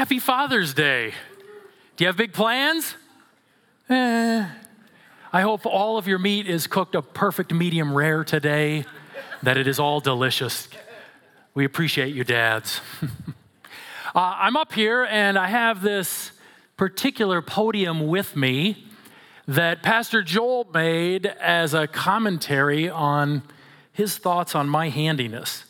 Happy 0.00 0.18
Father's 0.18 0.72
Day. 0.72 1.12
Do 1.98 2.04
you 2.04 2.06
have 2.06 2.16
big 2.16 2.32
plans? 2.32 2.94
Eh. 3.90 4.48
I 5.30 5.40
hope 5.42 5.66
all 5.66 5.98
of 5.98 6.08
your 6.08 6.18
meat 6.18 6.46
is 6.46 6.66
cooked 6.66 6.94
a 6.94 7.02
perfect 7.02 7.52
medium 7.52 7.92
rare 7.92 8.24
today, 8.24 8.86
that 9.42 9.58
it 9.58 9.68
is 9.68 9.78
all 9.78 10.00
delicious. 10.00 10.68
We 11.52 11.66
appreciate 11.66 12.14
you, 12.14 12.24
dads. 12.24 12.80
uh, 13.02 13.08
I'm 14.14 14.56
up 14.56 14.72
here 14.72 15.04
and 15.04 15.38
I 15.38 15.48
have 15.48 15.82
this 15.82 16.32
particular 16.78 17.42
podium 17.42 18.06
with 18.08 18.34
me 18.34 18.86
that 19.46 19.82
Pastor 19.82 20.22
Joel 20.22 20.66
made 20.72 21.26
as 21.26 21.74
a 21.74 21.86
commentary 21.86 22.88
on 22.88 23.42
his 23.92 24.16
thoughts 24.16 24.54
on 24.54 24.66
my 24.66 24.88
handiness. 24.88 25.64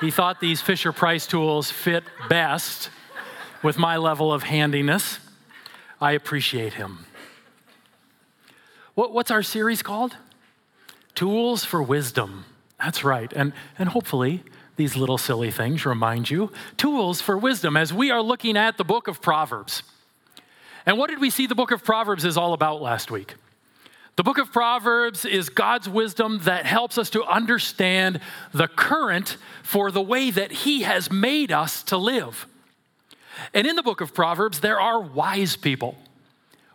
He 0.00 0.12
thought 0.12 0.38
these 0.38 0.60
Fisher 0.60 0.92
Price 0.92 1.26
tools 1.26 1.72
fit 1.72 2.04
best 2.28 2.88
with 3.64 3.78
my 3.78 3.96
level 3.96 4.32
of 4.32 4.44
handiness. 4.44 5.18
I 6.00 6.12
appreciate 6.12 6.74
him. 6.74 7.06
What, 8.94 9.12
what's 9.12 9.30
our 9.30 9.42
series 9.42 9.82
called? 9.82 10.16
Tools 11.14 11.64
for 11.64 11.82
Wisdom. 11.82 12.44
That's 12.78 13.02
right. 13.02 13.32
And, 13.32 13.54
and 13.78 13.88
hopefully, 13.88 14.42
these 14.76 14.96
little 14.96 15.16
silly 15.16 15.50
things 15.50 15.86
remind 15.86 16.28
you 16.28 16.52
tools 16.76 17.20
for 17.20 17.38
wisdom 17.38 17.76
as 17.76 17.92
we 17.92 18.10
are 18.10 18.20
looking 18.20 18.56
at 18.56 18.76
the 18.76 18.84
book 18.84 19.08
of 19.08 19.22
Proverbs. 19.22 19.82
And 20.84 20.98
what 20.98 21.08
did 21.08 21.20
we 21.20 21.30
see 21.30 21.46
the 21.46 21.54
book 21.54 21.70
of 21.70 21.82
Proverbs 21.82 22.24
is 22.24 22.36
all 22.36 22.52
about 22.52 22.82
last 22.82 23.10
week? 23.10 23.34
The 24.16 24.22
book 24.22 24.38
of 24.38 24.52
Proverbs 24.52 25.24
is 25.24 25.48
God's 25.48 25.88
wisdom 25.88 26.40
that 26.42 26.66
helps 26.66 26.98
us 26.98 27.08
to 27.10 27.24
understand 27.24 28.20
the 28.52 28.68
current 28.68 29.38
for 29.62 29.90
the 29.90 30.02
way 30.02 30.30
that 30.30 30.52
He 30.52 30.82
has 30.82 31.10
made 31.10 31.50
us 31.50 31.82
to 31.84 31.96
live. 31.96 32.46
And 33.52 33.66
in 33.66 33.76
the 33.76 33.82
book 33.82 34.00
of 34.00 34.14
Proverbs, 34.14 34.60
there 34.60 34.80
are 34.80 35.00
wise 35.00 35.56
people. 35.56 35.96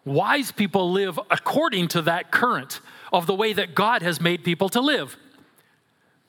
Wise 0.05 0.51
people 0.51 0.91
live 0.91 1.19
according 1.29 1.89
to 1.89 2.01
that 2.03 2.31
current 2.31 2.81
of 3.11 3.25
the 3.25 3.35
way 3.35 3.53
that 3.53 3.75
God 3.75 4.01
has 4.01 4.21
made 4.21 4.43
people 4.43 4.69
to 4.69 4.81
live. 4.81 5.17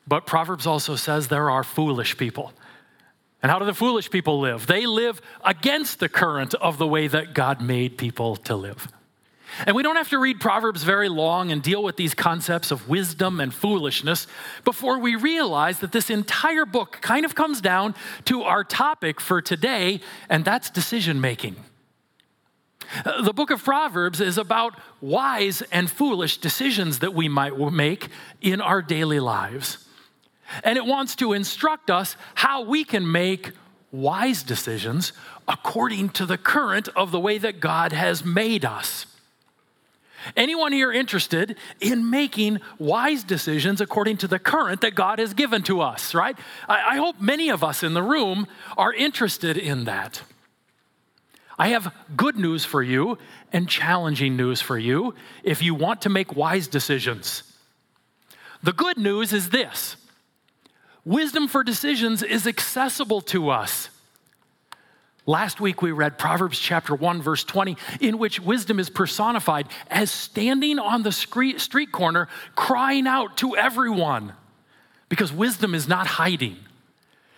But 0.06 0.26
Proverbs 0.26 0.66
also 0.66 0.96
says 0.96 1.28
there 1.28 1.50
are 1.50 1.62
foolish 1.62 2.16
people. 2.16 2.52
And 3.42 3.50
how 3.50 3.58
do 3.58 3.64
the 3.64 3.74
foolish 3.74 4.10
people 4.10 4.40
live? 4.40 4.66
They 4.66 4.86
live 4.86 5.22
against 5.44 5.98
the 6.00 6.08
current 6.08 6.54
of 6.54 6.78
the 6.78 6.86
way 6.86 7.06
that 7.06 7.32
God 7.32 7.60
made 7.60 7.96
people 7.96 8.36
to 8.36 8.56
live. 8.56 8.88
And 9.66 9.76
we 9.76 9.82
don't 9.82 9.96
have 9.96 10.08
to 10.10 10.18
read 10.18 10.40
Proverbs 10.40 10.82
very 10.82 11.08
long 11.08 11.52
and 11.52 11.62
deal 11.62 11.82
with 11.82 11.96
these 11.96 12.14
concepts 12.14 12.70
of 12.70 12.88
wisdom 12.88 13.40
and 13.40 13.52
foolishness 13.52 14.26
before 14.64 14.98
we 14.98 15.16
realize 15.16 15.80
that 15.80 15.92
this 15.92 16.10
entire 16.10 16.64
book 16.64 16.98
kind 17.00 17.24
of 17.24 17.34
comes 17.34 17.60
down 17.60 17.94
to 18.26 18.42
our 18.42 18.64
topic 18.64 19.20
for 19.20 19.42
today, 19.42 20.00
and 20.28 20.44
that's 20.44 20.70
decision 20.70 21.20
making. 21.20 21.56
The 23.22 23.32
book 23.32 23.50
of 23.50 23.62
Proverbs 23.62 24.20
is 24.20 24.36
about 24.36 24.74
wise 25.00 25.62
and 25.70 25.90
foolish 25.90 26.38
decisions 26.38 26.98
that 27.00 27.14
we 27.14 27.28
might 27.28 27.56
make 27.58 28.08
in 28.40 28.60
our 28.60 28.82
daily 28.82 29.20
lives. 29.20 29.86
And 30.64 30.76
it 30.76 30.84
wants 30.84 31.14
to 31.16 31.32
instruct 31.32 31.90
us 31.90 32.16
how 32.34 32.62
we 32.62 32.82
can 32.84 33.10
make 33.10 33.52
wise 33.92 34.42
decisions 34.42 35.12
according 35.46 36.10
to 36.10 36.26
the 36.26 36.38
current 36.38 36.88
of 36.96 37.12
the 37.12 37.20
way 37.20 37.38
that 37.38 37.60
God 37.60 37.92
has 37.92 38.24
made 38.24 38.64
us. 38.64 39.06
Anyone 40.36 40.72
here 40.72 40.92
interested 40.92 41.56
in 41.80 42.10
making 42.10 42.60
wise 42.78 43.24
decisions 43.24 43.80
according 43.80 44.18
to 44.18 44.28
the 44.28 44.38
current 44.38 44.80
that 44.80 44.94
God 44.94 45.18
has 45.18 45.34
given 45.34 45.62
to 45.64 45.80
us, 45.80 46.14
right? 46.14 46.38
I, 46.68 46.94
I, 46.94 46.96
hope 46.96 47.20
many 47.20 47.48
of 47.48 47.64
us 47.64 47.82
in 47.82 47.94
the 47.94 48.02
room 48.02 48.46
are 48.76 48.92
interested 48.92 49.56
in 49.56 49.84
that. 49.84 50.22
I 51.58 51.68
have 51.68 51.94
good 52.16 52.36
news 52.36 52.64
for 52.64 52.82
you 52.82 53.18
and 53.52 53.68
challenging 53.68 54.34
news 54.34 54.62
for 54.62 54.78
you 54.78 55.14
if 55.42 55.62
you 55.62 55.74
want 55.74 56.00
to 56.02 56.08
make 56.08 56.34
wise 56.34 56.68
decisions. 56.68 57.42
The 58.62 58.72
good 58.72 58.96
news 58.96 59.34
is 59.34 59.50
this 59.50 59.96
wisdom 61.04 61.48
for 61.48 61.62
decisions 61.62 62.22
is 62.22 62.46
accessible 62.46 63.20
to 63.20 63.50
us. 63.50 63.89
Last 65.30 65.60
week 65.60 65.80
we 65.80 65.92
read 65.92 66.18
Proverbs 66.18 66.58
chapter 66.58 66.92
1, 66.92 67.22
verse 67.22 67.44
20, 67.44 67.76
in 68.00 68.18
which 68.18 68.40
wisdom 68.40 68.80
is 68.80 68.90
personified 68.90 69.68
as 69.88 70.10
standing 70.10 70.80
on 70.80 71.04
the 71.04 71.12
street 71.12 71.92
corner 71.92 72.26
crying 72.56 73.06
out 73.06 73.36
to 73.36 73.56
everyone. 73.56 74.32
Because 75.08 75.32
wisdom 75.32 75.72
is 75.72 75.86
not 75.86 76.08
hiding, 76.08 76.56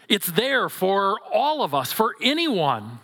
it's 0.08 0.28
there 0.28 0.70
for 0.70 1.19
all 1.34 1.62
of 1.62 1.75
us, 1.75 1.92
for 1.92 2.14
anyone. 2.22 2.98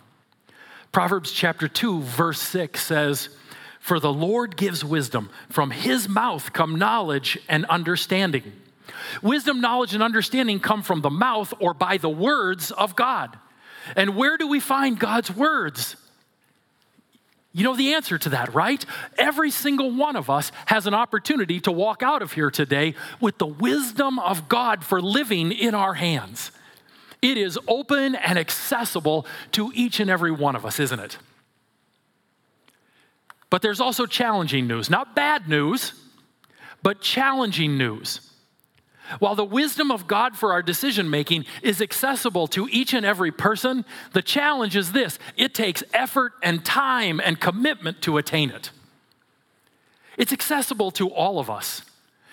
Proverbs 0.91 1.31
chapter 1.31 1.67
2, 1.67 2.01
verse 2.01 2.41
6 2.41 2.83
says, 2.83 3.29
For 3.79 3.99
the 3.99 4.11
Lord 4.11 4.57
gives 4.57 4.83
wisdom, 4.83 5.29
from 5.49 5.69
his 5.69 6.09
mouth 6.09 6.51
come 6.51 6.79
knowledge 6.79 7.37
and 7.47 7.63
understanding. 7.65 8.53
Wisdom, 9.21 9.61
knowledge, 9.61 9.93
and 9.93 10.01
understanding 10.01 10.59
come 10.59 10.81
from 10.81 11.01
the 11.01 11.11
mouth 11.11 11.53
or 11.59 11.75
by 11.75 11.97
the 11.97 12.09
words 12.09 12.71
of 12.71 12.95
God. 12.95 13.37
And 13.95 14.15
where 14.15 14.37
do 14.37 14.47
we 14.47 14.59
find 14.59 14.99
God's 14.99 15.33
words? 15.33 15.95
You 17.51 17.63
know 17.63 17.75
the 17.75 17.93
answer 17.95 18.17
to 18.19 18.29
that, 18.29 18.53
right? 18.53 18.85
Every 19.17 19.49
single 19.49 19.91
one 19.91 20.15
of 20.15 20.29
us 20.29 20.51
has 20.67 20.85
an 20.85 20.93
opportunity 20.93 21.59
to 21.61 21.71
walk 21.71 22.03
out 22.03 22.21
of 22.21 22.33
here 22.33 22.51
today 22.51 22.93
with 23.19 23.37
the 23.39 23.47
wisdom 23.47 24.19
of 24.19 24.47
God 24.47 24.83
for 24.83 25.01
living 25.01 25.51
in 25.51 25.73
our 25.73 25.95
hands. 25.95 26.51
It 27.21 27.37
is 27.37 27.59
open 27.67 28.15
and 28.15 28.37
accessible 28.37 29.25
to 29.53 29.71
each 29.73 29.99
and 29.99 30.09
every 30.09 30.31
one 30.31 30.55
of 30.55 30.65
us, 30.65 30.79
isn't 30.79 30.99
it? 30.99 31.17
But 33.49 33.63
there's 33.63 33.81
also 33.81 34.05
challenging 34.05 34.67
news, 34.67 34.89
not 34.89 35.15
bad 35.15 35.49
news, 35.49 35.93
but 36.83 37.01
challenging 37.01 37.77
news. 37.77 38.28
While 39.17 39.35
the 39.35 39.45
wisdom 39.45 39.89
of 39.89 40.07
God 40.07 40.37
for 40.37 40.51
our 40.53 40.61
decision 40.61 41.09
making 41.09 41.45
is 41.63 41.81
accessible 41.81 42.47
to 42.49 42.67
each 42.71 42.93
and 42.93 43.05
every 43.05 43.31
person, 43.31 43.83
the 44.13 44.21
challenge 44.21 44.75
is 44.75 44.91
this 44.91 45.17
it 45.35 45.55
takes 45.55 45.83
effort 45.93 46.33
and 46.43 46.63
time 46.63 47.19
and 47.19 47.39
commitment 47.39 48.01
to 48.03 48.17
attain 48.17 48.51
it. 48.51 48.69
It's 50.17 50.33
accessible 50.33 50.91
to 50.91 51.09
all 51.09 51.39
of 51.39 51.49
us, 51.49 51.81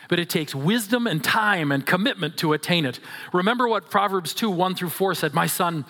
but 0.09 0.19
it 0.19 0.29
takes 0.29 0.55
wisdom 0.55 1.07
and 1.07 1.25
time 1.25 1.73
and 1.73 1.87
commitment 1.87 2.37
to 2.39 2.53
attain 2.53 2.85
it. 2.85 3.01
Remember 3.33 3.67
what 3.67 3.91
Proverbs 3.91 4.35
2 4.35 4.51
1 4.51 4.75
through 4.75 4.91
4 4.91 5.15
said 5.15 5.33
My 5.33 5.47
son, 5.47 5.87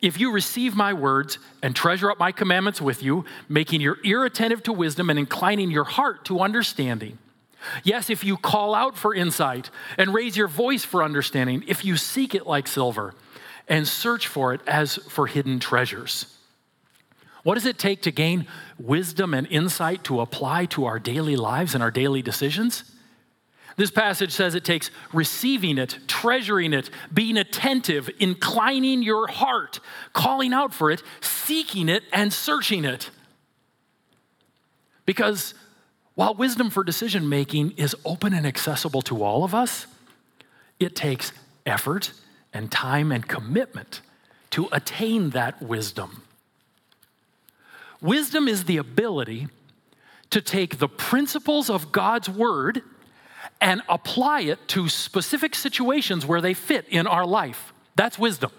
if 0.00 0.20
you 0.20 0.30
receive 0.30 0.76
my 0.76 0.92
words 0.92 1.38
and 1.62 1.74
treasure 1.74 2.10
up 2.10 2.18
my 2.20 2.30
commandments 2.30 2.80
with 2.80 3.02
you, 3.02 3.24
making 3.48 3.80
your 3.80 3.98
ear 4.04 4.24
attentive 4.24 4.62
to 4.64 4.72
wisdom 4.72 5.10
and 5.10 5.18
inclining 5.18 5.72
your 5.72 5.84
heart 5.84 6.24
to 6.26 6.40
understanding, 6.40 7.18
Yes, 7.82 8.10
if 8.10 8.24
you 8.24 8.36
call 8.36 8.74
out 8.74 8.96
for 8.96 9.14
insight 9.14 9.70
and 9.96 10.14
raise 10.14 10.36
your 10.36 10.48
voice 10.48 10.84
for 10.84 11.02
understanding, 11.02 11.64
if 11.66 11.84
you 11.84 11.96
seek 11.96 12.34
it 12.34 12.46
like 12.46 12.66
silver 12.66 13.14
and 13.68 13.86
search 13.86 14.26
for 14.26 14.54
it 14.54 14.60
as 14.66 14.96
for 14.96 15.26
hidden 15.26 15.58
treasures. 15.58 16.34
What 17.42 17.54
does 17.54 17.66
it 17.66 17.78
take 17.78 18.02
to 18.02 18.10
gain 18.10 18.46
wisdom 18.78 19.34
and 19.34 19.46
insight 19.46 20.04
to 20.04 20.20
apply 20.20 20.66
to 20.66 20.84
our 20.86 20.98
daily 20.98 21.36
lives 21.36 21.74
and 21.74 21.82
our 21.82 21.90
daily 21.90 22.22
decisions? 22.22 22.84
This 23.76 23.90
passage 23.92 24.32
says 24.32 24.56
it 24.56 24.64
takes 24.64 24.90
receiving 25.12 25.78
it, 25.78 25.98
treasuring 26.08 26.72
it, 26.72 26.90
being 27.14 27.36
attentive, 27.36 28.10
inclining 28.18 29.02
your 29.02 29.28
heart, 29.28 29.78
calling 30.12 30.52
out 30.52 30.74
for 30.74 30.90
it, 30.90 31.02
seeking 31.20 31.88
it, 31.88 32.02
and 32.12 32.32
searching 32.32 32.84
it. 32.84 33.10
Because 35.06 35.54
while 36.18 36.34
wisdom 36.34 36.68
for 36.68 36.82
decision 36.82 37.28
making 37.28 37.70
is 37.76 37.94
open 38.04 38.34
and 38.34 38.44
accessible 38.44 39.02
to 39.02 39.22
all 39.22 39.44
of 39.44 39.54
us, 39.54 39.86
it 40.80 40.96
takes 40.96 41.30
effort 41.64 42.10
and 42.52 42.72
time 42.72 43.12
and 43.12 43.28
commitment 43.28 44.00
to 44.50 44.68
attain 44.72 45.30
that 45.30 45.62
wisdom. 45.62 46.24
Wisdom 48.00 48.48
is 48.48 48.64
the 48.64 48.78
ability 48.78 49.46
to 50.30 50.40
take 50.40 50.78
the 50.78 50.88
principles 50.88 51.70
of 51.70 51.92
God's 51.92 52.28
word 52.28 52.82
and 53.60 53.82
apply 53.88 54.40
it 54.40 54.58
to 54.66 54.88
specific 54.88 55.54
situations 55.54 56.26
where 56.26 56.40
they 56.40 56.52
fit 56.52 56.84
in 56.88 57.06
our 57.06 57.24
life. 57.24 57.72
That's 57.94 58.18
wisdom 58.18 58.50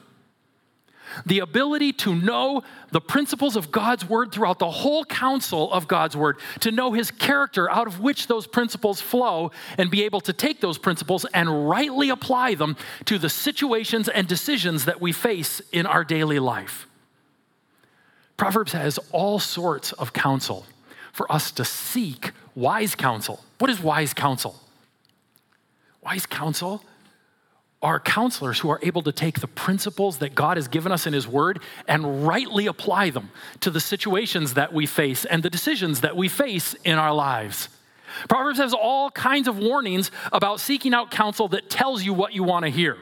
the 1.25 1.39
ability 1.39 1.93
to 1.93 2.15
know 2.15 2.63
the 2.91 3.01
principles 3.01 3.55
of 3.55 3.71
God's 3.71 4.07
word 4.07 4.31
throughout 4.31 4.59
the 4.59 4.69
whole 4.69 5.05
counsel 5.05 5.71
of 5.71 5.87
God's 5.87 6.15
word, 6.15 6.37
to 6.61 6.71
know 6.71 6.93
his 6.93 7.11
character 7.11 7.69
out 7.69 7.87
of 7.87 7.99
which 7.99 8.27
those 8.27 8.47
principles 8.47 9.01
flow, 9.01 9.51
and 9.77 9.91
be 9.91 10.03
able 10.03 10.21
to 10.21 10.33
take 10.33 10.61
those 10.61 10.77
principles 10.77 11.25
and 11.33 11.69
rightly 11.69 12.09
apply 12.09 12.55
them 12.55 12.75
to 13.05 13.17
the 13.17 13.29
situations 13.29 14.09
and 14.09 14.27
decisions 14.27 14.85
that 14.85 15.01
we 15.01 15.11
face 15.11 15.61
in 15.71 15.85
our 15.85 16.03
daily 16.03 16.39
life. 16.39 16.87
Proverbs 18.37 18.71
has 18.71 18.97
all 19.11 19.39
sorts 19.39 19.91
of 19.93 20.13
counsel 20.13 20.65
for 21.11 21.29
us 21.31 21.51
to 21.51 21.65
seek 21.65 22.31
wise 22.55 22.95
counsel. 22.95 23.43
What 23.57 23.69
is 23.69 23.81
wise 23.81 24.13
counsel? 24.13 24.55
Wise 26.01 26.25
counsel 26.25 26.83
are 27.81 27.99
counselors 27.99 28.59
who 28.59 28.69
are 28.69 28.79
able 28.83 29.01
to 29.01 29.11
take 29.11 29.39
the 29.39 29.47
principles 29.47 30.17
that 30.17 30.35
God 30.35 30.57
has 30.57 30.67
given 30.67 30.91
us 30.91 31.07
in 31.07 31.13
His 31.13 31.27
Word 31.27 31.59
and 31.87 32.27
rightly 32.27 32.67
apply 32.67 33.09
them 33.09 33.31
to 33.61 33.71
the 33.71 33.79
situations 33.79 34.55
that 34.55 34.73
we 34.73 34.85
face 34.85 35.23
and 35.23 35.43
the 35.43 35.49
decisions 35.49 36.01
that 36.01 36.17
we 36.17 36.27
face 36.27 36.73
in 36.83 36.97
our 36.97 37.13
lives. 37.13 37.69
Proverbs 38.27 38.59
has 38.59 38.73
all 38.73 39.11
kinds 39.11 39.47
of 39.47 39.57
warnings 39.57 40.11
about 40.33 40.59
seeking 40.59 40.93
out 40.93 41.09
counsel 41.09 41.47
that 41.49 41.69
tells 41.69 42.03
you 42.03 42.13
what 42.13 42.33
you 42.33 42.43
want 42.43 42.65
to 42.65 42.71
hear. 42.71 42.97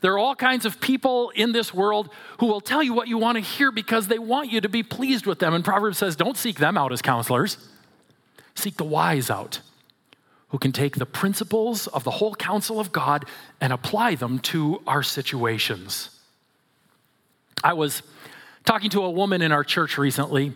There 0.00 0.14
are 0.14 0.18
all 0.18 0.34
kinds 0.34 0.64
of 0.64 0.80
people 0.80 1.30
in 1.30 1.52
this 1.52 1.74
world 1.74 2.08
who 2.38 2.46
will 2.46 2.62
tell 2.62 2.82
you 2.82 2.94
what 2.94 3.08
you 3.08 3.18
want 3.18 3.36
to 3.36 3.42
hear 3.42 3.70
because 3.70 4.08
they 4.08 4.18
want 4.18 4.50
you 4.50 4.62
to 4.62 4.68
be 4.70 4.82
pleased 4.82 5.26
with 5.26 5.38
them. 5.38 5.52
And 5.52 5.62
Proverbs 5.62 5.98
says, 5.98 6.16
don't 6.16 6.38
seek 6.38 6.58
them 6.58 6.78
out 6.78 6.92
as 6.92 7.02
counselors, 7.02 7.58
seek 8.54 8.76
the 8.78 8.84
wise 8.84 9.28
out 9.28 9.60
who 10.52 10.58
can 10.58 10.70
take 10.70 10.96
the 10.96 11.06
principles 11.06 11.86
of 11.88 12.04
the 12.04 12.10
whole 12.10 12.34
counsel 12.34 12.78
of 12.78 12.92
God 12.92 13.24
and 13.60 13.72
apply 13.72 14.14
them 14.14 14.38
to 14.38 14.82
our 14.86 15.02
situations. 15.02 16.10
I 17.64 17.72
was 17.72 18.02
talking 18.64 18.90
to 18.90 19.02
a 19.02 19.10
woman 19.10 19.40
in 19.40 19.50
our 19.50 19.64
church 19.64 19.96
recently 19.96 20.52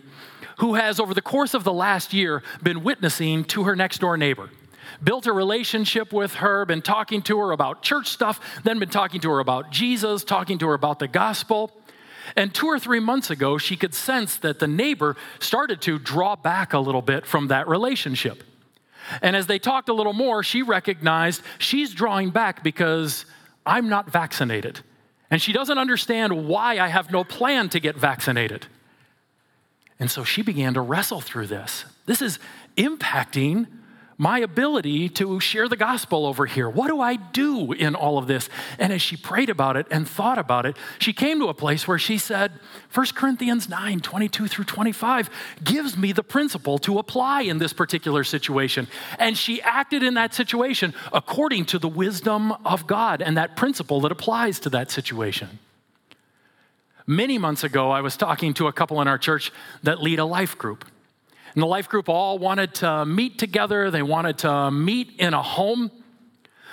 who 0.59 0.75
has, 0.75 0.99
over 0.99 1.15
the 1.15 1.21
course 1.21 1.55
of 1.55 1.63
the 1.63 1.73
last 1.73 2.13
year, 2.13 2.43
been 2.61 2.83
witnessing 2.83 3.43
to 3.45 3.63
her 3.63 3.75
next 3.75 3.99
door 3.99 4.17
neighbor. 4.17 4.51
Built 5.03 5.25
a 5.25 5.33
relationship 5.33 6.13
with 6.13 6.35
her, 6.35 6.63
been 6.65 6.83
talking 6.83 7.23
to 7.23 7.39
her 7.39 7.51
about 7.51 7.81
church 7.81 8.07
stuff, 8.07 8.39
then 8.63 8.77
been 8.77 8.89
talking 8.89 9.19
to 9.21 9.31
her 9.31 9.39
about 9.39 9.71
Jesus, 9.71 10.23
talking 10.23 10.59
to 10.59 10.67
her 10.67 10.73
about 10.75 10.99
the 10.99 11.07
gospel. 11.07 11.71
And 12.35 12.53
two 12.53 12.67
or 12.67 12.77
three 12.77 12.99
months 12.99 13.31
ago, 13.31 13.57
she 13.57 13.75
could 13.75 13.95
sense 13.95 14.37
that 14.37 14.59
the 14.59 14.67
neighbor 14.67 15.15
started 15.39 15.81
to 15.81 15.97
draw 15.97 16.35
back 16.35 16.73
a 16.73 16.79
little 16.79 17.01
bit 17.01 17.25
from 17.25 17.47
that 17.47 17.67
relationship. 17.67 18.43
And 19.21 19.35
as 19.35 19.47
they 19.47 19.59
talked 19.59 19.89
a 19.89 19.93
little 19.93 20.13
more, 20.13 20.43
she 20.43 20.61
recognized 20.61 21.41
she's 21.59 21.93
drawing 21.93 22.29
back 22.29 22.63
because 22.63 23.25
I'm 23.65 23.89
not 23.89 24.09
vaccinated. 24.09 24.81
And 25.29 25.41
she 25.41 25.53
doesn't 25.53 25.77
understand 25.77 26.47
why 26.47 26.79
I 26.79 26.87
have 26.87 27.11
no 27.11 27.23
plan 27.23 27.69
to 27.69 27.79
get 27.79 27.95
vaccinated. 27.97 28.67
And 29.99 30.09
so 30.09 30.23
she 30.23 30.41
began 30.41 30.73
to 30.75 30.81
wrestle 30.81 31.21
through 31.21 31.47
this. 31.47 31.85
This 32.05 32.21
is 32.21 32.39
impacting 32.77 33.67
my 34.17 34.39
ability 34.39 35.09
to 35.09 35.39
share 35.39 35.69
the 35.69 35.75
gospel 35.75 36.25
over 36.25 36.45
here. 36.45 36.67
What 36.67 36.87
do 36.87 36.99
I 36.99 37.15
do 37.17 37.71
in 37.71 37.93
all 37.93 38.17
of 38.17 38.25
this? 38.25 38.49
And 38.79 38.91
as 38.91 39.01
she 39.01 39.15
prayed 39.15 39.49
about 39.49 39.77
it 39.77 39.85
and 39.91 40.09
thought 40.09 40.39
about 40.39 40.65
it, 40.65 40.75
she 40.97 41.13
came 41.13 41.39
to 41.39 41.47
a 41.47 41.53
place 41.53 41.87
where 41.87 41.99
she 41.99 42.17
said, 42.17 42.51
1 42.93 43.07
Corinthians 43.13 43.69
9 43.69 43.99
22 43.99 44.47
through 44.47 44.65
25 44.65 45.29
gives 45.63 45.95
me 45.95 46.11
the 46.11 46.23
principle 46.23 46.79
to 46.79 46.97
apply 46.97 47.41
in 47.41 47.59
this 47.59 47.73
particular 47.73 48.23
situation. 48.23 48.87
And 49.19 49.37
she 49.37 49.61
acted 49.61 50.01
in 50.01 50.15
that 50.15 50.33
situation 50.33 50.95
according 51.13 51.65
to 51.65 51.79
the 51.79 51.87
wisdom 51.87 52.51
of 52.65 52.87
God 52.87 53.21
and 53.21 53.37
that 53.37 53.55
principle 53.55 54.01
that 54.01 54.11
applies 54.11 54.59
to 54.61 54.69
that 54.71 54.89
situation. 54.89 55.59
Many 57.05 57.37
months 57.37 57.63
ago, 57.63 57.91
I 57.91 58.01
was 58.01 58.17
talking 58.17 58.53
to 58.55 58.67
a 58.67 58.73
couple 58.73 58.99
in 59.01 59.07
our 59.07 59.17
church 59.17 59.51
that 59.83 60.01
lead 60.01 60.19
a 60.19 60.25
life 60.25 60.57
group. 60.57 60.83
And 61.57 61.63
the 61.63 61.67
life 61.67 61.89
group 61.89 62.07
all 62.07 62.37
wanted 62.37 62.75
to 62.75 63.03
meet 63.03 63.39
together, 63.39 63.89
they 63.89 64.03
wanted 64.03 64.37
to 64.37 64.69
meet 64.69 65.13
in 65.17 65.33
a 65.33 65.41
home. 65.41 65.89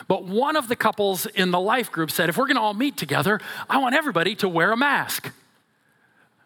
But 0.09 0.27
one 0.27 0.57
of 0.57 0.69
the 0.69 0.77
couples 0.77 1.25
in 1.25 1.53
the 1.53 1.59
life 1.59 1.91
group 1.91 2.11
said, 2.11 2.29
if 2.29 2.37
we're 2.37 2.45
going 2.45 2.57
to 2.57 2.61
all 2.61 2.75
meet 2.75 2.99
together, 2.99 3.41
I 3.71 3.79
want 3.79 3.95
everybody 3.95 4.35
to 4.35 4.47
wear 4.47 4.73
a 4.73 4.77
mask. 4.77 5.33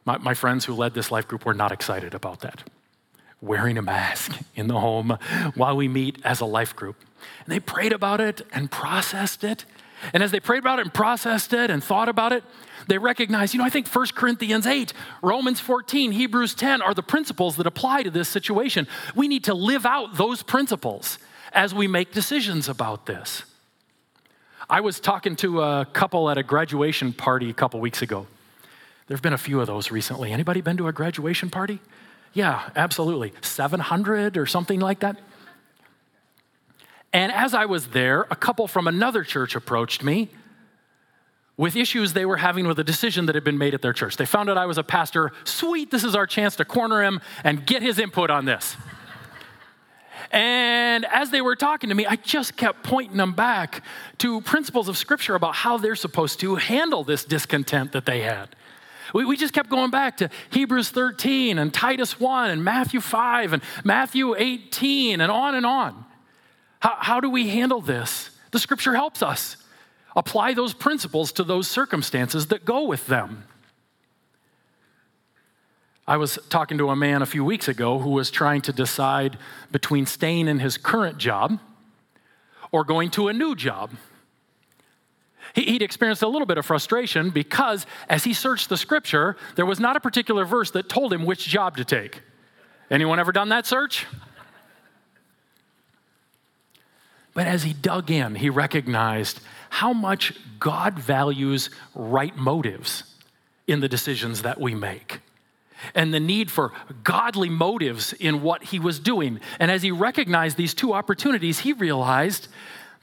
My, 0.05 0.19
my, 0.19 0.35
friends 0.35 0.67
who 0.67 0.75
led 0.75 0.95
this 0.95 1.11
life 1.11 1.27
group 1.27 1.45
were 1.45 1.53
not 1.53 1.73
excited 1.73 2.15
about 2.15 2.39
that. 2.43 2.63
Wearing 3.41 3.77
a 3.77 3.83
mask 3.83 4.39
in 4.55 4.69
the 4.69 4.79
home 4.79 5.19
while 5.57 5.77
we 5.77 5.89
meet 5.89 6.21
as 6.23 6.41
a 6.41 6.47
life 6.47 6.77
group. 6.77 6.95
And 7.45 7.53
they 7.53 7.59
prayed 7.59 7.93
about 7.93 8.21
it 8.21 8.43
and 8.53 8.71
processed 8.71 9.43
it. 9.43 9.65
And 10.13 10.23
as 10.23 10.31
they 10.31 10.41
prayed 10.41 10.59
about 10.59 10.79
it 10.79 10.83
and 10.83 10.95
processed 10.95 11.53
it 11.53 11.71
and 11.71 11.83
thought 11.83 12.09
about 12.09 12.33
it, 12.33 12.45
they 12.87 12.99
recognized, 12.99 13.55
you 13.55 13.59
know, 13.59 13.67
I 13.67 13.71
think 13.71 13.87
1 13.89 14.07
Corinthians 14.15 14.67
8, 14.67 14.93
Romans 15.23 15.61
14, 15.61 16.13
Hebrews 16.13 16.55
10 16.55 16.81
are 16.81 16.95
the 16.95 17.03
principles 17.03 17.57
that 17.57 17.67
apply 17.67 18.03
to 18.05 18.11
this 18.11 18.29
situation. 18.29 18.87
We 19.15 19.29
need 19.29 19.45
to 19.45 19.55
live 19.55 19.85
out 19.85 20.17
those 20.17 20.43
principles 20.43 21.19
as 21.53 21.75
we 21.75 21.87
make 21.87 22.13
decisions 22.13 22.69
about 22.69 23.07
this. 23.07 23.45
I 24.71 24.81
was 24.81 25.01
talking 25.01 25.37
to 25.37 25.63
a 25.63 25.87
couple 25.87 26.29
at 26.31 26.39
a 26.39 26.43
graduation 26.43 27.13
party 27.13 27.51
a 27.51 27.55
couple 27.55 27.81
weeks 27.81 28.03
ago. 28.03 28.27
There've 29.07 29.23
been 29.23 29.33
a 29.33 29.39
few 29.39 29.61
of 29.61 29.67
those 29.67 29.91
recently. 29.91 30.33
Anybody 30.33 30.61
been 30.61 30.77
to 30.77 30.89
a 30.89 30.93
graduation 30.93 31.49
party? 31.49 31.81
Yeah, 32.35 32.69
absolutely. 32.77 33.33
700 33.41 34.37
or 34.37 34.45
something 34.45 34.81
like 34.81 35.01
that. 35.01 35.19
And 37.13 37.33
as 37.33 37.55
I 37.55 37.65
was 37.65 37.89
there, 37.89 38.27
a 38.31 38.37
couple 38.37 38.69
from 38.69 38.87
another 38.87 39.25
church 39.25 39.55
approached 39.55 40.03
me 40.03 40.31
with 41.57 41.75
issues 41.75 42.13
they 42.13 42.25
were 42.25 42.37
having 42.37 42.67
with 42.67 42.79
a 42.79 42.85
decision 42.85 43.27
that 43.27 43.35
had 43.35 43.45
been 43.45 43.59
made 43.59 43.75
at 43.75 43.83
their 43.83 43.93
church. 43.93 44.17
They 44.17 44.27
found 44.27 44.49
out 44.49 44.57
I 44.57 44.67
was 44.67 44.79
a 44.79 44.83
pastor. 44.83 45.33
Sweet, 45.45 45.91
this 45.91 46.05
is 46.05 46.15
our 46.15 46.27
chance 46.27 46.57
to 46.57 46.65
corner 46.65 47.03
him 47.03 47.21
and 47.43 47.67
get 47.67 47.83
his 47.83 47.99
input 47.99 48.31
on 48.31 48.45
this. 48.45 48.77
And 50.31 51.05
as 51.07 51.31
they 51.31 51.41
were 51.41 51.57
talking 51.57 51.89
to 51.89 51.95
me, 51.95 52.07
I 52.07 52.17
just 52.17 52.57
kept 52.57 52.83
pointing 52.85 53.17
them 53.17 53.33
back 53.33 53.83
to 54.19 54.41
principles 54.43 54.89
of 54.89 54.97
Scripture 54.99 55.35
about 55.35 55.55
how 55.55 55.79
they're 55.79 55.97
supposed 55.97 56.41
to 56.41 56.57
handle 56.57 57.03
this 57.03 57.25
discontent 57.25 57.93
that 57.93 58.05
they 58.05 58.21
had. 58.21 58.55
We, 59.15 59.25
we 59.25 59.37
just 59.37 59.55
kept 59.55 59.71
going 59.71 59.91
back 59.91 60.19
to 60.19 60.29
Hebrews 60.51 60.91
13 60.91 61.59
and 61.59 61.73
Titus 61.73 62.21
1 62.21 62.51
and 62.51 62.63
Matthew 62.63 63.01
5 63.01 63.55
and 63.55 63.63
Matthew 63.85 64.35
18 64.37 65.21
and 65.21 65.33
on 65.33 65.55
and 65.55 65.65
on. 65.65 66.05
How, 66.81 66.97
how 66.99 67.21
do 67.21 67.31
we 67.31 67.49
handle 67.49 67.81
this? 67.81 68.31
The 68.51 68.59
Scripture 68.59 68.95
helps 68.95 69.23
us 69.23 69.57
apply 70.17 70.55
those 70.55 70.75
principles 70.75 71.33
to 71.33 71.45
those 71.45 71.69
circumstances 71.69 72.49
that 72.49 72.65
go 72.65 72.85
with 72.85 73.07
them. 73.07 73.45
I 76.07 76.17
was 76.17 76.39
talking 76.49 76.79
to 76.79 76.89
a 76.89 76.97
man 76.97 77.21
a 77.21 77.27
few 77.27 77.45
weeks 77.45 77.69
ago 77.69 77.99
who 77.99 78.11
was 78.11 78.31
trying 78.31 78.63
to 78.63 78.73
decide 78.73 79.37
between 79.71 80.07
staying 80.07 80.49
in 80.49 80.59
his 80.59 80.79
current 80.79 81.19
job 81.19 81.61
or 82.73 82.83
going 82.83 83.11
to 83.11 83.29
a 83.29 83.33
new 83.33 83.55
job. 83.55 83.91
He'd 85.55 85.83
experienced 85.83 86.23
a 86.23 86.29
little 86.29 86.47
bit 86.47 86.57
of 86.57 86.65
frustration 86.65 87.31
because 87.31 87.87
as 88.09 88.25
he 88.25 88.33
searched 88.33 88.69
the 88.69 88.77
scripture, 88.77 89.37
there 89.57 89.67
was 89.67 89.81
not 89.81 89.97
a 89.97 90.01
particular 90.01 90.45
verse 90.45 90.71
that 90.73 90.89
told 90.89 91.13
him 91.13 91.25
which 91.27 91.47
job 91.47 91.77
to 91.77 91.85
take. 91.85 92.23
Anyone 92.91 93.19
ever 93.19 93.33
done 93.33 93.51
that 93.51 93.67
search? 93.67 94.07
But 97.39 97.47
as 97.47 97.63
he 97.63 97.73
dug 97.73 98.11
in, 98.11 98.35
he 98.35 98.51
recognized 98.51 99.39
how 99.71 99.93
much 99.93 100.33
God 100.59 100.99
values 100.99 101.71
right 101.95 102.37
motives 102.37 103.05
in 103.69 103.79
the 103.79 103.89
decisions 103.89 104.43
that 104.43 104.61
we 104.61 104.75
make 104.75 105.21
and 105.95 106.13
the 106.13 106.19
need 106.19 106.51
for 106.51 106.73
godly 107.05 107.49
motives 107.49 108.13
in 108.13 108.43
what 108.43 108.65
he 108.65 108.81
was 108.81 108.99
doing. 108.99 109.39
And 109.61 109.71
as 109.71 109.83
he 109.83 109.93
recognized 109.93 110.57
these 110.57 110.75
two 110.75 110.93
opportunities, 110.93 111.61
he 111.61 111.73
realized 111.73 112.49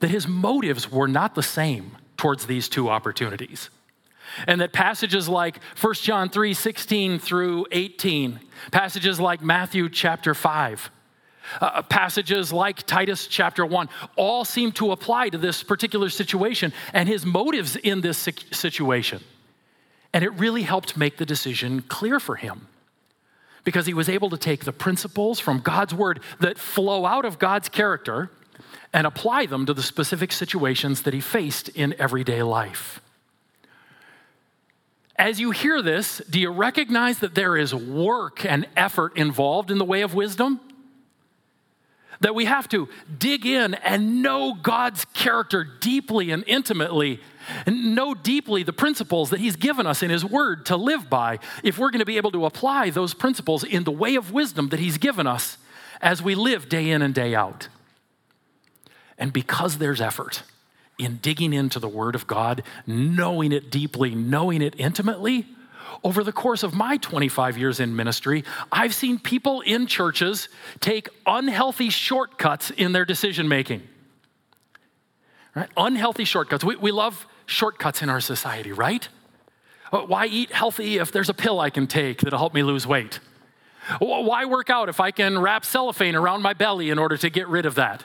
that 0.01 0.09
his 0.09 0.27
motives 0.27 0.91
were 0.91 1.07
not 1.07 1.35
the 1.35 1.41
same 1.41 1.95
towards 2.17 2.45
these 2.45 2.67
two 2.67 2.89
opportunities. 2.89 3.69
And 4.47 4.59
that 4.59 4.73
passages 4.73 5.29
like 5.29 5.63
1 5.79 5.93
John 5.93 6.27
3 6.27 6.53
16 6.53 7.19
through 7.19 7.67
18, 7.71 8.41
passages 8.71 9.17
like 9.17 9.41
Matthew 9.41 9.87
chapter 9.87 10.33
5, 10.33 10.91
uh, 11.61 11.65
uh, 11.65 11.81
passages 11.83 12.51
like 12.51 12.85
Titus 12.85 13.27
chapter 13.27 13.65
1 13.65 13.89
all 14.15 14.45
seem 14.45 14.71
to 14.73 14.91
apply 14.91 15.29
to 15.29 15.37
this 15.37 15.63
particular 15.63 16.09
situation 16.09 16.73
and 16.93 17.07
his 17.07 17.25
motives 17.25 17.75
in 17.75 18.01
this 18.01 18.17
situation. 18.51 19.23
And 20.13 20.23
it 20.23 20.29
really 20.29 20.63
helped 20.63 20.97
make 20.97 21.17
the 21.17 21.25
decision 21.25 21.81
clear 21.81 22.19
for 22.19 22.35
him 22.35 22.67
because 23.63 23.85
he 23.85 23.93
was 23.93 24.07
able 24.07 24.29
to 24.29 24.37
take 24.37 24.63
the 24.63 24.71
principles 24.71 25.39
from 25.39 25.59
God's 25.59 25.93
word 25.93 26.21
that 26.39 26.57
flow 26.57 27.05
out 27.05 27.25
of 27.25 27.39
God's 27.39 27.67
character 27.67 28.31
and 28.93 29.05
apply 29.05 29.45
them 29.47 29.65
to 29.65 29.73
the 29.73 29.83
specific 29.83 30.31
situations 30.31 31.01
that 31.01 31.13
he 31.13 31.19
faced 31.19 31.67
in 31.69 31.93
everyday 31.99 32.43
life. 32.43 33.01
As 35.17 35.39
you 35.39 35.51
hear 35.51 35.81
this, 35.81 36.21
do 36.29 36.39
you 36.39 36.49
recognize 36.49 37.19
that 37.19 37.35
there 37.35 37.57
is 37.57 37.73
work 37.73 38.45
and 38.45 38.67
effort 38.75 39.17
involved 39.17 39.71
in 39.71 39.77
the 39.77 39.85
way 39.85 40.01
of 40.01 40.13
wisdom? 40.13 40.59
That 42.21 42.35
we 42.35 42.45
have 42.45 42.69
to 42.69 42.87
dig 43.17 43.45
in 43.45 43.73
and 43.75 44.21
know 44.21 44.53
God's 44.53 45.05
character 45.05 45.63
deeply 45.63 46.31
and 46.31 46.43
intimately, 46.47 47.19
and 47.65 47.95
know 47.95 48.13
deeply 48.13 48.63
the 48.63 48.73
principles 48.73 49.29
that 49.29 49.39
He's 49.39 49.55
given 49.55 49.85
us 49.85 50.01
in 50.01 50.09
His 50.09 50.23
Word 50.23 50.65
to 50.67 50.77
live 50.77 51.09
by, 51.09 51.39
if 51.63 51.77
we're 51.77 51.91
going 51.91 51.99
to 51.99 52.05
be 52.05 52.17
able 52.17 52.31
to 52.31 52.45
apply 52.45 52.89
those 52.89 53.13
principles 53.13 53.63
in 53.63 53.83
the 53.83 53.91
way 53.91 54.15
of 54.15 54.31
wisdom 54.31 54.69
that 54.69 54.79
He's 54.79 54.97
given 54.97 55.27
us 55.27 55.57
as 56.01 56.21
we 56.21 56.35
live 56.35 56.69
day 56.69 56.89
in 56.89 57.01
and 57.01 57.13
day 57.13 57.35
out. 57.35 57.67
And 59.17 59.31
because 59.31 59.77
there's 59.77 60.01
effort 60.01 60.43
in 60.97 61.17
digging 61.17 61.53
into 61.53 61.79
the 61.79 61.87
Word 61.87 62.15
of 62.15 62.27
God, 62.27 62.63
knowing 62.87 63.51
it 63.51 63.69
deeply, 63.69 64.15
knowing 64.15 64.61
it 64.61 64.75
intimately, 64.77 65.47
over 66.03 66.23
the 66.23 66.31
course 66.31 66.63
of 66.63 66.73
my 66.73 66.97
25 66.97 67.57
years 67.57 67.79
in 67.79 67.95
ministry, 67.95 68.43
I've 68.71 68.93
seen 68.93 69.19
people 69.19 69.61
in 69.61 69.87
churches 69.87 70.49
take 70.79 71.09
unhealthy 71.25 71.89
shortcuts 71.89 72.71
in 72.71 72.91
their 72.91 73.05
decision 73.05 73.47
making. 73.47 73.83
Right? 75.55 75.69
Unhealthy 75.77 76.25
shortcuts. 76.25 76.63
We, 76.63 76.75
we 76.75 76.91
love 76.91 77.27
shortcuts 77.45 78.01
in 78.01 78.09
our 78.09 78.21
society, 78.21 78.71
right? 78.71 79.07
Uh, 79.91 80.01
why 80.01 80.25
eat 80.25 80.51
healthy 80.51 80.97
if 80.97 81.11
there's 81.11 81.29
a 81.29 81.33
pill 81.33 81.59
I 81.59 81.69
can 81.69 81.87
take 81.87 82.21
that'll 82.21 82.39
help 82.39 82.53
me 82.53 82.63
lose 82.63 82.85
weight? 82.85 83.19
Why 83.99 84.45
work 84.45 84.69
out 84.69 84.89
if 84.89 84.99
I 84.99 85.11
can 85.11 85.37
wrap 85.37 85.63
cellophane 85.63 86.15
around 86.15 86.41
my 86.41 86.53
belly 86.53 86.89
in 86.89 86.97
order 86.97 87.17
to 87.17 87.29
get 87.29 87.47
rid 87.47 87.65
of 87.65 87.75
that? 87.75 88.03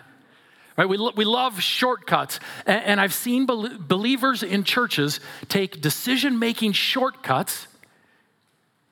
Right? 0.77 0.89
We, 0.89 0.99
we 1.17 1.25
love 1.25 1.61
shortcuts. 1.61 2.39
And, 2.67 2.85
and 2.85 3.01
I've 3.01 3.15
seen 3.15 3.47
believers 3.47 4.43
in 4.43 4.65
churches 4.65 5.21
take 5.49 5.81
decision 5.81 6.39
making 6.39 6.73
shortcuts 6.73 7.67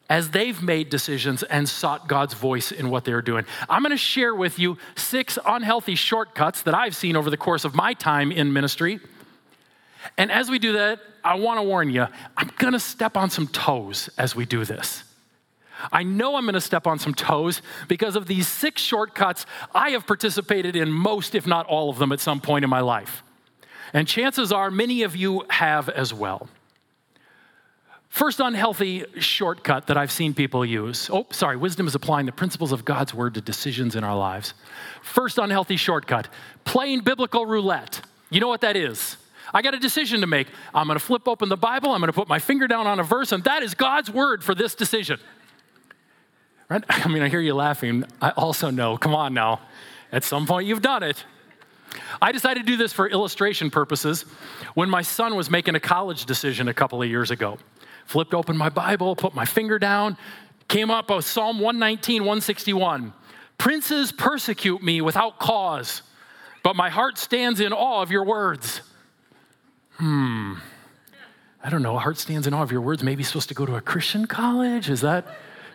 as 0.09 0.31
they've 0.31 0.63
made 0.63 0.89
decisions 0.89 1.43
and 1.45 1.69
sought 1.69 2.09
God's 2.09 2.35
voice 2.35 2.73
in 2.73 2.91
what 2.91 3.05
they're 3.05 3.23
doing. 3.23 3.45
I'm 3.69 3.83
going 3.83 3.91
to 3.91 3.97
share 3.97 4.35
with 4.35 4.59
you 4.59 4.79
six 4.97 5.39
unhealthy 5.45 5.95
shortcuts 5.95 6.63
that 6.63 6.75
I've 6.75 6.97
seen 6.97 7.17
over 7.17 7.31
the 7.31 7.37
course 7.37 7.65
of 7.65 7.75
my 7.75 7.95
time 7.95 8.33
in 8.33 8.53
ministry. 8.53 9.01
And 10.17 10.33
as 10.33 10.51
we 10.51 10.59
do 10.59 10.73
that, 10.73 11.01
I 11.23 11.35
want 11.35 11.59
to 11.59 11.63
warn 11.63 11.91
you, 11.91 12.07
I'm 12.37 12.51
going 12.59 12.73
to 12.73 12.81
step 12.81 13.17
on 13.17 13.29
some 13.29 13.47
toes 13.49 14.09
as 14.17 14.35
we 14.35 14.47
do 14.47 14.65
this. 14.65 15.05
I 15.93 16.03
know 16.03 16.37
I'm 16.37 16.45
going 16.45 16.55
to 16.55 16.61
step 16.61 16.87
on 16.87 16.99
some 16.99 17.15
toes 17.15 17.63
because 17.87 18.17
of 18.17 18.27
these 18.27 18.49
six 18.49 18.83
shortcuts 18.83 19.47
I 19.75 19.91
have 19.91 20.07
participated 20.07 20.75
in 20.75 20.91
most, 20.91 21.35
if 21.35 21.47
not 21.47 21.67
all 21.67 21.91
of 21.91 21.99
them, 21.99 22.13
at 22.13 22.21
some 22.21 22.41
point 22.41 22.65
in 22.65 22.71
my 22.71 22.81
life. 22.81 23.23
And 23.93 24.09
chances 24.09 24.53
are 24.53 24.71
many 24.71 25.03
of 25.03 25.15
you 25.15 25.45
have 25.51 25.89
as 25.89 26.13
well. 26.13 26.49
First 28.09 28.41
unhealthy 28.41 29.05
shortcut 29.19 29.87
that 29.89 29.97
I've 29.97 30.11
seen 30.11 30.33
people 30.33 30.65
use. 30.65 31.11
Oh, 31.13 31.27
sorry, 31.31 31.57
wisdom 31.57 31.87
is 31.87 31.95
applying 31.95 32.27
the 32.27 32.33
principles 32.33 32.73
of 32.73 32.85
God's 32.85 33.13
word 33.13 33.35
to 33.35 33.41
decisions 33.41 33.97
in 33.97 34.03
our 34.03 34.17
lives. 34.17 34.55
First 35.03 35.39
unhealthy 35.39 35.77
shortcut 35.77 36.29
playing 36.65 37.01
biblical 37.01 37.45
roulette. 37.45 38.01
You 38.31 38.41
know 38.41 38.49
what 38.49 38.63
that 38.63 38.77
is? 38.77 39.17
I 39.53 39.63
got 39.63 39.75
a 39.75 39.79
decision 39.79 40.23
to 40.23 40.27
make. 40.27 40.49
I'm 40.75 40.87
going 40.87 40.99
to 40.99 41.05
flip 41.05 41.29
open 41.29 41.49
the 41.49 41.57
Bible, 41.57 41.93
I'm 41.93 42.01
going 42.01 42.09
to 42.09 42.15
put 42.15 42.29
my 42.29 42.39
finger 42.39 42.67
down 42.67 42.87
on 42.87 42.99
a 42.99 43.03
verse, 43.03 43.33
and 43.33 43.45
that 43.45 43.63
is 43.63 43.75
God's 43.75 44.11
word 44.11 44.43
for 44.43 44.55
this 44.55 44.75
decision. 44.75 45.21
Right? 46.69 46.85
I 46.89 47.09
mean, 47.09 47.23
I 47.23 47.29
hear 47.29 47.41
you 47.41 47.55
laughing. 47.55 48.05
I 48.21 48.31
also 48.31 48.71
know, 48.71 48.97
come 48.97 49.15
on 49.15 49.35
now, 49.35 49.61
at 50.13 50.25
some 50.25 50.47
point 50.47 50.67
you've 50.67 50.83
done 50.83 51.03
it. 51.03 51.25
I 52.21 52.33
decided 52.33 52.61
to 52.61 52.67
do 52.67 52.77
this 52.77 52.93
for 52.93 53.09
illustration 53.09 53.71
purposes 53.71 54.23
when 54.75 54.91
my 54.91 55.03
son 55.03 55.37
was 55.37 55.51
making 55.51 55.75
a 55.75 55.81
college 55.81 56.27
decision 56.27 56.69
a 56.69 56.75
couple 56.75 57.03
of 57.03 57.09
years 57.09 57.31
ago 57.31 57.59
flipped 58.09 58.33
open 58.33 58.57
my 58.57 58.71
Bible, 58.71 59.15
put 59.15 59.35
my 59.35 59.45
finger 59.45 59.79
down, 59.79 60.17
came 60.67 60.91
up 60.91 61.11
with 61.11 61.27
Psalm 61.27 61.61
119, 61.61 62.23
161. 62.23 63.13
Princes 63.59 64.13
persecute 64.13 64.83
me 64.83 65.03
without 65.03 65.39
cause, 65.39 66.01
but 66.63 66.75
my 66.75 66.89
heart 66.89 67.19
stands 67.19 67.61
in 67.61 67.73
awe 67.73 68.01
of 68.01 68.11
your 68.11 68.25
words. 68.25 68.81
Hmm. 69.97 70.55
I 71.63 71.69
don't 71.69 71.83
know. 71.83 71.99
Heart 71.99 72.17
stands 72.17 72.47
in 72.47 72.55
awe 72.55 72.63
of 72.63 72.73
your 72.73 72.81
words. 72.81 73.03
Maybe 73.03 73.23
supposed 73.23 73.49
to 73.49 73.55
go 73.55 73.67
to 73.67 73.77
a 73.77 73.81
Christian 73.83 74.27
college? 74.27 74.89
Is 74.89 75.03
that 75.03 75.27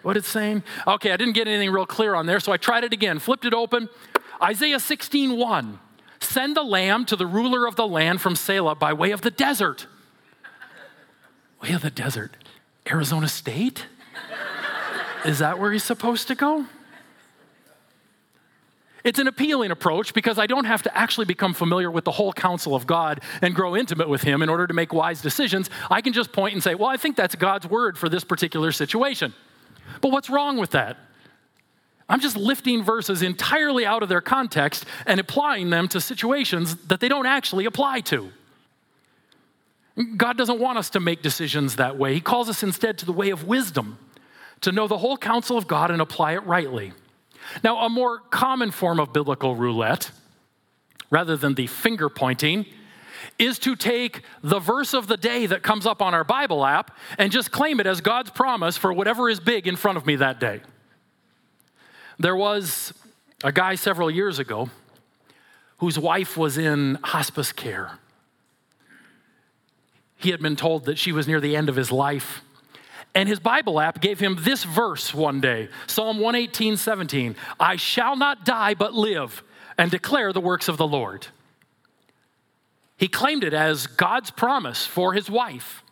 what 0.01 0.17
it's 0.17 0.27
saying? 0.27 0.63
Okay, 0.87 1.11
I 1.11 1.17
didn't 1.17 1.33
get 1.33 1.47
anything 1.47 1.69
real 1.69 1.85
clear 1.85 2.15
on 2.15 2.25
there, 2.25 2.39
so 2.39 2.51
I 2.51 2.57
tried 2.57 2.83
it 2.83 2.93
again. 2.93 3.19
Flipped 3.19 3.45
it 3.45 3.53
open. 3.53 3.89
Isaiah 4.41 4.79
16, 4.79 5.37
1. 5.37 5.79
Send 6.19 6.57
the 6.57 6.63
lamb 6.63 7.05
to 7.05 7.15
the 7.15 7.27
ruler 7.27 7.67
of 7.67 7.75
the 7.75 7.87
land 7.87 8.21
from 8.21 8.33
Sela 8.33 8.79
by 8.79 8.91
way 8.91 9.11
of 9.11 9.21
the 9.21 9.29
desert 9.29 9.85
way 11.63 11.71
of 11.71 11.81
the 11.81 11.89
desert. 11.89 12.35
Arizona 12.91 13.27
State? 13.27 13.85
Is 15.25 15.39
that 15.39 15.57
where 15.57 15.71
he's 15.71 15.83
supposed 15.83 16.27
to 16.27 16.35
go? 16.35 16.65
It's 19.05 19.19
an 19.19 19.27
appealing 19.27 19.71
approach 19.71 20.13
because 20.13 20.37
I 20.37 20.47
don't 20.47 20.65
have 20.65 20.83
to 20.83 20.97
actually 20.97 21.25
become 21.25 21.53
familiar 21.53 21.89
with 21.89 22.03
the 22.03 22.11
whole 22.11 22.33
counsel 22.33 22.75
of 22.75 22.85
God 22.85 23.21
and 23.41 23.55
grow 23.55 23.75
intimate 23.75 24.07
with 24.07 24.21
Him 24.21 24.41
in 24.41 24.49
order 24.49 24.67
to 24.67 24.73
make 24.73 24.93
wise 24.93 25.21
decisions. 25.21 25.69
I 25.89 26.01
can 26.01 26.13
just 26.13 26.31
point 26.31 26.53
and 26.53 26.63
say, 26.63 26.75
well, 26.75 26.89
I 26.89 26.97
think 26.97 27.15
that's 27.15 27.35
God's 27.35 27.67
word 27.67 27.97
for 27.97 28.07
this 28.07 28.23
particular 28.23 28.71
situation. 28.71 29.33
But 30.01 30.11
what's 30.11 30.29
wrong 30.29 30.57
with 30.57 30.71
that? 30.71 30.97
I'm 32.07 32.19
just 32.19 32.37
lifting 32.37 32.83
verses 32.83 33.21
entirely 33.21 33.85
out 33.85 34.03
of 34.03 34.09
their 34.09 34.21
context 34.21 34.85
and 35.05 35.19
applying 35.19 35.69
them 35.69 35.87
to 35.89 36.01
situations 36.01 36.75
that 36.87 36.99
they 36.99 37.09
don't 37.09 37.25
actually 37.25 37.65
apply 37.65 38.01
to. 38.01 38.31
God 40.17 40.37
doesn't 40.37 40.59
want 40.59 40.77
us 40.77 40.89
to 40.91 40.99
make 40.99 41.21
decisions 41.21 41.75
that 41.75 41.97
way. 41.97 42.13
He 42.13 42.21
calls 42.21 42.49
us 42.49 42.63
instead 42.63 42.97
to 42.99 43.05
the 43.05 43.11
way 43.11 43.29
of 43.29 43.45
wisdom, 43.45 43.99
to 44.61 44.71
know 44.71 44.87
the 44.87 44.97
whole 44.97 45.17
counsel 45.17 45.57
of 45.57 45.67
God 45.67 45.91
and 45.91 46.01
apply 46.01 46.33
it 46.33 46.43
rightly. 46.45 46.93
Now, 47.63 47.85
a 47.85 47.89
more 47.89 48.19
common 48.19 48.71
form 48.71 48.99
of 48.99 49.13
biblical 49.13 49.55
roulette, 49.55 50.11
rather 51.11 51.37
than 51.37 51.53
the 51.53 51.67
finger 51.67 52.09
pointing, 52.09 52.65
is 53.37 53.59
to 53.59 53.75
take 53.75 54.21
the 54.41 54.59
verse 54.59 54.93
of 54.93 55.07
the 55.07 55.17
day 55.17 55.45
that 55.45 55.63
comes 55.63 55.85
up 55.85 56.01
on 56.01 56.13
our 56.13 56.23
Bible 56.23 56.65
app 56.65 56.95
and 57.17 57.31
just 57.31 57.51
claim 57.51 57.79
it 57.79 57.87
as 57.87 58.01
God's 58.01 58.31
promise 58.31 58.77
for 58.77 58.91
whatever 58.91 59.29
is 59.29 59.39
big 59.39 59.67
in 59.67 59.75
front 59.75 59.97
of 59.97 60.05
me 60.05 60.15
that 60.17 60.39
day. 60.39 60.61
There 62.19 62.35
was 62.35 62.93
a 63.43 63.51
guy 63.51 63.75
several 63.75 64.09
years 64.09 64.39
ago 64.39 64.69
whose 65.77 65.99
wife 65.99 66.37
was 66.37 66.57
in 66.57 66.95
hospice 67.03 67.51
care. 67.51 67.99
He 70.23 70.31
had 70.31 70.41
been 70.41 70.55
told 70.55 70.85
that 70.85 70.97
she 70.97 71.11
was 71.11 71.27
near 71.27 71.41
the 71.41 71.55
end 71.57 71.67
of 71.67 71.75
his 71.75 71.91
life. 71.91 72.43
And 73.13 73.27
his 73.27 73.41
Bible 73.41 73.79
app 73.79 73.99
gave 73.99 74.21
him 74.21 74.37
this 74.39 74.63
verse 74.63 75.13
one 75.13 75.41
day 75.41 75.67
Psalm 75.85 76.17
118, 76.17 76.77
17. 76.77 77.35
I 77.59 77.75
shall 77.75 78.15
not 78.15 78.45
die, 78.45 78.73
but 78.73 78.93
live 78.93 79.43
and 79.77 79.91
declare 79.91 80.31
the 80.31 80.39
works 80.39 80.69
of 80.69 80.77
the 80.77 80.87
Lord. 80.87 81.27
He 82.95 83.09
claimed 83.09 83.43
it 83.43 83.53
as 83.53 83.85
God's 83.85 84.31
promise 84.31 84.85
for 84.85 85.11
his 85.11 85.29
wife. 85.29 85.83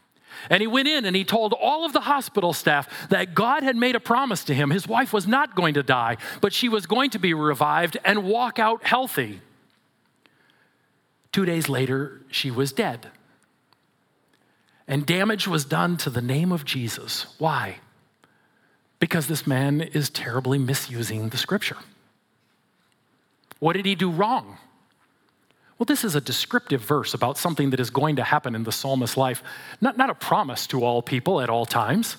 And 0.49 0.61
he 0.61 0.67
went 0.67 0.87
in 0.87 1.03
and 1.03 1.13
he 1.13 1.25
told 1.25 1.51
all 1.51 1.83
of 1.83 1.91
the 1.91 1.99
hospital 1.99 2.53
staff 2.53 3.09
that 3.09 3.35
God 3.35 3.63
had 3.63 3.75
made 3.75 3.97
a 3.97 3.99
promise 3.99 4.45
to 4.45 4.53
him. 4.53 4.69
His 4.69 4.87
wife 4.87 5.11
was 5.11 5.27
not 5.27 5.55
going 5.55 5.73
to 5.73 5.83
die, 5.83 6.15
but 6.39 6.53
she 6.53 6.69
was 6.69 6.85
going 6.85 7.09
to 7.09 7.19
be 7.19 7.33
revived 7.33 7.97
and 8.05 8.23
walk 8.23 8.59
out 8.59 8.85
healthy. 8.85 9.41
Two 11.33 11.43
days 11.43 11.67
later, 11.67 12.21
she 12.29 12.49
was 12.49 12.71
dead. 12.71 13.11
And 14.91 15.05
damage 15.05 15.47
was 15.47 15.63
done 15.63 15.95
to 15.97 16.09
the 16.09 16.21
name 16.21 16.51
of 16.51 16.65
Jesus. 16.65 17.33
Why? 17.37 17.77
Because 18.99 19.27
this 19.27 19.47
man 19.47 19.79
is 19.79 20.09
terribly 20.09 20.59
misusing 20.59 21.29
the 21.29 21.37
scripture. 21.37 21.77
What 23.59 23.73
did 23.73 23.85
he 23.85 23.95
do 23.95 24.11
wrong? 24.11 24.57
Well, 25.79 25.85
this 25.85 26.03
is 26.03 26.13
a 26.13 26.19
descriptive 26.19 26.81
verse 26.81 27.13
about 27.13 27.37
something 27.37 27.69
that 27.69 27.79
is 27.79 27.89
going 27.89 28.17
to 28.17 28.23
happen 28.23 28.53
in 28.53 28.65
the 28.65 28.73
psalmist's 28.73 29.15
life, 29.15 29.41
not, 29.79 29.97
not 29.97 30.09
a 30.09 30.13
promise 30.13 30.67
to 30.67 30.83
all 30.83 31.01
people 31.01 31.39
at 31.39 31.49
all 31.49 31.65
times. 31.65 32.17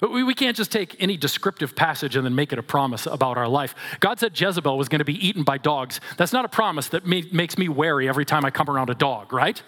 We, 0.00 0.34
can't 0.34 0.56
just 0.56 0.72
take 0.72 1.00
any 1.00 1.16
descriptive 1.16 1.76
passage 1.76 2.16
and 2.16 2.26
then 2.26 2.34
make 2.34 2.52
it 2.52 2.58
a 2.58 2.64
promise 2.64 3.06
about 3.06 3.38
our 3.38 3.48
life. 3.48 3.76
God 4.00 4.18
said 4.18 4.38
Jezebel 4.38 4.76
was 4.76 4.88
going 4.88 4.98
to 4.98 5.04
be 5.04 5.26
eaten 5.26 5.44
by 5.44 5.56
dogs. 5.56 6.00
That's 6.16 6.32
not 6.32 6.44
a 6.44 6.48
promise 6.48 6.88
that 6.88 7.06
makes 7.06 7.56
me 7.56 7.68
wary 7.68 8.08
every 8.08 8.24
time 8.24 8.44
I 8.44 8.50
come 8.50 8.68
around 8.68 8.90
a 8.90 8.94
dog, 8.94 9.32
right? 9.32 9.62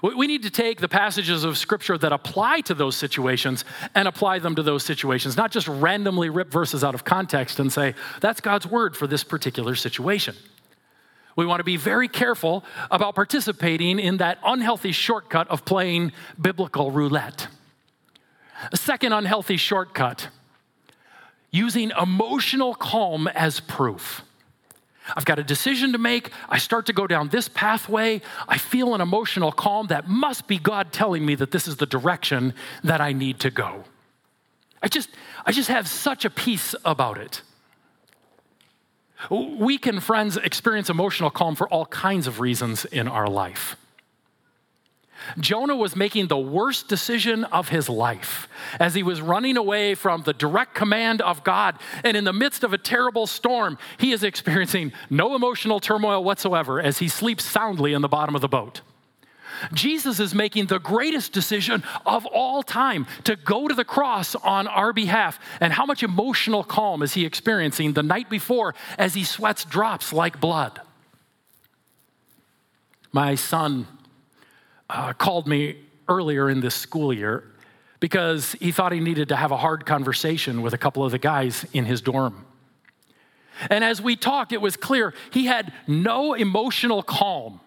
We 0.00 0.26
need 0.26 0.42
to 0.44 0.50
take 0.50 0.80
the 0.80 0.88
passages 0.88 1.44
of 1.44 1.58
Scripture 1.58 1.98
that 1.98 2.12
apply 2.12 2.62
to 2.62 2.74
those 2.74 2.96
situations 2.96 3.64
and 3.94 4.08
apply 4.08 4.38
them 4.38 4.54
to 4.54 4.62
those 4.62 4.84
situations, 4.84 5.36
not 5.36 5.50
just 5.50 5.68
randomly 5.68 6.30
rip 6.30 6.50
verses 6.50 6.82
out 6.82 6.94
of 6.94 7.04
context 7.04 7.60
and 7.60 7.72
say, 7.72 7.94
that's 8.20 8.40
God's 8.40 8.66
word 8.66 8.96
for 8.96 9.06
this 9.06 9.22
particular 9.22 9.74
situation. 9.74 10.34
We 11.36 11.46
want 11.46 11.60
to 11.60 11.64
be 11.64 11.76
very 11.76 12.08
careful 12.08 12.64
about 12.90 13.14
participating 13.14 13.98
in 13.98 14.18
that 14.18 14.38
unhealthy 14.44 14.92
shortcut 14.92 15.48
of 15.48 15.64
playing 15.64 16.12
biblical 16.40 16.90
roulette. 16.90 17.48
A 18.70 18.76
second 18.76 19.12
unhealthy 19.12 19.56
shortcut 19.56 20.28
using 21.50 21.92
emotional 22.00 22.74
calm 22.74 23.28
as 23.28 23.60
proof. 23.60 24.22
I've 25.16 25.24
got 25.24 25.38
a 25.38 25.44
decision 25.44 25.92
to 25.92 25.98
make. 25.98 26.30
I 26.48 26.58
start 26.58 26.86
to 26.86 26.92
go 26.92 27.06
down 27.06 27.28
this 27.28 27.48
pathway. 27.48 28.20
I 28.48 28.58
feel 28.58 28.94
an 28.94 29.00
emotional 29.00 29.52
calm 29.52 29.88
that 29.88 30.08
must 30.08 30.46
be 30.46 30.58
God 30.58 30.92
telling 30.92 31.26
me 31.26 31.34
that 31.36 31.50
this 31.50 31.66
is 31.66 31.76
the 31.76 31.86
direction 31.86 32.54
that 32.84 33.00
I 33.00 33.12
need 33.12 33.40
to 33.40 33.50
go. 33.50 33.84
I 34.82 34.88
just, 34.88 35.10
I 35.46 35.52
just 35.52 35.68
have 35.68 35.88
such 35.88 36.24
a 36.24 36.30
peace 36.30 36.74
about 36.84 37.18
it. 37.18 37.42
We 39.30 39.78
can, 39.78 40.00
friends, 40.00 40.36
experience 40.36 40.90
emotional 40.90 41.30
calm 41.30 41.54
for 41.54 41.68
all 41.68 41.86
kinds 41.86 42.26
of 42.26 42.40
reasons 42.40 42.84
in 42.84 43.06
our 43.06 43.28
life. 43.28 43.76
Jonah 45.38 45.76
was 45.76 45.96
making 45.96 46.26
the 46.26 46.38
worst 46.38 46.88
decision 46.88 47.44
of 47.44 47.68
his 47.68 47.88
life 47.88 48.48
as 48.78 48.94
he 48.94 49.02
was 49.02 49.20
running 49.20 49.56
away 49.56 49.94
from 49.94 50.22
the 50.22 50.32
direct 50.32 50.74
command 50.74 51.20
of 51.20 51.44
God. 51.44 51.78
And 52.04 52.16
in 52.16 52.24
the 52.24 52.32
midst 52.32 52.64
of 52.64 52.72
a 52.72 52.78
terrible 52.78 53.26
storm, 53.26 53.78
he 53.98 54.12
is 54.12 54.22
experiencing 54.22 54.92
no 55.10 55.34
emotional 55.34 55.80
turmoil 55.80 56.22
whatsoever 56.22 56.80
as 56.80 56.98
he 56.98 57.08
sleeps 57.08 57.44
soundly 57.44 57.92
in 57.92 58.02
the 58.02 58.08
bottom 58.08 58.34
of 58.34 58.40
the 58.40 58.48
boat. 58.48 58.82
Jesus 59.72 60.18
is 60.18 60.34
making 60.34 60.66
the 60.66 60.78
greatest 60.78 61.32
decision 61.32 61.82
of 62.04 62.26
all 62.26 62.62
time 62.62 63.06
to 63.24 63.36
go 63.36 63.68
to 63.68 63.74
the 63.74 63.84
cross 63.84 64.34
on 64.34 64.66
our 64.66 64.92
behalf. 64.92 65.38
And 65.60 65.72
how 65.72 65.86
much 65.86 66.02
emotional 66.02 66.64
calm 66.64 67.02
is 67.02 67.14
he 67.14 67.24
experiencing 67.24 67.92
the 67.92 68.02
night 68.02 68.28
before 68.28 68.74
as 68.98 69.14
he 69.14 69.24
sweats 69.24 69.64
drops 69.64 70.12
like 70.12 70.40
blood? 70.40 70.80
My 73.12 73.34
son 73.34 73.86
uh, 74.92 75.12
called 75.14 75.48
me 75.48 75.76
earlier 76.08 76.50
in 76.50 76.60
this 76.60 76.74
school 76.74 77.12
year 77.12 77.44
because 77.98 78.52
he 78.52 78.72
thought 78.72 78.92
he 78.92 79.00
needed 79.00 79.28
to 79.28 79.36
have 79.36 79.50
a 79.50 79.56
hard 79.56 79.86
conversation 79.86 80.60
with 80.60 80.74
a 80.74 80.78
couple 80.78 81.04
of 81.04 81.12
the 81.12 81.18
guys 81.18 81.64
in 81.72 81.84
his 81.84 82.00
dorm. 82.00 82.44
And 83.70 83.84
as 83.84 84.02
we 84.02 84.16
talked, 84.16 84.52
it 84.52 84.60
was 84.60 84.76
clear 84.76 85.14
he 85.30 85.46
had 85.46 85.72
no 85.86 86.34
emotional 86.34 87.02
calm 87.02 87.60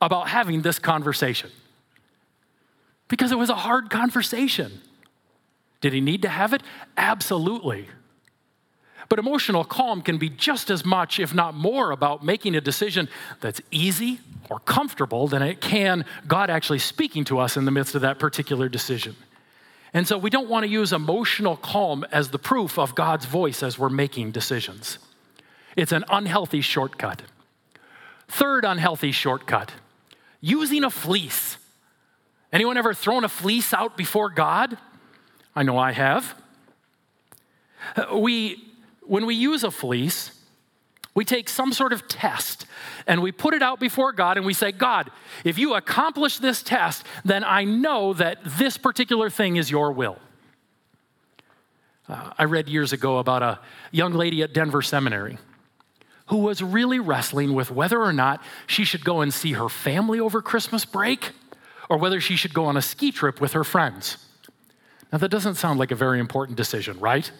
about 0.00 0.28
having 0.28 0.62
this 0.62 0.78
conversation 0.78 1.50
because 3.08 3.30
it 3.30 3.38
was 3.38 3.50
a 3.50 3.54
hard 3.54 3.90
conversation. 3.90 4.80
Did 5.80 5.92
he 5.92 6.00
need 6.00 6.22
to 6.22 6.28
have 6.28 6.52
it? 6.52 6.62
Absolutely. 6.96 7.86
But 9.12 9.18
emotional 9.18 9.62
calm 9.62 10.00
can 10.00 10.16
be 10.16 10.30
just 10.30 10.70
as 10.70 10.86
much, 10.86 11.20
if 11.20 11.34
not 11.34 11.54
more, 11.54 11.90
about 11.90 12.24
making 12.24 12.54
a 12.54 12.62
decision 12.62 13.10
that's 13.42 13.60
easy 13.70 14.20
or 14.48 14.58
comfortable 14.58 15.28
than 15.28 15.42
it 15.42 15.60
can 15.60 16.06
God 16.26 16.48
actually 16.48 16.78
speaking 16.78 17.22
to 17.24 17.38
us 17.38 17.58
in 17.58 17.66
the 17.66 17.70
midst 17.70 17.94
of 17.94 18.00
that 18.00 18.18
particular 18.18 18.70
decision. 18.70 19.14
And 19.92 20.08
so 20.08 20.16
we 20.16 20.30
don't 20.30 20.48
want 20.48 20.64
to 20.64 20.70
use 20.70 20.94
emotional 20.94 21.58
calm 21.58 22.06
as 22.10 22.30
the 22.30 22.38
proof 22.38 22.78
of 22.78 22.94
God's 22.94 23.26
voice 23.26 23.62
as 23.62 23.78
we're 23.78 23.90
making 23.90 24.30
decisions. 24.30 24.98
It's 25.76 25.92
an 25.92 26.06
unhealthy 26.08 26.62
shortcut. 26.62 27.20
Third 28.28 28.64
unhealthy 28.64 29.12
shortcut 29.12 29.72
using 30.40 30.84
a 30.84 30.90
fleece. 30.90 31.58
Anyone 32.50 32.78
ever 32.78 32.94
thrown 32.94 33.24
a 33.24 33.28
fleece 33.28 33.74
out 33.74 33.94
before 33.94 34.30
God? 34.30 34.78
I 35.54 35.64
know 35.64 35.76
I 35.76 35.92
have. 35.92 36.34
We, 38.14 38.71
when 39.12 39.26
we 39.26 39.34
use 39.34 39.62
a 39.62 39.70
fleece, 39.70 40.30
we 41.14 41.22
take 41.22 41.46
some 41.46 41.70
sort 41.74 41.92
of 41.92 42.08
test 42.08 42.64
and 43.06 43.20
we 43.22 43.30
put 43.30 43.52
it 43.52 43.62
out 43.62 43.78
before 43.78 44.10
God 44.10 44.38
and 44.38 44.46
we 44.46 44.54
say, 44.54 44.72
God, 44.72 45.10
if 45.44 45.58
you 45.58 45.74
accomplish 45.74 46.38
this 46.38 46.62
test, 46.62 47.04
then 47.22 47.44
I 47.44 47.64
know 47.64 48.14
that 48.14 48.38
this 48.42 48.78
particular 48.78 49.28
thing 49.28 49.56
is 49.56 49.70
your 49.70 49.92
will. 49.92 50.16
Uh, 52.08 52.30
I 52.38 52.44
read 52.44 52.70
years 52.70 52.94
ago 52.94 53.18
about 53.18 53.42
a 53.42 53.60
young 53.90 54.14
lady 54.14 54.42
at 54.42 54.54
Denver 54.54 54.80
Seminary 54.80 55.36
who 56.28 56.38
was 56.38 56.62
really 56.62 56.98
wrestling 56.98 57.52
with 57.52 57.70
whether 57.70 58.00
or 58.00 58.14
not 58.14 58.42
she 58.66 58.82
should 58.82 59.04
go 59.04 59.20
and 59.20 59.34
see 59.34 59.52
her 59.52 59.68
family 59.68 60.20
over 60.20 60.40
Christmas 60.40 60.86
break 60.86 61.32
or 61.90 61.98
whether 61.98 62.18
she 62.18 62.34
should 62.34 62.54
go 62.54 62.64
on 62.64 62.78
a 62.78 62.82
ski 62.82 63.12
trip 63.12 63.42
with 63.42 63.52
her 63.52 63.62
friends. 63.62 64.16
Now, 65.12 65.18
that 65.18 65.28
doesn't 65.28 65.56
sound 65.56 65.78
like 65.78 65.90
a 65.90 65.96
very 65.96 66.18
important 66.18 66.56
decision, 66.56 66.98
right? 66.98 67.30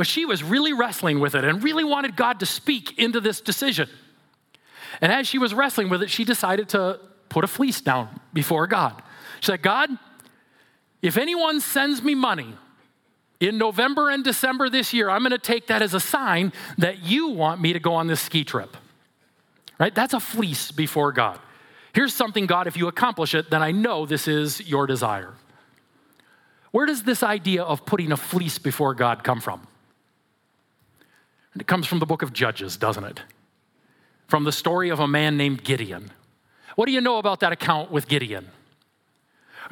But 0.00 0.06
she 0.06 0.24
was 0.24 0.42
really 0.42 0.72
wrestling 0.72 1.20
with 1.20 1.34
it 1.34 1.44
and 1.44 1.62
really 1.62 1.84
wanted 1.84 2.16
God 2.16 2.40
to 2.40 2.46
speak 2.46 2.98
into 2.98 3.20
this 3.20 3.42
decision. 3.42 3.86
And 5.02 5.12
as 5.12 5.28
she 5.28 5.36
was 5.36 5.52
wrestling 5.52 5.90
with 5.90 6.02
it, 6.02 6.08
she 6.08 6.24
decided 6.24 6.70
to 6.70 6.98
put 7.28 7.44
a 7.44 7.46
fleece 7.46 7.82
down 7.82 8.08
before 8.32 8.66
God. 8.66 9.02
She 9.40 9.48
said, 9.48 9.60
God, 9.60 9.90
if 11.02 11.18
anyone 11.18 11.60
sends 11.60 12.02
me 12.02 12.14
money 12.14 12.54
in 13.40 13.58
November 13.58 14.08
and 14.08 14.24
December 14.24 14.70
this 14.70 14.94
year, 14.94 15.10
I'm 15.10 15.20
going 15.20 15.32
to 15.32 15.38
take 15.38 15.66
that 15.66 15.82
as 15.82 15.92
a 15.92 16.00
sign 16.00 16.54
that 16.78 17.02
you 17.02 17.28
want 17.28 17.60
me 17.60 17.74
to 17.74 17.78
go 17.78 17.92
on 17.92 18.06
this 18.06 18.22
ski 18.22 18.42
trip. 18.42 18.78
Right? 19.78 19.94
That's 19.94 20.14
a 20.14 20.20
fleece 20.20 20.70
before 20.70 21.12
God. 21.12 21.38
Here's 21.92 22.14
something, 22.14 22.46
God, 22.46 22.66
if 22.66 22.74
you 22.74 22.88
accomplish 22.88 23.34
it, 23.34 23.50
then 23.50 23.62
I 23.62 23.70
know 23.70 24.06
this 24.06 24.26
is 24.26 24.66
your 24.66 24.86
desire. 24.86 25.34
Where 26.70 26.86
does 26.86 27.02
this 27.02 27.22
idea 27.22 27.64
of 27.64 27.84
putting 27.84 28.12
a 28.12 28.16
fleece 28.16 28.56
before 28.56 28.94
God 28.94 29.24
come 29.24 29.42
from? 29.42 29.66
It 31.58 31.66
comes 31.66 31.86
from 31.86 31.98
the 31.98 32.06
book 32.06 32.22
of 32.22 32.32
Judges, 32.32 32.76
doesn't 32.76 33.04
it? 33.04 33.20
From 34.28 34.44
the 34.44 34.52
story 34.52 34.90
of 34.90 35.00
a 35.00 35.08
man 35.08 35.36
named 35.36 35.64
Gideon. 35.64 36.12
What 36.76 36.86
do 36.86 36.92
you 36.92 37.00
know 37.00 37.18
about 37.18 37.40
that 37.40 37.52
account 37.52 37.90
with 37.90 38.06
Gideon? 38.06 38.48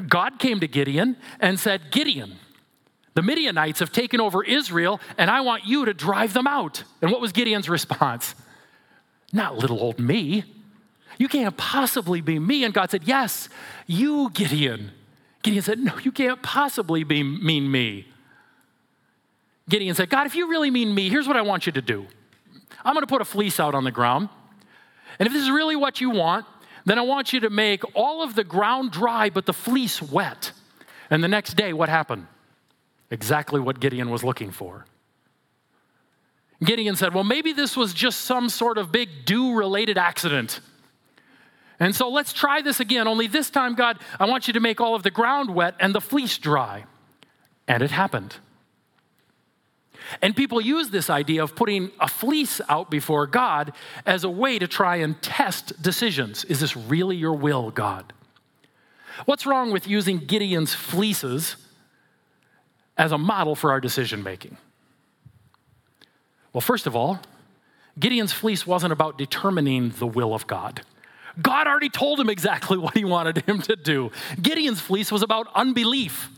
God 0.06 0.38
came 0.38 0.60
to 0.60 0.68
Gideon 0.68 1.16
and 1.40 1.58
said, 1.58 1.90
Gideon, 1.90 2.36
the 3.14 3.22
Midianites 3.22 3.80
have 3.80 3.92
taken 3.92 4.20
over 4.20 4.44
Israel, 4.44 5.00
and 5.16 5.30
I 5.30 5.40
want 5.40 5.64
you 5.64 5.84
to 5.86 5.94
drive 5.94 6.34
them 6.34 6.46
out. 6.46 6.84
And 7.02 7.10
what 7.10 7.20
was 7.20 7.32
Gideon's 7.32 7.68
response? 7.68 8.34
Not 9.32 9.56
little 9.56 9.80
old 9.80 9.98
me. 9.98 10.44
You 11.18 11.28
can't 11.28 11.56
possibly 11.56 12.20
be 12.20 12.38
me. 12.38 12.64
And 12.64 12.72
God 12.72 12.90
said, 12.90 13.04
Yes, 13.04 13.48
you, 13.86 14.30
Gideon. 14.30 14.92
Gideon 15.42 15.62
said, 15.62 15.78
No, 15.80 15.98
you 15.98 16.12
can't 16.12 16.42
possibly 16.42 17.04
be, 17.04 17.22
mean 17.22 17.70
me. 17.70 18.06
Gideon 19.68 19.94
said, 19.94 20.08
God, 20.08 20.26
if 20.26 20.34
you 20.34 20.48
really 20.48 20.70
mean 20.70 20.94
me, 20.94 21.08
here's 21.08 21.28
what 21.28 21.36
I 21.36 21.42
want 21.42 21.66
you 21.66 21.72
to 21.72 21.82
do 21.82 22.06
I'm 22.84 22.94
going 22.94 23.02
to 23.02 23.10
put 23.10 23.22
a 23.22 23.26
fleece 23.26 23.60
out 23.60 23.74
on 23.74 23.84
the 23.84 23.90
ground. 23.90 24.28
And 25.18 25.26
if 25.26 25.32
this 25.32 25.42
is 25.42 25.50
really 25.50 25.76
what 25.76 26.00
you 26.00 26.10
want, 26.10 26.46
then 26.84 26.98
I 26.98 27.02
want 27.02 27.32
you 27.32 27.40
to 27.40 27.50
make 27.50 27.82
all 27.94 28.22
of 28.22 28.34
the 28.34 28.44
ground 28.44 28.92
dry, 28.92 29.30
but 29.30 29.46
the 29.46 29.52
fleece 29.52 30.00
wet. 30.00 30.52
And 31.10 31.24
the 31.24 31.28
next 31.28 31.54
day, 31.54 31.72
what 31.72 31.88
happened? 31.88 32.26
Exactly 33.10 33.60
what 33.60 33.80
Gideon 33.80 34.10
was 34.10 34.22
looking 34.22 34.50
for. 34.50 34.84
Gideon 36.62 36.96
said, 36.96 37.14
Well, 37.14 37.24
maybe 37.24 37.52
this 37.52 37.76
was 37.76 37.94
just 37.94 38.22
some 38.22 38.48
sort 38.48 38.78
of 38.78 38.92
big 38.92 39.24
dew 39.24 39.54
related 39.54 39.98
accident. 39.98 40.60
And 41.80 41.94
so 41.94 42.08
let's 42.08 42.32
try 42.32 42.60
this 42.60 42.80
again, 42.80 43.06
only 43.06 43.28
this 43.28 43.50
time, 43.50 43.74
God, 43.74 43.98
I 44.18 44.26
want 44.26 44.48
you 44.48 44.54
to 44.54 44.60
make 44.60 44.80
all 44.80 44.96
of 44.96 45.04
the 45.04 45.12
ground 45.12 45.54
wet 45.54 45.76
and 45.78 45.94
the 45.94 46.00
fleece 46.00 46.36
dry. 46.36 46.84
And 47.68 47.82
it 47.82 47.92
happened. 47.92 48.36
And 50.22 50.34
people 50.34 50.60
use 50.60 50.90
this 50.90 51.10
idea 51.10 51.42
of 51.42 51.54
putting 51.54 51.90
a 52.00 52.08
fleece 52.08 52.60
out 52.68 52.90
before 52.90 53.26
God 53.26 53.72
as 54.06 54.24
a 54.24 54.30
way 54.30 54.58
to 54.58 54.66
try 54.66 54.96
and 54.96 55.20
test 55.22 55.80
decisions. 55.82 56.44
Is 56.44 56.60
this 56.60 56.76
really 56.76 57.16
your 57.16 57.34
will, 57.34 57.70
God? 57.70 58.12
What's 59.24 59.46
wrong 59.46 59.72
with 59.72 59.86
using 59.86 60.18
Gideon's 60.18 60.74
fleeces 60.74 61.56
as 62.96 63.12
a 63.12 63.18
model 63.18 63.54
for 63.54 63.70
our 63.70 63.80
decision 63.80 64.22
making? 64.22 64.56
Well, 66.52 66.60
first 66.60 66.86
of 66.86 66.96
all, 66.96 67.20
Gideon's 67.98 68.32
fleece 68.32 68.66
wasn't 68.66 68.92
about 68.92 69.18
determining 69.18 69.90
the 69.90 70.06
will 70.06 70.34
of 70.34 70.46
God. 70.46 70.82
God 71.40 71.66
already 71.66 71.88
told 71.88 72.18
him 72.18 72.30
exactly 72.30 72.78
what 72.78 72.96
he 72.96 73.04
wanted 73.04 73.38
him 73.38 73.60
to 73.62 73.76
do. 73.76 74.10
Gideon's 74.40 74.80
fleece 74.80 75.12
was 75.12 75.22
about 75.22 75.48
unbelief. 75.54 76.30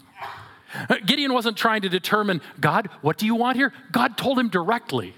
Gideon 1.04 1.32
wasn't 1.32 1.56
trying 1.56 1.82
to 1.82 1.88
determine, 1.88 2.40
God, 2.60 2.88
what 3.02 3.18
do 3.18 3.26
you 3.26 3.34
want 3.34 3.56
here? 3.56 3.72
God 3.90 4.16
told 4.16 4.38
him 4.38 4.48
directly. 4.48 5.14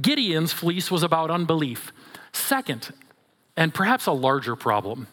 Gideon's 0.00 0.52
fleece 0.52 0.90
was 0.90 1.02
about 1.02 1.30
unbelief. 1.30 1.92
Second, 2.32 2.92
and 3.56 3.72
perhaps 3.72 4.06
a 4.06 4.12
larger 4.12 4.56
problem, 4.56 5.06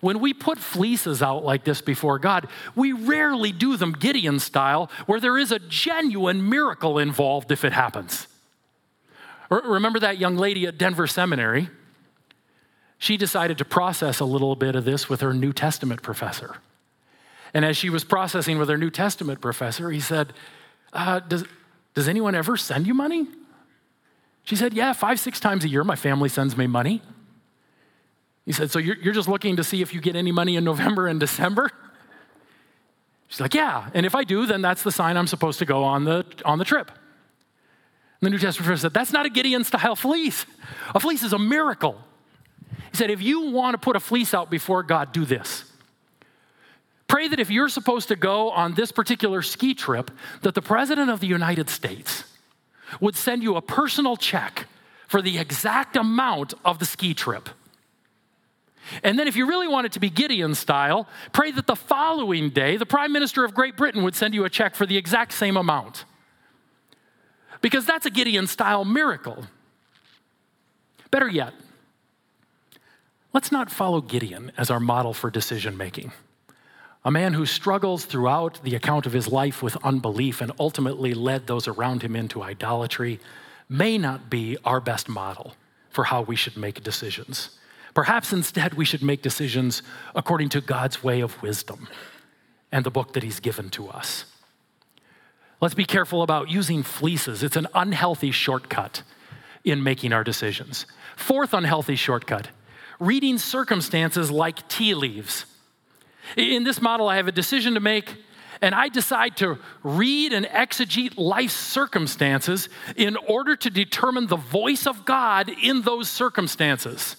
when 0.00 0.20
we 0.20 0.34
put 0.34 0.58
fleeces 0.58 1.22
out 1.22 1.44
like 1.44 1.64
this 1.64 1.80
before 1.80 2.18
God, 2.18 2.48
we 2.74 2.92
rarely 2.92 3.52
do 3.52 3.76
them 3.76 3.92
Gideon 3.92 4.40
style, 4.40 4.90
where 5.06 5.20
there 5.20 5.38
is 5.38 5.52
a 5.52 5.58
genuine 5.58 6.48
miracle 6.48 6.98
involved 6.98 7.50
if 7.52 7.64
it 7.64 7.72
happens. 7.72 8.26
Remember 9.48 10.00
that 10.00 10.18
young 10.18 10.36
lady 10.36 10.66
at 10.66 10.78
Denver 10.78 11.06
Seminary? 11.06 11.68
She 12.98 13.16
decided 13.16 13.58
to 13.58 13.64
process 13.64 14.20
a 14.20 14.24
little 14.24 14.56
bit 14.56 14.76
of 14.76 14.84
this 14.84 15.08
with 15.08 15.20
her 15.20 15.32
New 15.34 15.52
Testament 15.52 16.02
professor. 16.02 16.56
And 17.54 17.64
as 17.64 17.76
she 17.76 17.90
was 17.90 18.04
processing 18.04 18.58
with 18.58 18.68
her 18.68 18.78
New 18.78 18.90
Testament 18.90 19.40
professor, 19.40 19.90
he 19.90 20.00
said, 20.00 20.32
uh, 20.92 21.20
does, 21.20 21.44
does 21.94 22.08
anyone 22.08 22.34
ever 22.34 22.56
send 22.56 22.86
you 22.86 22.94
money? 22.94 23.26
She 24.44 24.56
said, 24.56 24.74
Yeah, 24.74 24.92
five, 24.92 25.20
six 25.20 25.40
times 25.40 25.64
a 25.64 25.68
year, 25.68 25.84
my 25.84 25.96
family 25.96 26.28
sends 26.28 26.56
me 26.56 26.66
money. 26.66 27.02
He 28.44 28.52
said, 28.52 28.70
So 28.70 28.78
you're, 28.78 28.96
you're 28.96 29.14
just 29.14 29.28
looking 29.28 29.56
to 29.56 29.64
see 29.64 29.82
if 29.82 29.94
you 29.94 30.00
get 30.00 30.16
any 30.16 30.32
money 30.32 30.56
in 30.56 30.64
November 30.64 31.06
and 31.06 31.20
December? 31.20 31.70
She's 33.28 33.40
like, 33.40 33.54
Yeah. 33.54 33.88
And 33.94 34.04
if 34.04 34.14
I 34.14 34.24
do, 34.24 34.46
then 34.46 34.62
that's 34.62 34.82
the 34.82 34.92
sign 34.92 35.16
I'm 35.16 35.26
supposed 35.26 35.58
to 35.60 35.64
go 35.64 35.84
on 35.84 36.04
the, 36.04 36.24
on 36.44 36.58
the 36.58 36.64
trip. 36.64 36.90
And 36.90 38.26
the 38.26 38.30
New 38.30 38.38
Testament 38.38 38.66
professor 38.66 38.86
said, 38.86 38.94
That's 38.94 39.12
not 39.12 39.26
a 39.26 39.30
Gideon 39.30 39.64
style 39.64 39.96
fleece. 39.96 40.44
A 40.94 41.00
fleece 41.00 41.22
is 41.22 41.32
a 41.32 41.38
miracle. 41.38 41.98
He 42.90 42.96
said, 42.96 43.10
If 43.10 43.22
you 43.22 43.52
want 43.52 43.74
to 43.74 43.78
put 43.78 43.96
a 43.96 44.00
fleece 44.00 44.34
out 44.34 44.50
before 44.50 44.82
God, 44.82 45.12
do 45.12 45.24
this. 45.24 45.71
Pray 47.12 47.28
that 47.28 47.38
if 47.38 47.50
you're 47.50 47.68
supposed 47.68 48.08
to 48.08 48.16
go 48.16 48.50
on 48.52 48.72
this 48.72 48.90
particular 48.90 49.42
ski 49.42 49.74
trip, 49.74 50.10
that 50.40 50.54
the 50.54 50.62
President 50.62 51.10
of 51.10 51.20
the 51.20 51.26
United 51.26 51.68
States 51.68 52.24
would 53.02 53.14
send 53.14 53.42
you 53.42 53.54
a 53.56 53.60
personal 53.60 54.16
check 54.16 54.66
for 55.08 55.20
the 55.20 55.36
exact 55.36 55.94
amount 55.94 56.54
of 56.64 56.78
the 56.78 56.86
ski 56.86 57.12
trip. 57.12 57.50
And 59.02 59.18
then, 59.18 59.28
if 59.28 59.36
you 59.36 59.46
really 59.46 59.68
want 59.68 59.84
it 59.84 59.92
to 59.92 60.00
be 60.00 60.08
Gideon 60.08 60.54
style, 60.54 61.06
pray 61.34 61.50
that 61.50 61.66
the 61.66 61.76
following 61.76 62.48
day, 62.48 62.78
the 62.78 62.86
Prime 62.86 63.12
Minister 63.12 63.44
of 63.44 63.52
Great 63.52 63.76
Britain 63.76 64.02
would 64.04 64.14
send 64.14 64.32
you 64.32 64.46
a 64.46 64.48
check 64.48 64.74
for 64.74 64.86
the 64.86 64.96
exact 64.96 65.32
same 65.32 65.58
amount. 65.58 66.06
Because 67.60 67.84
that's 67.84 68.06
a 68.06 68.10
Gideon 68.10 68.46
style 68.46 68.86
miracle. 68.86 69.44
Better 71.10 71.28
yet, 71.28 71.52
let's 73.34 73.52
not 73.52 73.70
follow 73.70 74.00
Gideon 74.00 74.50
as 74.56 74.70
our 74.70 74.80
model 74.80 75.12
for 75.12 75.30
decision 75.30 75.76
making 75.76 76.12
a 77.04 77.10
man 77.10 77.32
who 77.32 77.46
struggles 77.46 78.04
throughout 78.04 78.60
the 78.62 78.74
account 78.74 79.06
of 79.06 79.12
his 79.12 79.28
life 79.28 79.62
with 79.62 79.76
unbelief 79.84 80.40
and 80.40 80.52
ultimately 80.58 81.14
led 81.14 81.46
those 81.46 81.66
around 81.66 82.02
him 82.02 82.14
into 82.14 82.42
idolatry, 82.42 83.18
may 83.68 83.98
not 83.98 84.30
be 84.30 84.56
our 84.64 84.80
best 84.80 85.08
model 85.08 85.56
for 85.90 86.04
how 86.04 86.22
we 86.22 86.36
should 86.36 86.56
make 86.56 86.82
decisions. 86.82 87.58
Perhaps 87.94 88.32
instead 88.32 88.74
we 88.74 88.84
should 88.84 89.02
make 89.02 89.22
decisions 89.22 89.82
according 90.14 90.48
to 90.50 90.60
God's 90.60 91.02
way 91.02 91.20
of 91.20 91.40
wisdom 91.42 91.88
and 92.70 92.84
the 92.84 92.90
book 92.90 93.12
that 93.12 93.22
He's 93.22 93.40
given 93.40 93.68
to 93.70 93.88
us. 93.88 94.24
Let's 95.60 95.74
be 95.74 95.84
careful 95.84 96.22
about 96.22 96.50
using 96.50 96.82
fleeces. 96.82 97.42
It's 97.42 97.56
an 97.56 97.68
unhealthy 97.74 98.30
shortcut 98.30 99.02
in 99.64 99.82
making 99.82 100.12
our 100.12 100.24
decisions. 100.24 100.86
Fourth 101.16 101.52
unhealthy 101.52 101.96
shortcut 101.96 102.48
reading 102.98 103.36
circumstances 103.36 104.30
like 104.30 104.68
tea 104.68 104.94
leaves. 104.94 105.44
In 106.36 106.64
this 106.64 106.80
model, 106.80 107.08
I 107.08 107.16
have 107.16 107.28
a 107.28 107.32
decision 107.32 107.74
to 107.74 107.80
make, 107.80 108.16
and 108.60 108.74
I 108.74 108.88
decide 108.88 109.36
to 109.38 109.58
read 109.82 110.32
and 110.32 110.46
exegete 110.46 111.16
life's 111.16 111.54
circumstances 111.54 112.68
in 112.96 113.16
order 113.16 113.56
to 113.56 113.70
determine 113.70 114.26
the 114.26 114.36
voice 114.36 114.86
of 114.86 115.04
God 115.04 115.50
in 115.62 115.82
those 115.82 116.08
circumstances. 116.08 117.16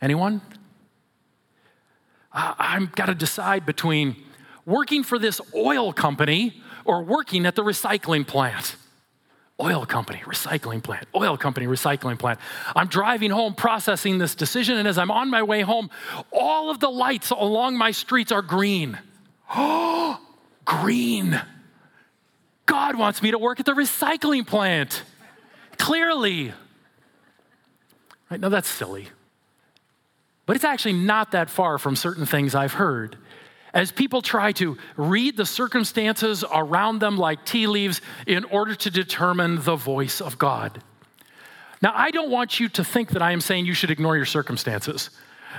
Anyone? 0.00 0.40
I've 2.32 2.92
got 2.92 3.06
to 3.06 3.14
decide 3.14 3.64
between 3.64 4.16
working 4.66 5.02
for 5.02 5.18
this 5.18 5.40
oil 5.54 5.92
company 5.92 6.60
or 6.84 7.02
working 7.02 7.46
at 7.46 7.54
the 7.54 7.62
recycling 7.62 8.26
plant. 8.26 8.76
Oil 9.58 9.86
company, 9.86 10.22
recycling 10.26 10.82
plant, 10.82 11.06
oil 11.14 11.38
company, 11.38 11.66
recycling 11.66 12.18
plant. 12.18 12.38
I'm 12.74 12.88
driving 12.88 13.30
home 13.30 13.54
processing 13.54 14.18
this 14.18 14.34
decision, 14.34 14.76
and 14.76 14.86
as 14.86 14.98
I'm 14.98 15.10
on 15.10 15.30
my 15.30 15.42
way 15.42 15.62
home, 15.62 15.88
all 16.30 16.68
of 16.68 16.78
the 16.78 16.90
lights 16.90 17.30
along 17.30 17.78
my 17.78 17.90
streets 17.90 18.30
are 18.32 18.42
green. 18.42 18.98
Oh, 19.54 20.20
green. 20.66 21.40
God 22.66 22.96
wants 22.96 23.22
me 23.22 23.30
to 23.30 23.38
work 23.38 23.58
at 23.58 23.64
the 23.64 23.72
recycling 23.72 24.46
plant. 24.46 25.02
Clearly. 25.78 26.52
Right 28.30 28.40
now, 28.40 28.50
that's 28.50 28.68
silly. 28.68 29.08
But 30.44 30.56
it's 30.56 30.64
actually 30.64 30.94
not 30.94 31.32
that 31.32 31.48
far 31.48 31.78
from 31.78 31.96
certain 31.96 32.26
things 32.26 32.54
I've 32.54 32.74
heard 32.74 33.16
as 33.76 33.92
people 33.92 34.22
try 34.22 34.52
to 34.52 34.78
read 34.96 35.36
the 35.36 35.44
circumstances 35.44 36.42
around 36.50 36.98
them 36.98 37.18
like 37.18 37.44
tea 37.44 37.66
leaves 37.66 38.00
in 38.26 38.42
order 38.44 38.74
to 38.74 38.90
determine 38.90 39.62
the 39.62 39.76
voice 39.76 40.22
of 40.22 40.38
God. 40.38 40.82
Now, 41.82 41.92
I 41.94 42.10
don't 42.10 42.30
want 42.30 42.58
you 42.58 42.70
to 42.70 42.82
think 42.82 43.10
that 43.10 43.20
I 43.20 43.32
am 43.32 43.42
saying 43.42 43.66
you 43.66 43.74
should 43.74 43.90
ignore 43.90 44.16
your 44.16 44.24
circumstances. 44.24 45.10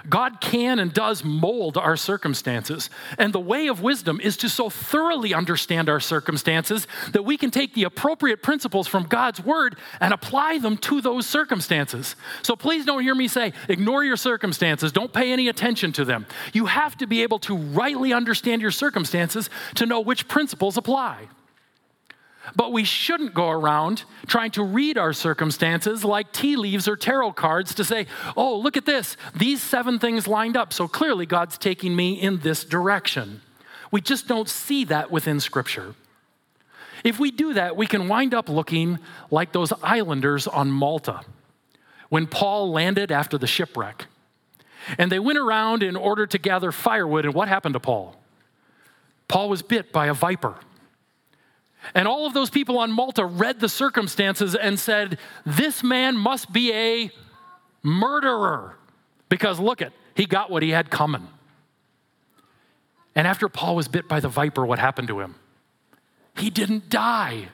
God 0.09 0.41
can 0.41 0.79
and 0.79 0.93
does 0.93 1.23
mold 1.23 1.77
our 1.77 1.97
circumstances. 1.97 2.89
And 3.17 3.33
the 3.33 3.39
way 3.39 3.67
of 3.67 3.81
wisdom 3.81 4.19
is 4.21 4.37
to 4.37 4.49
so 4.49 4.69
thoroughly 4.69 5.33
understand 5.33 5.89
our 5.89 5.99
circumstances 5.99 6.87
that 7.11 7.23
we 7.23 7.37
can 7.37 7.51
take 7.51 7.73
the 7.73 7.83
appropriate 7.83 8.41
principles 8.41 8.87
from 8.87 9.03
God's 9.03 9.39
word 9.39 9.77
and 9.99 10.13
apply 10.13 10.59
them 10.59 10.77
to 10.77 11.01
those 11.01 11.27
circumstances. 11.27 12.15
So 12.41 12.55
please 12.55 12.85
don't 12.85 13.01
hear 13.03 13.15
me 13.15 13.27
say, 13.27 13.53
ignore 13.69 14.03
your 14.03 14.17
circumstances, 14.17 14.91
don't 14.91 15.13
pay 15.13 15.31
any 15.31 15.47
attention 15.47 15.91
to 15.93 16.05
them. 16.05 16.25
You 16.53 16.65
have 16.65 16.97
to 16.97 17.07
be 17.07 17.23
able 17.23 17.39
to 17.39 17.55
rightly 17.55 18.13
understand 18.13 18.61
your 18.61 18.71
circumstances 18.71 19.49
to 19.75 19.85
know 19.85 19.99
which 19.99 20.27
principles 20.27 20.77
apply. 20.77 21.27
But 22.55 22.71
we 22.71 22.83
shouldn't 22.83 23.33
go 23.33 23.49
around 23.49 24.03
trying 24.25 24.51
to 24.51 24.63
read 24.63 24.97
our 24.97 25.13
circumstances 25.13 26.03
like 26.03 26.31
tea 26.31 26.55
leaves 26.55 26.87
or 26.87 26.95
tarot 26.95 27.33
cards 27.33 27.73
to 27.75 27.83
say, 27.83 28.07
oh, 28.35 28.57
look 28.57 28.77
at 28.77 28.85
this. 28.85 29.17
These 29.35 29.61
seven 29.61 29.99
things 29.99 30.27
lined 30.27 30.55
up. 30.55 30.71
So 30.73 30.87
clearly, 30.87 31.25
God's 31.25 31.57
taking 31.57 31.95
me 31.95 32.13
in 32.13 32.39
this 32.39 32.63
direction. 32.63 33.41
We 33.91 34.01
just 34.01 34.27
don't 34.27 34.49
see 34.49 34.85
that 34.85 35.11
within 35.11 35.39
Scripture. 35.39 35.95
If 37.03 37.19
we 37.19 37.31
do 37.31 37.53
that, 37.53 37.77
we 37.77 37.87
can 37.87 38.07
wind 38.07 38.33
up 38.33 38.49
looking 38.49 38.99
like 39.29 39.51
those 39.51 39.71
islanders 39.83 40.47
on 40.47 40.71
Malta 40.71 41.21
when 42.09 42.27
Paul 42.27 42.71
landed 42.71 43.11
after 43.11 43.37
the 43.37 43.47
shipwreck. 43.47 44.05
And 44.97 45.11
they 45.11 45.19
went 45.19 45.37
around 45.37 45.83
in 45.83 45.95
order 45.95 46.25
to 46.27 46.37
gather 46.37 46.71
firewood. 46.71 47.25
And 47.25 47.33
what 47.33 47.49
happened 47.49 47.73
to 47.73 47.79
Paul? 47.79 48.15
Paul 49.27 49.49
was 49.49 49.61
bit 49.61 49.91
by 49.91 50.07
a 50.07 50.13
viper. 50.13 50.55
And 51.93 52.07
all 52.07 52.25
of 52.25 52.33
those 52.33 52.49
people 52.49 52.79
on 52.79 52.91
Malta 52.91 53.25
read 53.25 53.59
the 53.59 53.69
circumstances 53.69 54.55
and 54.55 54.79
said, 54.79 55.19
This 55.45 55.83
man 55.83 56.17
must 56.17 56.51
be 56.51 56.73
a 56.73 57.11
murderer. 57.83 58.75
Because 59.29 59.59
look 59.59 59.81
at, 59.81 59.93
he 60.15 60.25
got 60.25 60.49
what 60.49 60.63
he 60.63 60.71
had 60.71 60.89
coming. 60.89 61.27
And 63.15 63.27
after 63.27 63.49
Paul 63.49 63.75
was 63.75 63.87
bit 63.87 64.07
by 64.07 64.19
the 64.19 64.29
viper, 64.29 64.65
what 64.65 64.79
happened 64.79 65.07
to 65.09 65.19
him? 65.19 65.35
He 66.35 66.49
didn't 66.49 66.89
die. 66.89 67.47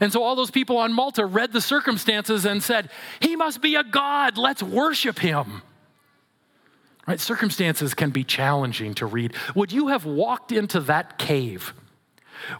And 0.00 0.12
so 0.12 0.22
all 0.22 0.36
those 0.36 0.50
people 0.50 0.76
on 0.76 0.92
Malta 0.92 1.24
read 1.24 1.52
the 1.52 1.60
circumstances 1.60 2.44
and 2.44 2.62
said, 2.62 2.90
He 3.20 3.36
must 3.36 3.62
be 3.62 3.74
a 3.74 3.84
God, 3.84 4.36
let's 4.36 4.62
worship 4.62 5.18
him. 5.18 5.62
Right? 7.06 7.18
Circumstances 7.18 7.94
can 7.94 8.10
be 8.10 8.22
challenging 8.22 8.92
to 8.94 9.06
read. 9.06 9.34
Would 9.54 9.72
you 9.72 9.88
have 9.88 10.04
walked 10.04 10.52
into 10.52 10.78
that 10.80 11.16
cave? 11.16 11.72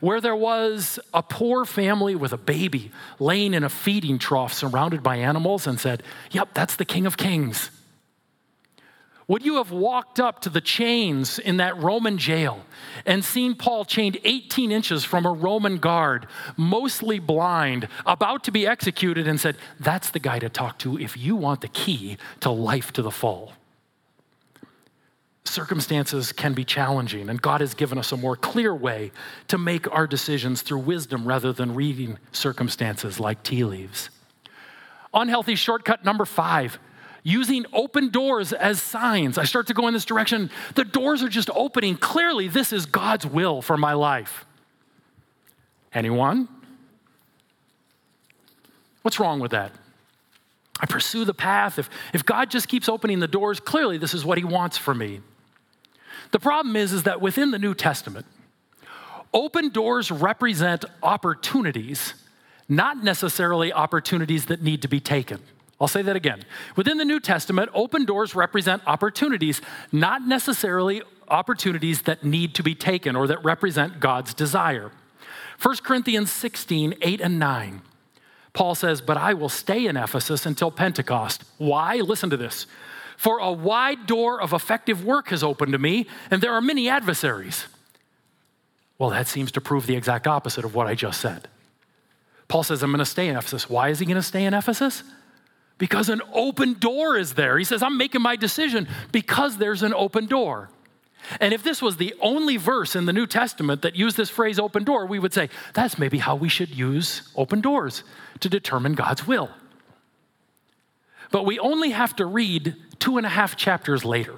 Where 0.01 0.21
there 0.21 0.37
was 0.37 0.99
a 1.13 1.23
poor 1.23 1.65
family 1.65 2.15
with 2.15 2.33
a 2.33 2.39
baby 2.39 2.91
laying 3.19 3.55
in 3.55 3.65
a 3.65 3.69
feeding 3.69 4.19
trough 4.19 4.53
surrounded 4.53 5.03
by 5.03 5.17
animals 5.17 5.67
and 5.67 5.79
said, 5.79 6.03
Yep, 6.31 6.51
that's 6.55 6.77
the 6.77 6.85
King 6.85 7.07
of 7.07 7.17
Kings. 7.17 7.71
Would 9.29 9.45
you 9.45 9.57
have 9.57 9.71
walked 9.71 10.19
up 10.19 10.41
to 10.41 10.49
the 10.49 10.63
chains 10.63 11.39
in 11.39 11.59
that 11.59 11.77
Roman 11.77 12.17
jail 12.17 12.65
and 13.05 13.23
seen 13.23 13.55
Paul 13.55 13.85
chained 13.85 14.17
18 14.25 14.73
inches 14.73 15.05
from 15.05 15.27
a 15.27 15.33
Roman 15.33 15.77
guard, 15.77 16.27
mostly 16.57 17.19
blind, 17.19 17.89
about 18.07 18.43
to 18.45 18.51
be 18.51 18.67
executed, 18.67 19.29
and 19.29 19.39
said, 19.39 19.59
That's 19.79 20.09
the 20.09 20.19
guy 20.19 20.39
to 20.39 20.49
talk 20.49 20.79
to 20.79 20.99
if 20.99 21.15
you 21.15 21.37
want 21.37 21.61
the 21.61 21.69
key 21.69 22.17
to 22.41 22.51
life 22.51 22.91
to 22.95 23.03
the 23.03 23.11
full? 23.11 23.53
Circumstances 25.49 26.33
can 26.33 26.53
be 26.53 26.65
challenging, 26.65 27.29
and 27.29 27.41
God 27.41 27.61
has 27.61 27.75
given 27.75 27.99
us 27.99 28.13
a 28.13 28.17
more 28.17 28.37
clear 28.37 28.75
way 28.75 29.13
to 29.49 29.59
make 29.59 29.91
our 29.93 30.07
decisions 30.07 30.63
through 30.63 30.81
wisdom 30.81 31.27
rather 31.27 31.53
than 31.53 31.75
reading 31.75 32.19
circumstances 32.33 33.19
like 33.19 33.43
tea 33.43 33.65
leaves. 33.65 34.11
Unhealthy 35.13 35.55
shortcut 35.55 36.05
number 36.05 36.25
five 36.25 36.79
using 37.23 37.67
open 37.73 38.11
doors 38.11 38.53
as 38.53 38.81
signs. 38.81 39.39
I 39.39 39.45
start 39.45 39.67
to 39.67 39.75
go 39.75 39.87
in 39.89 39.95
this 39.95 40.05
direction. 40.05 40.51
The 40.75 40.85
doors 40.85 41.23
are 41.23 41.29
just 41.29 41.51
opening. 41.55 41.97
Clearly, 41.97 42.49
this 42.49 42.73
is 42.73 42.87
God's 42.87 43.27
will 43.27 43.61
for 43.61 43.77
my 43.77 43.93
life. 43.93 44.47
Anyone? 45.93 46.49
What's 49.03 49.19
wrong 49.19 49.41
with 49.41 49.51
that? 49.51 49.73
I 50.81 50.87
pursue 50.87 51.25
the 51.25 51.35
path. 51.35 51.79
If, 51.79 51.91
if 52.13 52.25
God 52.25 52.51
just 52.51 52.69
keeps 52.69 52.89
opening 52.89 53.19
the 53.19 53.29
doors, 53.29 53.59
clearly 53.61 53.99
this 53.99 54.15
is 54.15 54.25
what 54.25 54.39
He 54.39 54.45
wants 54.45 54.79
for 54.79 54.95
me. 54.95 55.21
The 56.31 56.39
problem 56.39 56.77
is, 56.77 56.93
is 56.93 57.05
that 57.05 57.21
within 57.21 57.51
the 57.51 57.59
New 57.59 57.75
Testament, 57.75 58.27
open 59.33 59.71
doors 59.71 60.11
represent 60.11 60.85
opportunities, 61.03 62.15
not 62.69 63.03
necessarily 63.03 63.73
opportunities 63.73 64.47
that 64.47 64.63
need 64.63 64.83
to 64.83 64.89
be 64.89 65.01
taken. 65.01 65.41
I'll 65.81 65.89
say 65.89 66.03
that 66.03 66.17
again. 66.17 66.45
Within 66.77 66.99
the 66.99 67.05
New 67.05 67.21
Testament, 67.21 67.71
open 67.73 68.05
doors 68.05 68.35
represent 68.35 68.83
opportunities, 68.87 69.61
not 69.93 70.23
necessarily 70.23 71.03
opportunities 71.29 72.03
that 72.03 72.25
need 72.25 72.55
to 72.57 72.63
be 72.63 72.75
taken 72.75 73.15
or 73.15 73.27
that 73.29 73.43
represent 73.45 74.01
God's 74.01 74.35
desire. 74.35 74.91
1 75.63 75.77
Corinthians 75.85 76.33
16, 76.33 76.95
8 77.01 77.21
and 77.21 77.39
9. 77.39 77.83
Paul 78.53 78.75
says, 78.75 79.01
But 79.01 79.17
I 79.17 79.35
will 79.35 79.49
stay 79.49 79.87
in 79.87 79.97
Ephesus 79.97 80.47
until 80.47 80.71
Pentecost. 80.71 81.45
Why? 81.59 81.97
Listen 81.97 82.31
to 82.31 82.37
this 82.37 82.67
for 83.19 83.41
a 83.41 83.51
wide 83.51 84.07
door 84.07 84.41
of 84.41 84.53
effective 84.53 85.05
work 85.05 85.31
has 85.31 85.43
opened 85.43 85.73
to 85.73 85.79
me, 85.79 86.07
and 86.31 86.41
there 86.41 86.53
are 86.53 86.61
many 86.61 86.89
adversaries. 86.89 87.67
Well, 88.97 89.11
that 89.11 89.27
seems 89.27 89.51
to 89.53 89.61
prove 89.61 89.87
the 89.87 89.97
exact 89.97 90.29
opposite 90.29 90.65
of 90.65 90.77
what 90.77 90.87
I 90.87 90.95
just 90.95 91.21
said. 91.21 91.49
Paul 92.47 92.63
says, 92.63 92.81
I'm 92.81 92.93
going 92.93 93.01
to 93.01 93.05
stay 93.05 93.27
in 93.27 93.37
Ephesus. 93.37 93.69
Why 93.69 93.89
is 93.89 93.99
he 93.99 94.07
going 94.07 94.17
to 94.17 94.23
stay 94.23 94.45
in 94.45 94.55
Ephesus? 94.55 95.03
Because 95.79 96.09
an 96.09 96.23
open 96.33 96.75
door 96.75 97.17
is 97.17 97.35
there. 97.35 97.59
He 97.59 97.65
says, 97.65 97.83
I'm 97.83 97.99
making 97.99 98.23
my 98.23 98.37
decision 98.37 98.87
because 99.11 99.57
there's 99.57 99.83
an 99.83 99.95
open 99.95 100.27
door. 100.27 100.71
And 101.41 101.53
if 101.53 101.65
this 101.65 101.83
was 101.83 101.97
the 101.97 102.15
only 102.21 102.57
verse 102.57 102.95
in 102.95 103.07
the 103.07 103.13
New 103.13 103.27
Testament 103.27 103.83
that 103.83 103.97
used 103.97 104.17
this 104.17 104.31
phrase 104.31 104.61
open 104.61 104.85
door, 104.85 105.07
we 105.07 105.19
would 105.19 105.35
say, 105.35 105.51
that's 105.75 105.99
maybe 105.99 106.19
how 106.19 106.37
we 106.37 106.49
should 106.49 106.71
use 106.71 107.33
open 107.35 107.61
doors 107.61 108.05
to 108.39 108.49
determine 108.49 108.95
God's 108.95 109.27
will. 109.27 109.51
But 111.31 111.45
we 111.45 111.59
only 111.59 111.91
have 111.91 112.17
to 112.17 112.27
read 112.27 112.77
two 112.99 113.17
and 113.17 113.27
a 113.27 113.31
half 113.31 113.57
chapters 113.57 114.05
later 114.05 114.37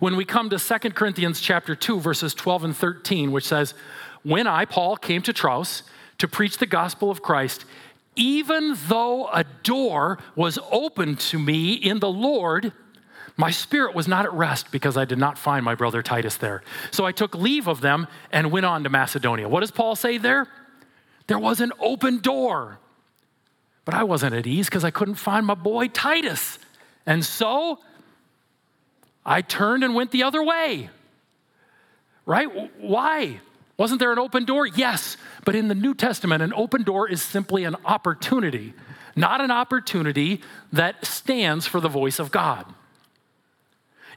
when 0.00 0.16
we 0.16 0.24
come 0.24 0.50
to 0.50 0.58
2 0.58 0.90
Corinthians 0.90 1.40
chapter 1.40 1.74
2 1.74 2.00
verses 2.00 2.34
12 2.34 2.64
and 2.64 2.76
13 2.76 3.32
which 3.32 3.44
says 3.44 3.74
when 4.22 4.46
I 4.46 4.64
Paul 4.64 4.96
came 4.96 5.22
to 5.22 5.32
Troas 5.32 5.82
to 6.18 6.28
preach 6.28 6.58
the 6.58 6.66
gospel 6.66 7.10
of 7.10 7.22
Christ 7.22 7.64
even 8.16 8.76
though 8.88 9.28
a 9.28 9.44
door 9.62 10.18
was 10.36 10.58
opened 10.70 11.20
to 11.20 11.38
me 11.38 11.74
in 11.74 12.00
the 12.00 12.10
Lord 12.10 12.72
my 13.36 13.50
spirit 13.50 13.94
was 13.94 14.06
not 14.06 14.24
at 14.24 14.32
rest 14.32 14.70
because 14.70 14.96
I 14.96 15.04
did 15.04 15.18
not 15.18 15.38
find 15.38 15.64
my 15.64 15.74
brother 15.74 16.02
Titus 16.02 16.36
there. 16.36 16.62
So 16.92 17.04
I 17.04 17.12
took 17.12 17.34
leave 17.34 17.66
of 17.66 17.80
them 17.80 18.06
and 18.30 18.52
went 18.52 18.64
on 18.64 18.84
to 18.84 18.90
Macedonia. 18.90 19.48
What 19.48 19.60
does 19.60 19.72
Paul 19.72 19.96
say 19.96 20.18
there? 20.18 20.46
There 21.26 21.38
was 21.38 21.60
an 21.60 21.72
open 21.80 22.20
door. 22.20 22.78
But 23.84 23.94
I 23.94 24.04
wasn't 24.04 24.34
at 24.34 24.46
ease 24.46 24.66
because 24.66 24.84
I 24.84 24.90
couldn't 24.90 25.16
find 25.16 25.46
my 25.46 25.54
boy 25.54 25.88
Titus. 25.88 26.58
And 27.06 27.24
so 27.24 27.80
I 29.24 29.42
turned 29.42 29.84
and 29.84 29.94
went 29.94 30.10
the 30.10 30.22
other 30.22 30.42
way. 30.42 30.90
Right? 32.26 32.48
Why? 32.80 33.40
Wasn't 33.76 33.98
there 33.98 34.12
an 34.12 34.18
open 34.18 34.44
door? 34.44 34.66
Yes. 34.66 35.16
But 35.44 35.54
in 35.54 35.68
the 35.68 35.74
New 35.74 35.94
Testament, 35.94 36.42
an 36.42 36.54
open 36.54 36.82
door 36.82 37.08
is 37.08 37.22
simply 37.22 37.64
an 37.64 37.76
opportunity, 37.84 38.72
not 39.16 39.40
an 39.40 39.50
opportunity 39.50 40.40
that 40.72 41.04
stands 41.04 41.66
for 41.66 41.80
the 41.80 41.88
voice 41.88 42.18
of 42.18 42.30
God. 42.30 42.72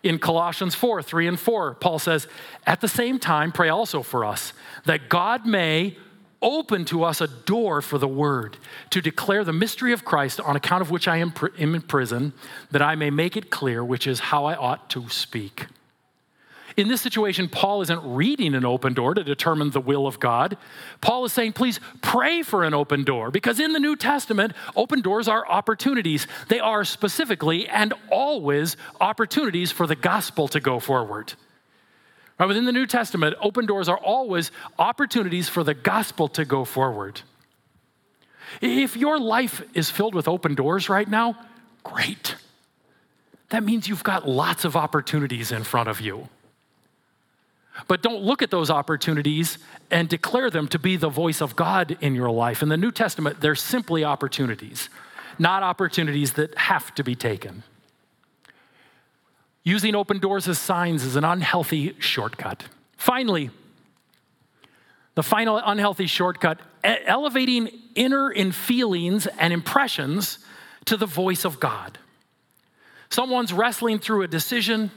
In 0.03 0.19
Colossians 0.19 0.75
4 0.75 1.01
3 1.01 1.27
and 1.27 1.39
4, 1.39 1.73
Paul 1.75 1.99
says, 1.99 2.27
At 2.65 2.82
the 2.82 2.88
same 2.88 3.19
time, 3.19 3.51
pray 3.51 3.69
also 3.69 4.03
for 4.03 4.23
us, 4.23 4.53
that 4.86 5.10
God 5.10 5.45
may 5.45 5.97
open 6.41 6.86
to 6.86 7.04
us 7.04 7.21
a 7.21 7.28
door 7.28 7.82
for 7.82 7.97
the 7.97 8.08
word 8.08 8.58
to 8.91 9.02
declare 9.02 9.43
the 9.43 9.54
mystery 9.54 9.91
of 9.91 10.06
Christ 10.06 10.39
on 10.39 10.56
account 10.56 10.82
of 10.82 10.91
which 10.91 11.08
I 11.08 11.17
am, 11.17 11.34
in 11.58 11.82
prison, 11.82 12.34
that 12.71 12.82
I 12.82 12.95
may 12.95 13.10
make 13.10 13.36
it 13.36 13.50
clear, 13.50 13.84
which 13.84 14.08
is 14.08 14.19
how 14.19 14.45
I 14.45 14.56
ought 14.56 14.89
to 14.91 15.10
speak. 15.10 15.65
In 16.76 16.89
this 16.89 17.02
situation, 17.02 17.50
Paul 17.50 17.82
isn't 17.82 18.02
reading 18.04 18.54
an 18.54 18.63
open 18.63 18.93
door 18.93 19.15
to 19.15 19.23
determine 19.23 19.71
the 19.71 19.82
will 19.82 20.06
of 20.06 20.19
God. 20.19 20.58
Paul 21.02 21.26
is 21.26 21.34
saying, 21.34 21.54
please 21.54 21.80
pray 22.04 22.43
for 22.43 22.63
an 22.63 22.76
open 22.76 23.04
door, 23.04 23.32
because 23.32 23.60
in 23.60 23.73
the 23.73 23.80
New 23.80 23.95
Testament, 23.95 24.54
open 24.76 25.02
doors 25.02 25.28
are 25.28 25.47
opportunities. 25.47 26.28
They 26.50 26.60
are 26.60 26.86
specifically 26.86 27.67
and 27.67 27.95
always 28.12 28.78
opportunities 29.02 29.71
for 29.71 29.88
the 29.88 29.95
gospel 29.95 30.47
to 30.50 30.60
go 30.60 30.80
forward. 30.80 31.34
Right, 32.39 32.45
within 32.45 32.65
the 32.65 32.71
New 32.71 32.86
Testament, 32.86 33.36
open 33.41 33.65
doors 33.65 33.89
are 33.89 33.97
always 33.97 34.52
opportunities 34.78 35.50
for 35.50 35.63
the 35.63 35.73
gospel 35.73 36.28
to 36.30 36.45
go 36.45 36.65
forward. 36.65 37.21
If 38.62 38.95
your 38.95 39.19
life 39.19 39.63
is 39.73 39.89
filled 39.89 40.13
with 40.13 40.28
open 40.28 40.56
doors 40.56 40.88
right 40.88 41.08
now, 41.08 41.36
great. 41.84 42.36
That 43.50 43.63
means 43.63 43.88
you've 43.88 44.04
got 44.04 44.28
lots 44.28 44.65
of 44.65 44.76
opportunities 44.76 45.52
in 45.52 45.63
front 45.63 45.89
of 45.89 46.00
you. 46.00 46.30
But 47.88 48.02
don't 48.02 48.23
look 48.23 48.41
at 48.41 48.52
those 48.52 48.69
opportunities 48.69 49.58
and 49.91 50.10
declare 50.10 50.50
them 50.50 50.67
to 50.69 50.80
be 50.80 50.95
the 50.97 51.10
voice 51.10 51.41
of 51.41 51.56
God 51.56 51.97
in 52.02 52.15
your 52.15 52.32
life. 52.32 52.63
In 52.63 52.69
the 52.69 52.78
New 52.78 52.91
Testament, 52.91 53.39
they're 53.39 53.56
simply 53.56 54.04
opportunities, 54.04 54.89
not 55.38 55.63
opportunities 55.63 56.34
that 56.34 56.58
have 56.58 56.93
to 56.95 57.04
be 57.04 57.15
taken. 57.15 57.63
Using 59.67 59.95
open 59.95 60.19
doors 60.19 60.47
as 60.47 60.58
signs 60.58 61.03
is 61.03 61.17
an 61.17 61.25
unhealthy 61.25 61.93
shortcut. 61.99 62.63
Finally, 62.95 63.49
the 65.15 65.21
final 65.21 65.58
unhealthy 65.58 66.08
shortcut 66.08 66.62
elevating 66.86 67.67
inner 67.93 68.32
in 68.32 68.53
feelings 68.53 69.27
and 69.27 69.51
impressions 69.51 70.39
to 70.86 70.95
the 70.95 71.06
voice 71.06 71.43
of 71.43 71.60
God. 71.60 71.97
Someone's 73.10 73.51
wrestling 73.51 73.99
through 73.99 74.21
a 74.21 74.27
decision 74.30 74.89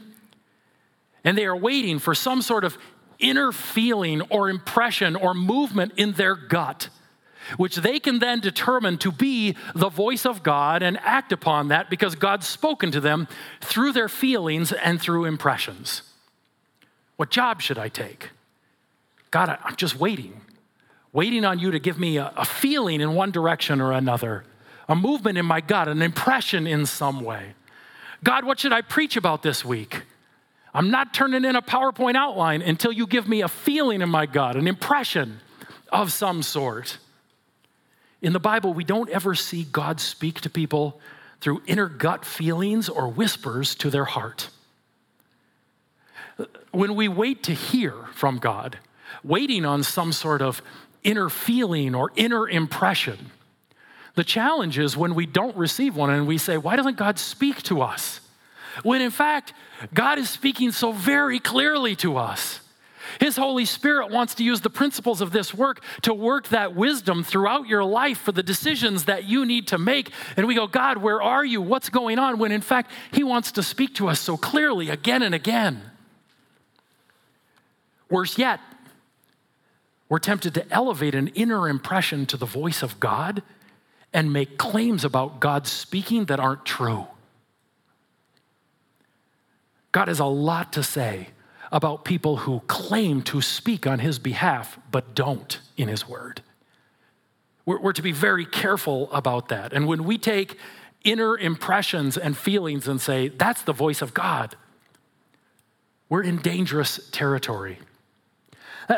and 1.25 1.37
they 1.37 1.43
are 1.43 1.57
waiting 1.57 1.99
for 1.99 2.15
some 2.15 2.41
sort 2.41 2.63
of 2.63 2.77
inner 3.19 3.51
feeling 3.51 4.21
or 4.29 4.49
impression 4.49 5.17
or 5.17 5.33
movement 5.33 5.91
in 5.97 6.13
their 6.13 6.33
gut, 6.33 6.87
which 7.57 7.77
they 7.77 7.99
can 7.99 8.19
then 8.19 8.39
determine 8.39 8.97
to 8.99 9.11
be 9.11 9.55
the 9.75 9.89
voice 9.89 10.25
of 10.25 10.43
God 10.43 10.83
and 10.83 10.99
act 10.99 11.31
upon 11.31 11.69
that 11.69 11.89
because 11.89 12.15
God's 12.15 12.47
spoken 12.47 12.91
to 12.91 12.99
them 12.99 13.27
through 13.59 13.91
their 13.93 14.09
feelings 14.09 14.71
and 14.71 15.01
through 15.01 15.25
impressions. 15.25 16.03
What 17.17 17.29
job 17.29 17.61
should 17.61 17.77
I 17.77 17.89
take? 17.89 18.29
God, 19.31 19.57
I'm 19.63 19.75
just 19.75 19.97
waiting, 19.97 20.41
waiting 21.13 21.45
on 21.45 21.59
you 21.59 21.71
to 21.71 21.79
give 21.79 21.97
me 21.97 22.17
a, 22.17 22.45
feeling 22.45 22.99
in 22.99 23.13
one 23.15 23.31
direction 23.31 23.79
or 23.79 23.93
another, 23.93 24.43
a 24.89 24.95
movement 24.95 25.37
in 25.37 25.45
my 25.45 25.61
gut, 25.61 25.87
an 25.87 26.01
impression 26.01 26.67
in 26.67 26.85
some 26.85 27.21
way. 27.21 27.53
God, 28.23 28.43
what 28.43 28.59
should 28.59 28.73
I 28.73 28.81
preach 28.81 29.15
about 29.15 29.41
this 29.41 29.63
week? 29.63 30.03
I'm 30.73 30.89
not 30.89 31.13
turning 31.13 31.45
in 31.45 31.55
a 31.55 31.61
PowerPoint 31.61 32.15
outline 32.15 32.61
until 32.61 32.91
you 32.91 33.07
give 33.07 33.27
me 33.27 33.41
a 33.41 33.47
feeling 33.47 34.01
in 34.01 34.09
my 34.09 34.25
gut, 34.25 34.55
an 34.55 34.67
impression 34.67 35.39
of 35.91 36.11
some 36.11 36.43
sort. 36.43 36.97
In 38.21 38.33
the 38.33 38.39
Bible, 38.39 38.73
we 38.73 38.83
don't 38.83 39.09
ever 39.09 39.33
see 39.33 39.63
God 39.63 39.99
speak 39.99 40.41
to 40.41 40.49
people 40.49 40.99
through 41.39 41.63
inner 41.65 41.87
gut 41.87 42.23
feelings 42.23 42.87
or 42.87 43.07
whispers 43.07 43.73
to 43.75 43.89
their 43.89 44.05
heart. 44.05 44.49
When 46.71 46.95
we 46.95 47.07
wait 47.07 47.43
to 47.43 47.53
hear 47.53 47.93
from 48.13 48.37
God, 48.37 48.77
waiting 49.23 49.65
on 49.65 49.83
some 49.83 50.13
sort 50.13 50.41
of 50.41 50.61
inner 51.03 51.29
feeling 51.29 51.95
or 51.95 52.11
inner 52.15 52.47
impression, 52.47 53.31
the 54.15 54.23
challenge 54.23 54.77
is 54.77 54.95
when 54.95 55.15
we 55.15 55.25
don't 55.25 55.55
receive 55.57 55.95
one 55.95 56.09
and 56.09 56.27
we 56.27 56.37
say, 56.37 56.57
Why 56.57 56.75
doesn't 56.75 56.97
God 56.97 57.17
speak 57.17 57.63
to 57.63 57.81
us? 57.81 58.21
When 58.83 59.01
in 59.01 59.11
fact, 59.11 59.53
God 59.93 60.17
is 60.17 60.29
speaking 60.29 60.71
so 60.71 60.91
very 60.91 61.39
clearly 61.39 61.95
to 61.97 62.17
us. 62.17 62.59
His 63.19 63.37
Holy 63.37 63.65
Spirit 63.65 64.09
wants 64.09 64.35
to 64.35 64.43
use 64.43 64.61
the 64.61 64.69
principles 64.69 65.21
of 65.21 65.31
this 65.31 65.53
work 65.53 65.83
to 66.03 66.13
work 66.13 66.47
that 66.49 66.75
wisdom 66.75 67.23
throughout 67.23 67.67
your 67.67 67.83
life 67.83 68.17
for 68.17 68.31
the 68.31 68.43
decisions 68.43 69.05
that 69.05 69.25
you 69.25 69.45
need 69.45 69.67
to 69.67 69.77
make. 69.77 70.11
And 70.37 70.47
we 70.47 70.55
go, 70.55 70.67
God, 70.67 70.97
where 70.97 71.21
are 71.21 71.43
you? 71.43 71.61
What's 71.61 71.89
going 71.89 72.19
on? 72.19 72.37
When 72.37 72.51
in 72.51 72.61
fact, 72.61 72.91
He 73.11 73.23
wants 73.23 73.51
to 73.53 73.63
speak 73.63 73.95
to 73.95 74.07
us 74.07 74.19
so 74.19 74.37
clearly 74.37 74.89
again 74.89 75.23
and 75.23 75.35
again. 75.35 75.81
Worse 78.09 78.37
yet, 78.37 78.59
we're 80.09 80.19
tempted 80.19 80.53
to 80.55 80.69
elevate 80.73 81.15
an 81.15 81.29
inner 81.29 81.69
impression 81.69 82.25
to 82.27 82.37
the 82.37 82.45
voice 82.45 82.83
of 82.83 82.99
God 82.99 83.41
and 84.13 84.33
make 84.33 84.57
claims 84.57 85.05
about 85.05 85.39
God 85.39 85.65
speaking 85.67 86.25
that 86.25 86.39
aren't 86.39 86.65
true. 86.65 87.07
God 89.91 90.07
has 90.07 90.19
a 90.19 90.25
lot 90.25 90.73
to 90.73 90.83
say 90.83 91.29
about 91.71 92.03
people 92.03 92.37
who 92.37 92.61
claim 92.67 93.21
to 93.21 93.41
speak 93.41 93.87
on 93.87 93.99
his 93.99 94.19
behalf 94.19 94.77
but 94.91 95.15
don't 95.15 95.59
in 95.77 95.87
his 95.87 96.07
word. 96.07 96.41
We're, 97.65 97.79
we're, 97.79 97.93
to 97.93 98.01
be 98.01 98.11
very 98.11 98.45
careful 98.45 99.11
about 99.11 99.49
that. 99.49 99.71
And 99.71 99.87
when 99.87 100.03
we 100.03 100.17
take 100.17 100.57
inner 101.03 101.37
impressions 101.37 102.17
and 102.17 102.35
feelings 102.35 102.87
and 102.87 102.99
say, 102.99 103.29
that's 103.29 103.61
the 103.61 103.73
voice 103.73 104.01
of 104.01 104.13
God, 104.13 104.55
we're 106.09 106.23
in 106.23 106.37
dangerous 106.37 107.09
territory. 107.11 107.79
Uh, 108.89 108.97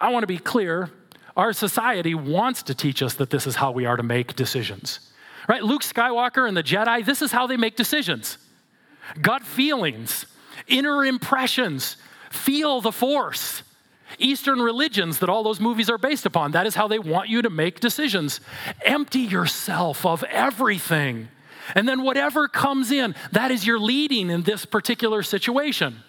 I 0.00 0.10
want 0.10 0.22
to 0.22 0.28
be 0.28 0.38
clear 0.38 0.90
our 1.36 1.52
society 1.52 2.14
wants 2.14 2.62
to 2.64 2.74
teach 2.74 3.02
us 3.02 3.14
that 3.14 3.30
this 3.30 3.46
is 3.46 3.56
how 3.56 3.72
we 3.72 3.86
are 3.86 3.96
to 3.96 4.02
make 4.02 4.36
decisions. 4.36 5.10
Right? 5.48 5.62
Luke 5.62 5.82
Skywalker 5.82 6.46
and 6.48 6.56
the 6.56 6.62
Jedi, 6.62 7.04
this 7.04 7.20
is 7.20 7.32
how 7.32 7.46
they 7.46 7.56
make 7.56 7.76
decisions 7.76 8.38
gut 9.20 9.42
feelings, 9.42 10.24
inner 10.66 11.04
impressions, 11.04 11.96
feel 12.30 12.80
the 12.80 12.92
force. 12.92 13.62
Eastern 14.18 14.60
religions 14.60 15.18
that 15.18 15.28
all 15.28 15.42
those 15.42 15.60
movies 15.60 15.90
are 15.90 15.98
based 15.98 16.26
upon, 16.26 16.52
that 16.52 16.66
is 16.66 16.74
how 16.74 16.88
they 16.88 16.98
want 16.98 17.28
you 17.28 17.42
to 17.42 17.50
make 17.50 17.80
decisions. 17.80 18.40
Empty 18.84 19.20
yourself 19.20 20.06
of 20.06 20.22
everything. 20.24 21.28
And 21.74 21.88
then 21.88 22.02
whatever 22.02 22.46
comes 22.46 22.90
in, 22.90 23.14
that 23.32 23.50
is 23.50 23.66
your 23.66 23.78
leading 23.78 24.30
in 24.30 24.42
this 24.42 24.64
particular 24.64 25.22
situation. 25.22 26.02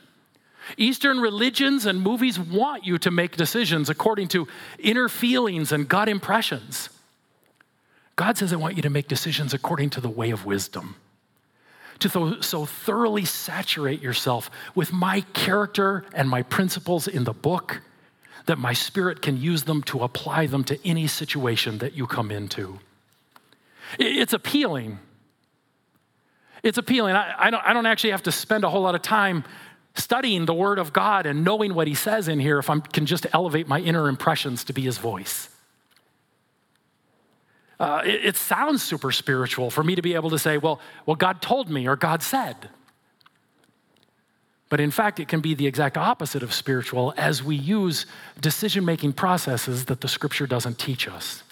Eastern 0.77 1.19
religions 1.19 1.85
and 1.85 2.01
movies 2.01 2.39
want 2.39 2.85
you 2.85 2.97
to 2.97 3.11
make 3.11 3.37
decisions 3.37 3.89
according 3.89 4.27
to 4.29 4.47
inner 4.79 5.07
feelings 5.07 5.71
and 5.71 5.87
gut 5.87 6.09
impressions. 6.09 6.89
God 8.15 8.37
says, 8.37 8.51
I 8.51 8.55
want 8.55 8.75
you 8.75 8.81
to 8.81 8.89
make 8.89 9.07
decisions 9.07 9.53
according 9.53 9.91
to 9.91 10.01
the 10.01 10.09
way 10.09 10.31
of 10.31 10.45
wisdom 10.45 10.95
to 11.99 12.41
so 12.41 12.65
thoroughly 12.65 13.25
saturate 13.25 14.01
yourself 14.01 14.49
with 14.73 14.91
my 14.91 15.21
character 15.33 16.05
and 16.13 16.29
my 16.29 16.41
principles 16.41 17.07
in 17.07 17.23
the 17.23 17.33
book 17.33 17.81
that 18.45 18.57
my 18.57 18.73
spirit 18.73 19.21
can 19.21 19.41
use 19.41 19.63
them 19.63 19.81
to 19.83 20.03
apply 20.03 20.45
them 20.45 20.63
to 20.63 20.87
any 20.87 21.07
situation 21.07 21.79
that 21.79 21.93
you 21.93 22.05
come 22.05 22.31
into. 22.31 22.79
It's 23.97 24.33
appealing. 24.33 24.99
It's 26.63 26.77
appealing. 26.77 27.15
I, 27.15 27.47
I, 27.47 27.49
don't, 27.49 27.63
I 27.63 27.73
don't 27.73 27.85
actually 27.85 28.11
have 28.11 28.23
to 28.23 28.31
spend 28.31 28.63
a 28.63 28.69
whole 28.69 28.81
lot 28.81 28.95
of 28.95 29.01
time 29.01 29.43
studying 29.95 30.45
the 30.45 30.53
Word 30.53 30.79
of 30.79 30.93
God 30.93 31.25
and 31.25 31.43
knowing 31.43 31.73
what 31.73 31.87
He 31.87 31.95
says 31.95 32.27
in 32.27 32.39
here 32.39 32.59
if 32.59 32.69
I 32.69 32.79
can 32.79 33.05
just 33.05 33.25
elevate 33.33 33.67
my 33.67 33.79
inner 33.79 34.09
impressions 34.09 34.63
to 34.65 34.73
be 34.73 34.81
His 34.81 34.97
voice. 34.97 35.49
Uh, 37.79 38.01
it, 38.05 38.25
it 38.25 38.35
sounds 38.35 38.81
super 38.81 39.11
spiritual 39.11 39.69
for 39.69 39.83
me 39.83 39.95
to 39.95 40.01
be 40.01 40.13
able 40.13 40.29
to 40.29 40.39
say, 40.39 40.57
well, 40.57 40.79
well, 41.05 41.15
God 41.15 41.41
told 41.41 41.69
me 41.69 41.87
or 41.87 41.95
God 41.95 42.23
said. 42.23 42.69
But 44.69 44.79
in 44.79 44.91
fact, 44.91 45.19
it 45.19 45.27
can 45.27 45.41
be 45.41 45.53
the 45.53 45.67
exact 45.67 45.97
opposite 45.97 46.41
of 46.41 46.53
spiritual 46.53 47.13
as 47.17 47.43
we 47.43 47.55
use 47.55 48.05
decision 48.39 48.83
making 48.83 49.13
processes 49.13 49.85
that 49.85 50.01
the 50.01 50.07
scripture 50.07 50.47
doesn't 50.47 50.79
teach 50.79 51.07
us. 51.07 51.43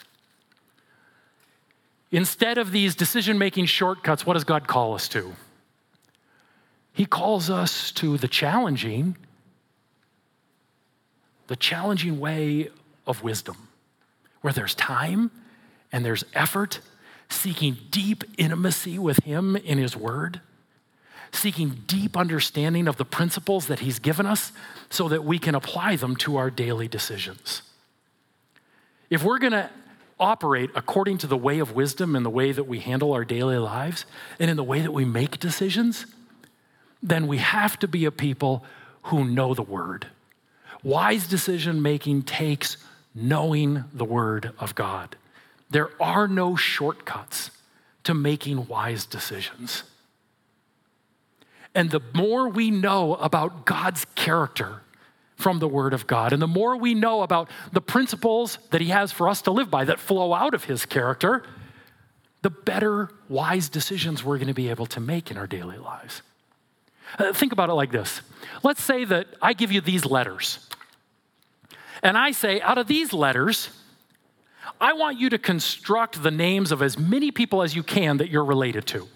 Instead 2.11 2.57
of 2.57 2.71
these 2.71 2.95
decision 2.95 3.37
making 3.37 3.65
shortcuts, 3.65 4.25
what 4.25 4.33
does 4.33 4.43
God 4.43 4.67
call 4.67 4.93
us 4.93 5.07
to? 5.09 5.33
He 6.93 7.05
calls 7.05 7.49
us 7.49 7.91
to 7.93 8.17
the 8.17 8.27
challenging, 8.27 9.17
the 11.47 11.55
challenging 11.55 12.19
way 12.19 12.69
of 13.07 13.23
wisdom, 13.23 13.67
where 14.41 14.53
there's 14.53 14.75
time 14.75 15.31
and 15.93 16.03
there's 16.03 16.25
effort, 16.33 16.81
seeking 17.29 17.77
deep 17.91 18.23
intimacy 18.37 18.99
with 18.99 19.23
Him 19.23 19.55
in 19.55 19.77
His 19.77 19.95
Word, 19.95 20.41
seeking 21.31 21.83
deep 21.87 22.17
understanding 22.17 22.87
of 22.87 22.97
the 22.97 23.05
principles 23.05 23.67
that 23.67 23.79
He's 23.79 23.99
given 23.99 24.25
us 24.25 24.51
so 24.89 25.07
that 25.07 25.23
we 25.23 25.39
can 25.39 25.55
apply 25.55 25.95
them 25.95 26.15
to 26.17 26.35
our 26.35 26.49
daily 26.49 26.87
decisions. 26.87 27.61
If 29.09 29.23
we're 29.23 29.37
going 29.37 29.53
to 29.53 29.69
operate 30.19 30.71
according 30.75 31.19
to 31.19 31.27
the 31.27 31.37
way 31.37 31.59
of 31.59 31.73
wisdom 31.73 32.15
in 32.15 32.23
the 32.23 32.29
way 32.29 32.51
that 32.51 32.63
we 32.63 32.79
handle 32.79 33.13
our 33.13 33.25
daily 33.25 33.57
lives 33.57 34.05
and 34.39 34.49
in 34.49 34.57
the 34.57 34.63
way 34.63 34.81
that 34.81 34.91
we 34.91 35.05
make 35.05 35.39
decisions, 35.39 36.05
then 37.01 37.27
we 37.27 37.37
have 37.37 37.77
to 37.79 37.87
be 37.87 38.05
a 38.05 38.11
people 38.11 38.63
who 39.03 39.25
know 39.25 39.53
the 39.53 39.61
word. 39.61 40.07
Wise 40.81 41.27
decision 41.27 41.81
making 41.81 42.23
takes 42.23 42.77
knowing 43.13 43.83
the 43.93 44.05
word 44.05 44.51
of 44.59 44.73
God. 44.75 45.15
There 45.69 45.89
are 46.01 46.27
no 46.27 46.55
shortcuts 46.55 47.51
to 48.03 48.13
making 48.13 48.67
wise 48.67 49.05
decisions. 49.05 49.83
And 51.75 51.89
the 51.89 52.01
more 52.13 52.49
we 52.49 52.69
know 52.69 53.15
about 53.15 53.65
God's 53.65 54.05
character 54.15 54.81
from 55.35 55.59
the 55.59 55.67
Word 55.67 55.93
of 55.93 56.05
God, 56.05 56.31
and 56.31 56.41
the 56.41 56.47
more 56.47 56.77
we 56.77 56.93
know 56.93 57.23
about 57.23 57.49
the 57.71 57.81
principles 57.81 58.59
that 58.69 58.81
He 58.81 58.89
has 58.89 59.11
for 59.11 59.27
us 59.27 59.41
to 59.43 59.51
live 59.51 59.69
by 59.69 59.83
that 59.85 59.99
flow 59.99 60.33
out 60.33 60.53
of 60.53 60.65
His 60.65 60.85
character, 60.85 61.43
the 62.43 62.49
better 62.49 63.09
wise 63.29 63.69
decisions 63.69 64.23
we're 64.23 64.37
going 64.37 64.47
to 64.47 64.53
be 64.53 64.69
able 64.69 64.85
to 64.85 64.99
make 64.99 65.31
in 65.31 65.37
our 65.37 65.47
daily 65.47 65.77
lives. 65.77 66.21
Uh, 67.17 67.33
think 67.33 67.51
about 67.51 67.69
it 67.69 67.73
like 67.73 67.91
this 67.91 68.21
let's 68.63 68.83
say 68.83 69.05
that 69.05 69.27
I 69.41 69.53
give 69.53 69.71
you 69.71 69.81
these 69.81 70.05
letters, 70.05 70.69
and 72.03 72.17
I 72.17 72.31
say, 72.31 72.61
out 72.61 72.77
of 72.77 72.87
these 72.87 73.13
letters, 73.13 73.69
I 74.79 74.93
want 74.93 75.19
you 75.19 75.29
to 75.29 75.37
construct 75.37 76.23
the 76.23 76.31
names 76.31 76.71
of 76.71 76.81
as 76.81 76.97
many 76.97 77.31
people 77.31 77.61
as 77.61 77.75
you 77.75 77.83
can 77.83 78.17
that 78.17 78.29
you're 78.29 78.45
related 78.45 78.85
to. 78.87 79.07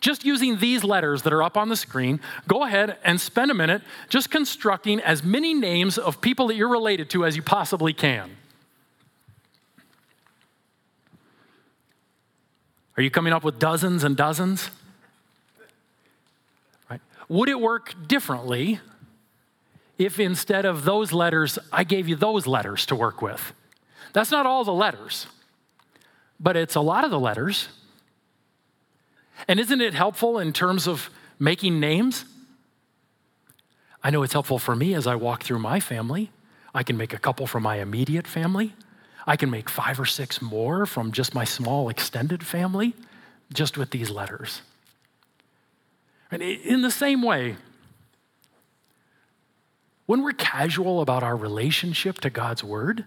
Just 0.00 0.24
using 0.24 0.58
these 0.58 0.84
letters 0.84 1.22
that 1.22 1.32
are 1.32 1.42
up 1.42 1.56
on 1.56 1.70
the 1.70 1.76
screen, 1.76 2.20
go 2.46 2.64
ahead 2.64 2.98
and 3.04 3.20
spend 3.20 3.50
a 3.50 3.54
minute 3.54 3.82
just 4.10 4.30
constructing 4.30 5.00
as 5.00 5.22
many 5.22 5.54
names 5.54 5.96
of 5.96 6.20
people 6.20 6.48
that 6.48 6.56
you're 6.56 6.68
related 6.68 7.08
to 7.10 7.24
as 7.24 7.36
you 7.36 7.42
possibly 7.42 7.92
can. 7.92 8.36
Are 12.96 13.02
you 13.02 13.10
coming 13.10 13.32
up 13.32 13.44
with 13.44 13.58
dozens 13.58 14.04
and 14.04 14.16
dozens? 14.16 14.70
Right. 16.90 17.00
Would 17.28 17.48
it 17.48 17.60
work 17.60 17.94
differently 18.06 18.80
if 19.96 20.20
instead 20.20 20.64
of 20.64 20.84
those 20.84 21.12
letters, 21.12 21.58
I 21.72 21.84
gave 21.84 22.08
you 22.08 22.16
those 22.16 22.46
letters 22.46 22.86
to 22.86 22.94
work 22.94 23.22
with? 23.22 23.52
That's 24.12 24.30
not 24.30 24.46
all 24.46 24.64
the 24.64 24.72
letters, 24.72 25.26
but 26.38 26.56
it's 26.56 26.74
a 26.74 26.80
lot 26.80 27.04
of 27.04 27.10
the 27.10 27.18
letters. 27.18 27.68
And 29.48 29.58
isn't 29.58 29.80
it 29.80 29.94
helpful 29.94 30.38
in 30.38 30.52
terms 30.52 30.86
of 30.86 31.10
making 31.38 31.80
names? 31.80 32.24
I 34.02 34.10
know 34.10 34.22
it's 34.22 34.32
helpful 34.32 34.58
for 34.58 34.76
me 34.76 34.94
as 34.94 35.06
I 35.06 35.14
walk 35.14 35.42
through 35.42 35.58
my 35.58 35.80
family. 35.80 36.30
I 36.74 36.82
can 36.82 36.96
make 36.96 37.12
a 37.12 37.18
couple 37.18 37.46
from 37.46 37.62
my 37.62 37.76
immediate 37.76 38.26
family. 38.26 38.74
I 39.26 39.36
can 39.36 39.50
make 39.50 39.70
five 39.70 39.98
or 39.98 40.06
six 40.06 40.42
more 40.42 40.84
from 40.86 41.12
just 41.12 41.34
my 41.34 41.44
small 41.44 41.88
extended 41.88 42.44
family, 42.44 42.94
just 43.52 43.78
with 43.78 43.90
these 43.90 44.10
letters. 44.10 44.60
And 46.30 46.42
in 46.42 46.82
the 46.82 46.90
same 46.90 47.22
way, 47.22 47.56
when 50.06 50.22
we're 50.22 50.32
casual 50.32 51.00
about 51.00 51.22
our 51.22 51.36
relationship 51.36 52.20
to 52.20 52.30
God's 52.30 52.62
Word, 52.62 53.04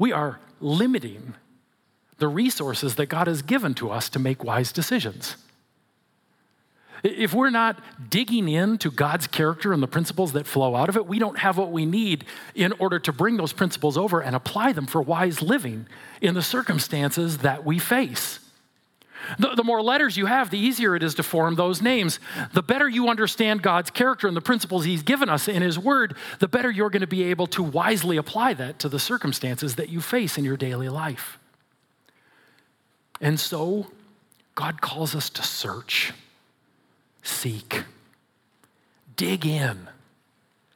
we 0.00 0.12
are 0.12 0.40
limiting 0.60 1.34
the 2.16 2.26
resources 2.26 2.94
that 2.94 3.06
God 3.06 3.26
has 3.26 3.42
given 3.42 3.74
to 3.74 3.90
us 3.90 4.08
to 4.08 4.18
make 4.18 4.42
wise 4.42 4.72
decisions. 4.72 5.36
If 7.02 7.34
we're 7.34 7.50
not 7.50 7.82
digging 8.10 8.48
into 8.48 8.90
God's 8.90 9.26
character 9.26 9.74
and 9.74 9.82
the 9.82 9.86
principles 9.86 10.32
that 10.32 10.46
flow 10.46 10.74
out 10.74 10.88
of 10.88 10.96
it, 10.96 11.06
we 11.06 11.18
don't 11.18 11.38
have 11.38 11.58
what 11.58 11.70
we 11.70 11.84
need 11.84 12.24
in 12.54 12.72
order 12.78 12.98
to 12.98 13.12
bring 13.12 13.36
those 13.36 13.52
principles 13.52 13.98
over 13.98 14.20
and 14.20 14.34
apply 14.34 14.72
them 14.72 14.86
for 14.86 15.02
wise 15.02 15.42
living 15.42 15.86
in 16.22 16.34
the 16.34 16.42
circumstances 16.42 17.38
that 17.38 17.64
we 17.64 17.78
face. 17.78 18.39
The, 19.38 19.54
the, 19.54 19.64
more 19.64 19.82
letters 19.82 20.16
you 20.16 20.26
have, 20.26 20.50
the 20.50 20.58
easier 20.58 20.96
it 20.96 21.02
is 21.02 21.14
to 21.16 21.22
form 21.22 21.54
those 21.54 21.82
names. 21.82 22.20
The 22.52 22.62
better 22.62 22.88
you 22.88 23.08
understand 23.08 23.62
God's 23.62 23.90
character 23.90 24.26
and 24.26 24.36
the 24.36 24.40
principles 24.40 24.84
He's 24.84 25.02
given 25.02 25.28
us 25.28 25.48
in 25.48 25.62
His 25.62 25.78
Word, 25.78 26.16
the 26.38 26.48
better 26.48 26.70
you're 26.70 26.90
going 26.90 27.00
to 27.00 27.06
be 27.06 27.24
able 27.24 27.46
to 27.48 27.62
wisely 27.62 28.16
apply 28.16 28.54
that 28.54 28.78
to 28.80 28.88
the 28.88 28.98
circumstances 28.98 29.76
that 29.76 29.88
you 29.88 30.00
face 30.00 30.38
in 30.38 30.44
your 30.44 30.56
daily 30.56 30.88
life. 30.88 31.38
And 33.20 33.38
so, 33.38 33.88
God 34.54 34.80
calls 34.80 35.14
us 35.14 35.30
to 35.30 35.42
search, 35.42 36.12
seek, 37.22 37.84
dig 39.16 39.46
in, 39.46 39.88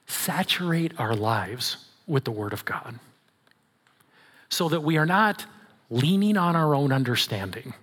saturate 0.07 0.93
our 0.99 1.15
lives 1.15 1.79
with 2.07 2.25
the 2.25 2.31
Word 2.31 2.53
of 2.53 2.65
God 2.65 2.99
so 4.49 4.69
that 4.69 4.83
we 4.83 4.97
are 4.97 5.07
not 5.07 5.47
leaning 5.91 6.37
on 6.37 6.57
our 6.57 6.75
own 6.75 6.93
understanding 6.93 7.75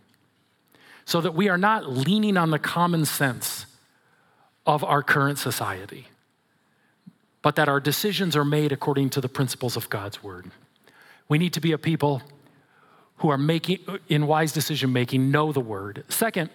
so 1.12 1.19
that 1.19 1.34
we 1.34 1.50
are 1.50 1.58
not 1.58 1.91
leaning 1.91 2.38
on 2.38 2.52
the 2.52 2.58
common 2.58 3.04
sense 3.04 3.65
of 4.65 4.82
our 4.82 5.04
current 5.04 5.38
society, 5.38 6.08
but 7.41 7.58
that 7.58 7.67
our 7.67 7.82
decisions 7.82 8.34
are 8.34 8.45
made 8.45 8.71
according 8.71 9.10
to 9.10 9.19
the 9.19 9.28
principles 9.28 9.76
of 9.76 9.89
God's 9.89 10.24
word. 10.24 10.50
We 11.28 11.38
need 11.38 11.52
to 11.52 11.60
be 11.60 11.74
a 11.74 11.78
people 11.78 12.21
who 13.17 13.28
are 13.28 13.38
making, 13.38 13.80
in 14.08 14.26
wise 14.26 14.54
decision 14.54 14.93
making, 14.93 15.32
know 15.32 15.52
the 15.52 15.60
word. 15.60 16.06
Second, 16.08 16.50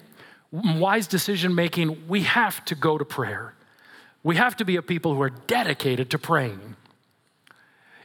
wise 0.50 1.06
decision 1.06 1.54
making, 1.54 2.08
we 2.08 2.22
have 2.22 2.64
to 2.64 2.74
go 2.74 2.96
to 2.96 3.04
prayer. 3.04 3.52
We 4.22 4.36
have 4.36 4.56
to 4.56 4.64
be 4.64 4.76
a 4.76 4.82
people 4.82 5.14
who 5.14 5.20
are 5.20 5.34
dedicated 5.46 6.08
to 6.12 6.18
praying. 6.18 6.76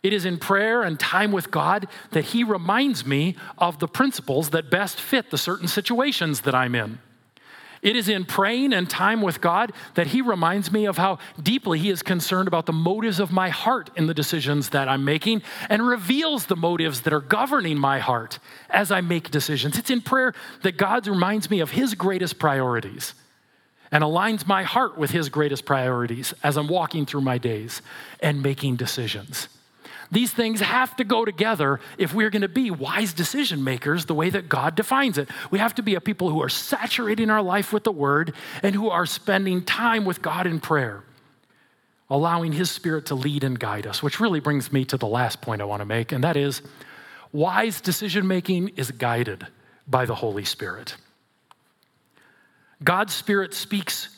It 0.04 0.14
is 0.14 0.26
in 0.26 0.38
prayer 0.38 0.82
and 0.82 1.00
time 1.00 1.32
with 1.32 1.52
God 1.52 1.88
that 2.12 2.26
He 2.26 2.44
reminds 2.44 3.06
me 3.06 3.36
of 3.58 3.80
the 3.80 3.88
principles 3.88 4.50
that 4.50 4.72
best 4.72 5.00
fit 5.00 5.30
the 5.30 5.38
certain 5.38 5.68
situations 5.68 6.42
that 6.42 6.56
I'm 6.56 6.74
in. 6.74 7.00
It 7.84 7.96
is 7.96 8.10
in 8.10 8.26
praying 8.26 8.74
and 8.74 8.88
time 8.88 9.22
with 9.22 9.42
God 9.42 9.72
that 9.96 10.08
He 10.08 10.22
reminds 10.22 10.72
me 10.72 10.86
of 10.86 10.98
how 10.98 11.18
deeply 11.42 11.80
He 11.80 11.90
is 11.90 12.04
concerned 12.04 12.48
about 12.48 12.66
the 12.68 12.74
motives 12.74 13.20
of 13.20 13.32
my 13.32 13.50
heart 13.50 13.90
in 13.96 14.08
the 14.08 14.14
decisions 14.14 14.70
that 14.70 14.88
I'm 14.88 15.04
making 15.04 15.42
and 15.70 15.88
reveals 15.88 16.46
the 16.46 16.56
motives 16.56 17.02
that 17.02 17.14
are 17.14 17.22
governing 17.22 17.78
my 17.78 18.00
heart 18.00 18.40
as 18.70 18.92
I 18.92 19.02
make 19.02 19.32
decisions. 19.32 19.78
It's 19.78 19.90
in 19.90 20.02
prayer 20.02 20.34
that 20.62 20.78
God 20.78 21.08
reminds 21.08 21.50
me 21.50 21.60
of 21.60 21.72
His 21.72 21.96
greatest 21.96 22.38
priorities 22.38 23.16
and 23.92 24.04
aligns 24.04 24.48
my 24.48 24.64
heart 24.64 24.98
with 24.98 25.12
His 25.12 25.30
greatest 25.30 25.66
priorities 25.66 26.34
as 26.44 26.58
I'm 26.58 26.68
walking 26.68 27.08
through 27.08 27.22
my 27.22 27.40
days 27.40 27.82
and 28.20 28.44
making 28.44 28.76
decisions. 28.76 29.48
These 30.12 30.34
things 30.34 30.60
have 30.60 30.96
to 30.98 31.06
go 31.06 31.24
together 31.24 31.80
if 31.98 32.14
we're 32.14 32.30
going 32.30 32.42
to 32.42 32.50
be 32.50 32.70
wise 32.70 33.14
decision 33.14 33.64
makers 33.64 34.06
the 34.06 34.14
way 34.14 34.30
that 34.30 34.50
God 34.50 34.76
defines 34.76 35.18
it. 35.18 35.30
We 35.50 35.60
have 35.60 35.74
to 35.76 35.84
be 35.84 35.96
a 35.96 36.02
people 36.02 36.30
who 36.30 36.42
are 36.44 36.50
saturating 36.50 37.30
our 37.30 37.42
life 37.42 37.72
with 37.72 37.86
the 37.86 37.94
word 37.94 38.34
and 38.62 38.76
who 38.76 38.90
are 38.90 39.06
spending 39.06 39.64
time 39.64 40.04
with 40.04 40.22
God 40.22 40.48
in 40.48 40.60
prayer, 40.60 41.04
allowing 42.10 42.52
his 42.52 42.70
spirit 42.70 43.06
to 43.06 43.16
lead 43.16 43.46
and 43.46 43.58
guide 43.58 43.88
us, 43.88 44.04
which 44.04 44.20
really 44.20 44.42
brings 44.42 44.74
me 44.74 44.84
to 44.86 44.98
the 44.98 45.08
last 45.08 45.42
point 45.42 45.62
I 45.62 45.66
want 45.66 45.80
to 45.80 45.86
make, 45.86 46.12
and 46.12 46.26
that 46.26 46.36
is 46.36 46.62
wise 47.32 47.80
decision 47.80 48.28
making 48.28 48.70
is 48.76 48.92
guided 48.92 49.48
by 49.88 50.06
the 50.06 50.16
Holy 50.16 50.44
Spirit. 50.44 50.98
God's 52.84 53.14
Spirit 53.14 53.54
speaks 53.54 54.18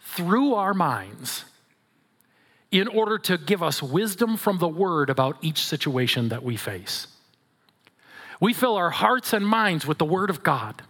through 0.00 0.54
our 0.54 0.72
minds 0.72 1.44
in 2.80 2.88
order 2.88 3.18
to 3.18 3.38
give 3.38 3.62
us 3.62 3.80
wisdom 3.80 4.36
from 4.36 4.58
the 4.58 4.68
Word 4.68 5.08
about 5.08 5.36
each 5.42 5.64
situation 5.64 6.30
that 6.30 6.42
we 6.42 6.56
face. 6.56 7.06
We 8.40 8.52
fill 8.52 8.74
our 8.74 8.90
hearts 8.90 9.32
and 9.32 9.46
minds 9.46 9.86
with 9.86 9.98
the 9.98 10.04
Word 10.04 10.28
of 10.28 10.42
God, 10.42 10.82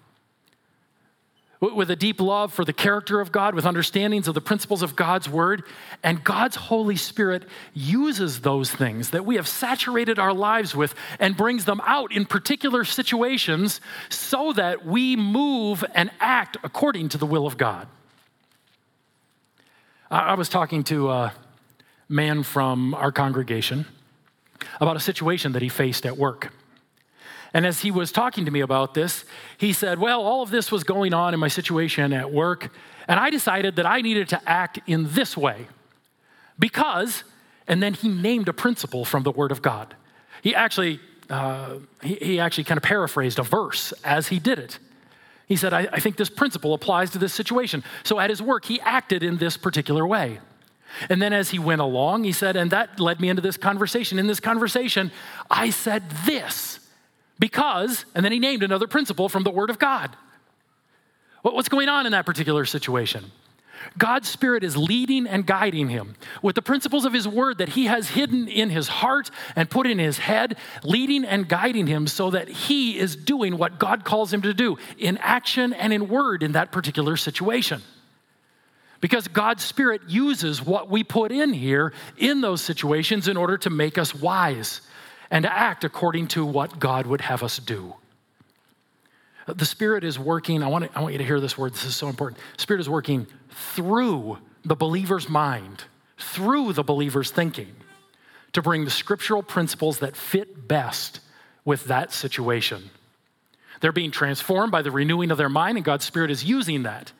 with 1.60 1.90
a 1.90 1.96
deep 1.96 2.22
love 2.22 2.54
for 2.54 2.64
the 2.64 2.72
character 2.72 3.20
of 3.20 3.32
God, 3.32 3.54
with 3.54 3.66
understandings 3.66 4.26
of 4.28 4.34
the 4.34 4.40
principles 4.40 4.80
of 4.80 4.96
God's 4.96 5.28
Word, 5.28 5.62
and 6.02 6.24
God's 6.24 6.56
Holy 6.56 6.96
Spirit 6.96 7.44
uses 7.74 8.40
those 8.40 8.70
things 8.70 9.10
that 9.10 9.26
we 9.26 9.36
have 9.36 9.46
saturated 9.46 10.18
our 10.18 10.32
lives 10.32 10.74
with 10.74 10.94
and 11.18 11.36
brings 11.36 11.66
them 11.66 11.82
out 11.84 12.12
in 12.12 12.24
particular 12.24 12.84
situations 12.84 13.82
so 14.08 14.54
that 14.54 14.86
we 14.86 15.16
move 15.16 15.84
and 15.94 16.10
act 16.18 16.56
according 16.64 17.10
to 17.10 17.18
the 17.18 17.26
will 17.26 17.46
of 17.46 17.58
God. 17.58 17.88
I 20.10 20.34
was 20.34 20.48
talking 20.48 20.82
to 20.84 21.08
uh, 21.08 21.30
man 22.14 22.44
from 22.44 22.94
our 22.94 23.10
congregation 23.10 23.86
about 24.80 24.96
a 24.96 25.00
situation 25.00 25.52
that 25.52 25.62
he 25.62 25.68
faced 25.68 26.06
at 26.06 26.16
work. 26.16 26.52
And 27.52 27.66
as 27.66 27.80
he 27.80 27.90
was 27.90 28.12
talking 28.12 28.44
to 28.44 28.50
me 28.50 28.60
about 28.60 28.94
this, 28.94 29.24
he 29.58 29.72
said, 29.72 29.98
Well, 29.98 30.22
all 30.22 30.42
of 30.42 30.50
this 30.50 30.72
was 30.72 30.84
going 30.84 31.12
on 31.12 31.34
in 31.34 31.40
my 31.40 31.48
situation 31.48 32.12
at 32.12 32.32
work, 32.32 32.70
and 33.06 33.20
I 33.20 33.30
decided 33.30 33.76
that 33.76 33.86
I 33.86 34.00
needed 34.00 34.28
to 34.30 34.40
act 34.48 34.80
in 34.86 35.12
this 35.12 35.36
way 35.36 35.66
because, 36.58 37.24
and 37.68 37.82
then 37.82 37.94
he 37.94 38.08
named 38.08 38.48
a 38.48 38.52
principle 38.52 39.04
from 39.04 39.24
the 39.24 39.30
Word 39.30 39.52
of 39.52 39.60
God. 39.60 39.94
He 40.42 40.54
actually, 40.54 41.00
uh, 41.28 41.74
he, 42.02 42.14
he 42.14 42.40
actually 42.40 42.64
kind 42.64 42.78
of 42.78 42.82
paraphrased 42.82 43.38
a 43.38 43.42
verse 43.42 43.92
as 44.04 44.28
he 44.28 44.38
did 44.38 44.58
it. 44.58 44.78
He 45.46 45.56
said, 45.56 45.72
I, 45.72 45.88
I 45.92 46.00
think 46.00 46.16
this 46.16 46.30
principle 46.30 46.74
applies 46.74 47.10
to 47.10 47.18
this 47.18 47.34
situation. 47.34 47.84
So 48.02 48.18
at 48.18 48.30
his 48.30 48.40
work, 48.40 48.64
he 48.64 48.80
acted 48.80 49.22
in 49.22 49.36
this 49.36 49.56
particular 49.56 50.06
way. 50.06 50.40
And 51.08 51.20
then 51.20 51.32
as 51.32 51.50
he 51.50 51.58
went 51.58 51.80
along, 51.80 52.24
he 52.24 52.32
said, 52.32 52.56
and 52.56 52.70
that 52.70 53.00
led 53.00 53.20
me 53.20 53.28
into 53.28 53.42
this 53.42 53.56
conversation. 53.56 54.18
In 54.18 54.26
this 54.26 54.40
conversation, 54.40 55.10
I 55.50 55.70
said 55.70 56.08
this 56.26 56.80
because, 57.38 58.04
and 58.14 58.24
then 58.24 58.32
he 58.32 58.38
named 58.38 58.62
another 58.62 58.86
principle 58.86 59.28
from 59.28 59.42
the 59.42 59.50
Word 59.50 59.70
of 59.70 59.78
God. 59.78 60.16
What's 61.42 61.68
going 61.68 61.88
on 61.88 62.06
in 62.06 62.12
that 62.12 62.24
particular 62.24 62.64
situation? 62.64 63.30
God's 63.98 64.28
Spirit 64.28 64.64
is 64.64 64.76
leading 64.76 65.26
and 65.26 65.46
guiding 65.46 65.88
him 65.88 66.14
with 66.42 66.54
the 66.54 66.62
principles 66.62 67.04
of 67.04 67.12
His 67.12 67.28
Word 67.28 67.58
that 67.58 67.70
He 67.70 67.86
has 67.86 68.08
hidden 68.08 68.48
in 68.48 68.70
his 68.70 68.88
heart 68.88 69.30
and 69.54 69.68
put 69.68 69.86
in 69.86 69.98
his 69.98 70.18
head, 70.18 70.56
leading 70.82 71.24
and 71.24 71.48
guiding 71.48 71.86
him 71.86 72.06
so 72.06 72.30
that 72.30 72.48
he 72.48 72.98
is 72.98 73.14
doing 73.14 73.58
what 73.58 73.78
God 73.78 74.04
calls 74.04 74.32
him 74.32 74.42
to 74.42 74.54
do 74.54 74.78
in 74.98 75.18
action 75.18 75.72
and 75.72 75.92
in 75.92 76.08
word 76.08 76.42
in 76.42 76.52
that 76.52 76.72
particular 76.72 77.16
situation. 77.16 77.82
Because 79.04 79.28
God's 79.28 79.62
Spirit 79.62 80.00
uses 80.08 80.64
what 80.64 80.88
we 80.88 81.04
put 81.04 81.30
in 81.30 81.52
here 81.52 81.92
in 82.16 82.40
those 82.40 82.62
situations 82.62 83.28
in 83.28 83.36
order 83.36 83.58
to 83.58 83.68
make 83.68 83.98
us 83.98 84.14
wise 84.14 84.80
and 85.30 85.42
to 85.42 85.52
act 85.52 85.84
according 85.84 86.28
to 86.28 86.46
what 86.46 86.78
God 86.78 87.06
would 87.06 87.20
have 87.20 87.42
us 87.42 87.58
do. 87.58 87.92
The 89.46 89.66
Spirit 89.66 90.04
is 90.04 90.18
working, 90.18 90.62
I 90.62 90.68
want, 90.68 90.90
to, 90.90 90.98
I 90.98 91.02
want 91.02 91.12
you 91.12 91.18
to 91.18 91.24
hear 91.24 91.38
this 91.38 91.58
word, 91.58 91.74
this 91.74 91.84
is 91.84 91.94
so 91.94 92.08
important. 92.08 92.40
Spirit 92.56 92.80
is 92.80 92.88
working 92.88 93.26
through 93.50 94.38
the 94.64 94.74
believer's 94.74 95.28
mind, 95.28 95.84
through 96.16 96.72
the 96.72 96.82
believer's 96.82 97.30
thinking, 97.30 97.76
to 98.54 98.62
bring 98.62 98.86
the 98.86 98.90
scriptural 98.90 99.42
principles 99.42 99.98
that 99.98 100.16
fit 100.16 100.66
best 100.66 101.20
with 101.66 101.84
that 101.84 102.10
situation. 102.10 102.88
They're 103.82 103.92
being 103.92 104.12
transformed 104.12 104.72
by 104.72 104.80
the 104.80 104.90
renewing 104.90 105.30
of 105.30 105.36
their 105.36 105.50
mind, 105.50 105.76
and 105.76 105.84
God's 105.84 106.06
Spirit 106.06 106.30
is 106.30 106.42
using 106.42 106.84
that 106.84 107.12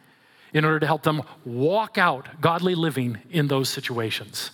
in 0.54 0.64
order 0.64 0.78
to 0.80 0.86
help 0.86 1.02
them 1.02 1.22
walk 1.44 1.98
out 1.98 2.40
godly 2.40 2.74
living 2.74 3.18
in 3.30 3.48
those 3.48 3.68
situations. 3.68 4.52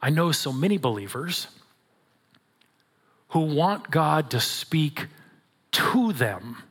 I 0.00 0.08
know 0.08 0.30
so 0.30 0.52
many 0.52 0.78
believers 0.78 1.48
who 3.30 3.40
want 3.40 3.90
God 3.90 4.30
to 4.30 4.40
speak 4.40 5.06
to 5.72 6.12
them. 6.12 6.62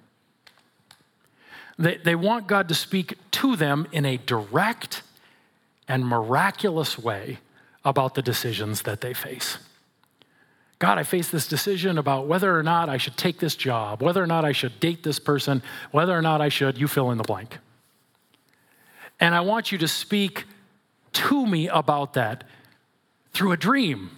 They, 1.78 1.98
they 1.98 2.16
want 2.16 2.48
God 2.48 2.70
to 2.70 2.74
speak 2.74 3.16
to 3.32 3.58
them 3.58 3.88
in 3.92 4.06
a 4.06 4.16
direct 4.16 5.04
and 5.90 6.08
miraculous 6.08 6.98
way 6.98 7.40
about 7.84 8.16
the 8.16 8.22
decisions 8.22 8.84
that 8.84 9.02
they 9.02 9.14
face. 9.14 9.58
God, 10.86 11.00
I 11.00 11.04
face 11.04 11.32
this 11.32 11.48
decision 11.48 11.98
about 11.98 12.28
whether 12.28 12.56
or 12.56 12.62
not 12.62 12.90
I 12.90 12.98
should 12.98 13.18
take 13.18 13.40
this 13.40 13.56
job, 13.56 14.04
whether 14.04 14.22
or 14.22 14.28
not 14.28 14.46
I 14.46 14.52
should 14.52 14.80
date 14.80 15.02
this 15.02 15.18
person, 15.18 15.64
whether 15.90 16.16
or 16.16 16.22
not 16.22 16.42
I 16.42 16.50
should, 16.50 16.78
you 16.78 16.88
fill 16.88 17.10
in 17.10 17.18
the 17.18 17.24
blank. 17.24 17.58
And 19.20 19.34
I 19.34 19.42
want 19.42 19.72
you 19.72 19.80
to 19.80 19.88
speak 19.88 20.46
to 21.14 21.48
me 21.48 21.68
about 21.68 22.14
that 22.14 22.44
through 23.34 23.52
a 23.52 23.58
dream, 23.58 24.12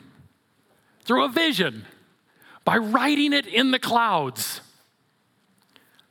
through 1.05 1.23
a 1.23 1.29
vision, 1.29 1.85
by 2.65 2.75
writing 2.75 3.31
it 3.31 3.47
in 3.47 3.71
the 3.71 3.79
clouds. 3.79 4.59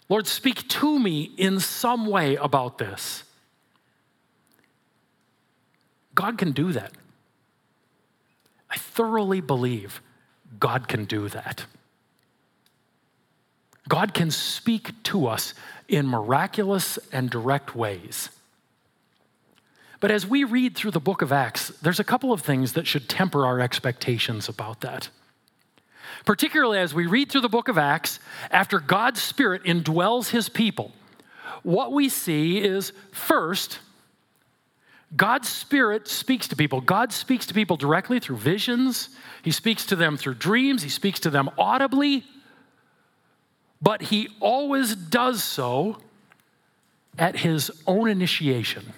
Lord, 0.09 0.27
speak 0.27 0.67
to 0.69 0.99
me 0.99 1.35
in 1.37 1.61
some 1.61 2.07
way 2.07 2.37
about 2.37 2.79
this. 2.79 3.25
God 6.15 6.39
can 6.39 6.53
do 6.53 6.73
that. 6.73 6.93
I 8.71 8.79
thoroughly 8.79 9.43
believe 9.43 10.01
God 10.59 10.89
can 10.89 11.05
do 11.05 11.29
that. 11.29 11.65
God 13.89 14.15
can 14.15 14.31
speak 14.31 15.03
to 15.05 15.27
us 15.27 15.55
in 15.89 16.07
miraculous 16.07 16.99
and 17.13 17.31
direct 17.31 17.77
ways. 17.77 18.31
But 20.01 20.11
as 20.11 20.27
we 20.27 20.45
read 20.45 20.77
through 20.77 20.91
the 20.91 21.01
book 21.01 21.23
of 21.23 21.33
Acts, 21.33 21.69
there's 21.83 22.01
a 22.01 22.05
couple 22.05 22.33
of 22.33 22.43
things 22.43 22.73
that 22.73 22.87
should 22.87 23.09
temper 23.09 23.47
our 23.47 23.61
expectations 23.61 24.49
about 24.49 24.81
that. 24.81 25.09
Particularly 26.25 26.79
as 26.79 26.93
we 26.93 27.07
read 27.07 27.31
through 27.31 27.41
the 27.43 27.49
book 27.49 27.69
of 27.69 27.79
Acts, 27.79 28.19
after 28.51 28.81
God's 28.81 29.23
Spirit 29.23 29.63
indwells 29.65 30.31
his 30.31 30.49
people, 30.49 30.93
what 31.63 31.93
we 31.93 32.09
see 32.09 32.59
is 32.59 32.93
first, 33.13 33.79
God's 35.15 35.49
Spirit 35.49 36.09
speaks 36.09 36.49
to 36.49 36.57
people. 36.57 36.81
God 36.81 37.13
speaks 37.13 37.47
to 37.47 37.55
people 37.55 37.77
directly 37.77 38.19
through 38.19 38.39
visions, 38.39 39.11
He 39.43 39.51
speaks 39.51 39.87
to 39.87 39.97
them 39.97 40.17
through 40.17 40.35
dreams, 40.35 40.83
He 40.83 40.89
speaks 40.89 41.21
to 41.21 41.31
them 41.31 41.51
audibly, 41.59 42.25
but 43.81 44.03
He 44.03 44.29
always 44.41 44.97
does 44.97 45.45
so 45.45 45.99
at 47.19 47.37
His 47.37 47.71
own 47.87 48.09
initiation. 48.09 48.93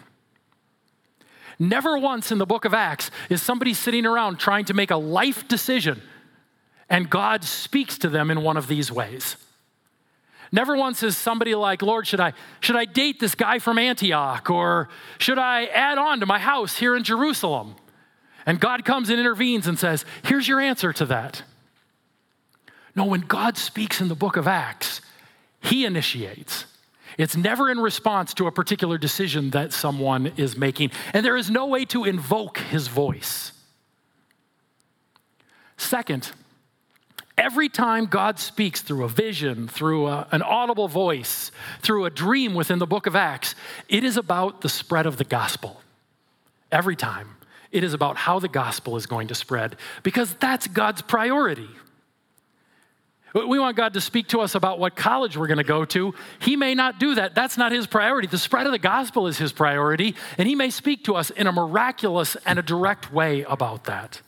Never 1.58 1.98
once 1.98 2.30
in 2.30 2.38
the 2.38 2.46
book 2.46 2.64
of 2.64 2.72
Acts 2.72 3.10
is 3.28 3.42
somebody 3.42 3.74
sitting 3.74 4.06
around 4.06 4.38
trying 4.38 4.64
to 4.66 4.74
make 4.74 4.90
a 4.90 4.96
life 4.96 5.46
decision 5.48 6.00
and 6.90 7.10
God 7.10 7.44
speaks 7.44 7.98
to 7.98 8.08
them 8.08 8.30
in 8.30 8.42
one 8.42 8.56
of 8.56 8.66
these 8.66 8.90
ways. 8.90 9.36
Never 10.50 10.76
once 10.76 11.02
is 11.02 11.16
somebody 11.16 11.54
like, 11.54 11.82
Lord, 11.82 12.06
should 12.06 12.20
I, 12.20 12.32
should 12.60 12.76
I 12.76 12.84
date 12.84 13.20
this 13.20 13.34
guy 13.34 13.58
from 13.58 13.78
Antioch? 13.78 14.48
Or 14.50 14.88
should 15.18 15.38
I 15.38 15.66
add 15.66 15.98
on 15.98 16.20
to 16.20 16.26
my 16.26 16.38
house 16.38 16.76
here 16.78 16.96
in 16.96 17.04
Jerusalem? 17.04 17.76
And 18.46 18.58
God 18.58 18.84
comes 18.84 19.10
and 19.10 19.18
intervenes 19.18 19.66
and 19.66 19.78
says, 19.78 20.06
Here's 20.24 20.48
your 20.48 20.60
answer 20.60 20.92
to 20.94 21.04
that. 21.06 21.42
No, 22.96 23.04
when 23.04 23.20
God 23.20 23.58
speaks 23.58 24.00
in 24.00 24.08
the 24.08 24.14
book 24.14 24.36
of 24.36 24.48
Acts, 24.48 25.02
He 25.60 25.84
initiates. 25.84 26.64
It's 27.18 27.36
never 27.36 27.70
in 27.70 27.78
response 27.78 28.32
to 28.34 28.46
a 28.46 28.52
particular 28.52 28.96
decision 28.96 29.50
that 29.50 29.72
someone 29.72 30.32
is 30.36 30.56
making, 30.56 30.92
and 31.12 31.26
there 31.26 31.36
is 31.36 31.50
no 31.50 31.66
way 31.66 31.84
to 31.86 32.04
invoke 32.04 32.58
His 32.58 32.88
voice. 32.88 33.52
Second, 35.76 36.32
Every 37.38 37.68
time 37.68 38.06
God 38.06 38.40
speaks 38.40 38.82
through 38.82 39.04
a 39.04 39.08
vision, 39.08 39.68
through 39.68 40.08
a, 40.08 40.26
an 40.32 40.42
audible 40.42 40.88
voice, 40.88 41.52
through 41.80 42.04
a 42.04 42.10
dream 42.10 42.52
within 42.54 42.80
the 42.80 42.86
book 42.86 43.06
of 43.06 43.14
Acts, 43.14 43.54
it 43.88 44.02
is 44.02 44.16
about 44.16 44.60
the 44.60 44.68
spread 44.68 45.06
of 45.06 45.18
the 45.18 45.24
gospel. 45.24 45.80
Every 46.72 46.96
time. 46.96 47.36
It 47.70 47.84
is 47.84 47.94
about 47.94 48.16
how 48.16 48.38
the 48.40 48.48
gospel 48.48 48.96
is 48.96 49.06
going 49.06 49.28
to 49.28 49.34
spread 49.34 49.76
because 50.02 50.34
that's 50.34 50.66
God's 50.66 51.02
priority. 51.02 51.68
We 53.34 53.58
want 53.58 53.76
God 53.76 53.92
to 53.94 54.00
speak 54.00 54.28
to 54.28 54.40
us 54.40 54.54
about 54.54 54.78
what 54.78 54.96
college 54.96 55.36
we're 55.36 55.46
going 55.46 55.58
to 55.58 55.64
go 55.64 55.84
to. 55.84 56.14
He 56.40 56.56
may 56.56 56.74
not 56.74 56.98
do 56.98 57.14
that. 57.14 57.34
That's 57.34 57.58
not 57.58 57.72
his 57.72 57.86
priority. 57.86 58.26
The 58.26 58.38
spread 58.38 58.66
of 58.66 58.72
the 58.72 58.78
gospel 58.78 59.26
is 59.26 59.36
his 59.36 59.52
priority, 59.52 60.14
and 60.38 60.48
he 60.48 60.54
may 60.54 60.70
speak 60.70 61.04
to 61.04 61.14
us 61.14 61.28
in 61.28 61.46
a 61.46 61.52
miraculous 61.52 62.36
and 62.46 62.58
a 62.58 62.62
direct 62.62 63.12
way 63.12 63.42
about 63.42 63.84
that. 63.84 64.22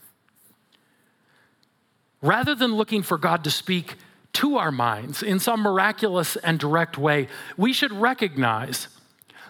Rather 2.22 2.54
than 2.54 2.74
looking 2.74 3.02
for 3.02 3.16
God 3.18 3.44
to 3.44 3.50
speak 3.50 3.96
to 4.34 4.58
our 4.58 4.70
minds 4.70 5.22
in 5.22 5.38
some 5.38 5.60
miraculous 5.60 6.36
and 6.36 6.58
direct 6.58 6.98
way, 6.98 7.28
we 7.56 7.72
should 7.72 7.92
recognize 7.92 8.88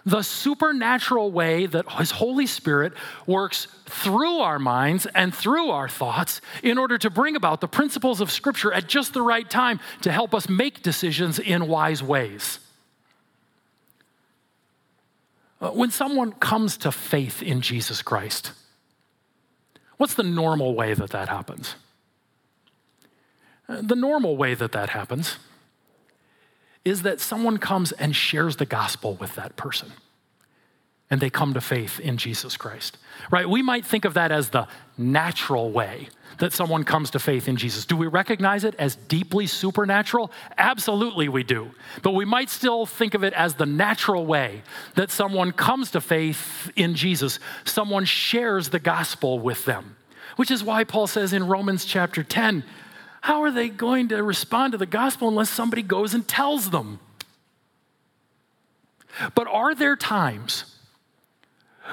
the 0.05 0.21
supernatural 0.23 1.31
way 1.31 1.65
that 1.67 1.89
His 1.91 2.11
Holy 2.11 2.47
Spirit 2.47 2.93
works 3.27 3.67
through 3.85 4.39
our 4.39 4.57
minds 4.57 5.05
and 5.13 5.33
through 5.33 5.69
our 5.69 5.87
thoughts 5.87 6.41
in 6.63 6.77
order 6.77 6.97
to 6.97 7.09
bring 7.09 7.35
about 7.35 7.61
the 7.61 7.67
principles 7.67 8.21
of 8.21 8.31
Scripture 8.31 8.73
at 8.73 8.87
just 8.87 9.13
the 9.13 9.21
right 9.21 9.47
time 9.47 9.79
to 10.01 10.11
help 10.11 10.33
us 10.33 10.49
make 10.49 10.81
decisions 10.81 11.37
in 11.37 11.67
wise 11.67 12.01
ways. 12.01 12.59
Uh, 15.61 15.69
when 15.69 15.91
someone 15.91 16.31
comes 16.31 16.77
to 16.77 16.91
faith 16.91 17.43
in 17.43 17.61
Jesus 17.61 18.01
Christ, 18.01 18.53
what's 19.97 20.15
the 20.15 20.23
normal 20.23 20.73
way 20.73 20.95
that 20.95 21.11
that 21.11 21.29
happens? 21.29 21.75
The 23.79 23.95
normal 23.95 24.35
way 24.35 24.53
that 24.53 24.71
that 24.73 24.89
happens 24.89 25.37
is 26.83 27.03
that 27.03 27.19
someone 27.19 27.57
comes 27.57 27.91
and 27.91 28.15
shares 28.15 28.57
the 28.57 28.65
gospel 28.65 29.15
with 29.15 29.35
that 29.35 29.55
person 29.55 29.93
and 31.11 31.19
they 31.19 31.29
come 31.29 31.53
to 31.53 31.61
faith 31.61 31.99
in 31.99 32.15
Jesus 32.17 32.55
Christ. 32.55 32.97
Right? 33.29 33.47
We 33.47 33.61
might 33.61 33.85
think 33.85 34.05
of 34.05 34.13
that 34.13 34.31
as 34.31 34.49
the 34.49 34.67
natural 34.97 35.69
way 35.69 36.07
that 36.37 36.53
someone 36.53 36.85
comes 36.85 37.11
to 37.11 37.19
faith 37.19 37.49
in 37.49 37.57
Jesus. 37.57 37.85
Do 37.85 37.97
we 37.97 38.07
recognize 38.07 38.63
it 38.63 38.73
as 38.75 38.95
deeply 38.95 39.45
supernatural? 39.45 40.31
Absolutely, 40.57 41.27
we 41.27 41.43
do. 41.43 41.71
But 42.01 42.13
we 42.13 42.23
might 42.23 42.49
still 42.49 42.85
think 42.85 43.13
of 43.13 43.25
it 43.25 43.33
as 43.33 43.55
the 43.55 43.65
natural 43.65 44.25
way 44.25 44.63
that 44.95 45.11
someone 45.11 45.51
comes 45.51 45.91
to 45.91 46.01
faith 46.01 46.71
in 46.77 46.95
Jesus. 46.95 47.39
Someone 47.65 48.05
shares 48.05 48.69
the 48.69 48.79
gospel 48.79 49.37
with 49.37 49.65
them, 49.65 49.97
which 50.37 50.49
is 50.49 50.63
why 50.63 50.85
Paul 50.85 51.07
says 51.07 51.33
in 51.33 51.45
Romans 51.45 51.83
chapter 51.83 52.23
10 52.23 52.63
how 53.21 53.43
are 53.43 53.51
they 53.51 53.69
going 53.69 54.09
to 54.09 54.21
respond 54.21 54.73
to 54.73 54.77
the 54.77 54.85
gospel 54.85 55.27
unless 55.29 55.49
somebody 55.49 55.83
goes 55.83 56.13
and 56.13 56.27
tells 56.27 56.71
them? 56.71 56.99
But 59.35 59.47
are 59.47 59.75
there 59.75 59.95
times 59.95 60.65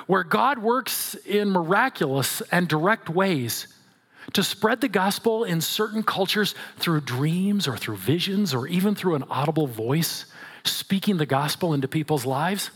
where 0.06 0.24
God 0.24 0.58
works 0.58 1.14
in 1.26 1.50
miraculous 1.50 2.40
and 2.50 2.66
direct 2.66 3.08
ways 3.08 3.66
to 4.32 4.42
spread 4.42 4.80
the 4.80 4.88
gospel 4.88 5.44
in 5.44 5.60
certain 5.60 6.02
cultures 6.02 6.54
through 6.76 7.02
dreams 7.02 7.68
or 7.68 7.76
through 7.76 7.96
visions 7.96 8.54
or 8.54 8.66
even 8.66 8.94
through 8.94 9.14
an 9.14 9.24
audible 9.30 9.66
voice 9.66 10.26
speaking 10.64 11.16
the 11.16 11.26
gospel 11.26 11.74
into 11.74 11.88
people's 11.88 12.24
lives? 12.24 12.70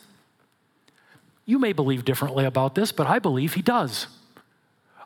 You 1.47 1.59
may 1.59 1.73
believe 1.73 2.05
differently 2.05 2.45
about 2.45 2.75
this, 2.75 2.93
but 2.93 3.07
I 3.07 3.19
believe 3.19 3.55
he 3.55 3.63
does. 3.63 4.07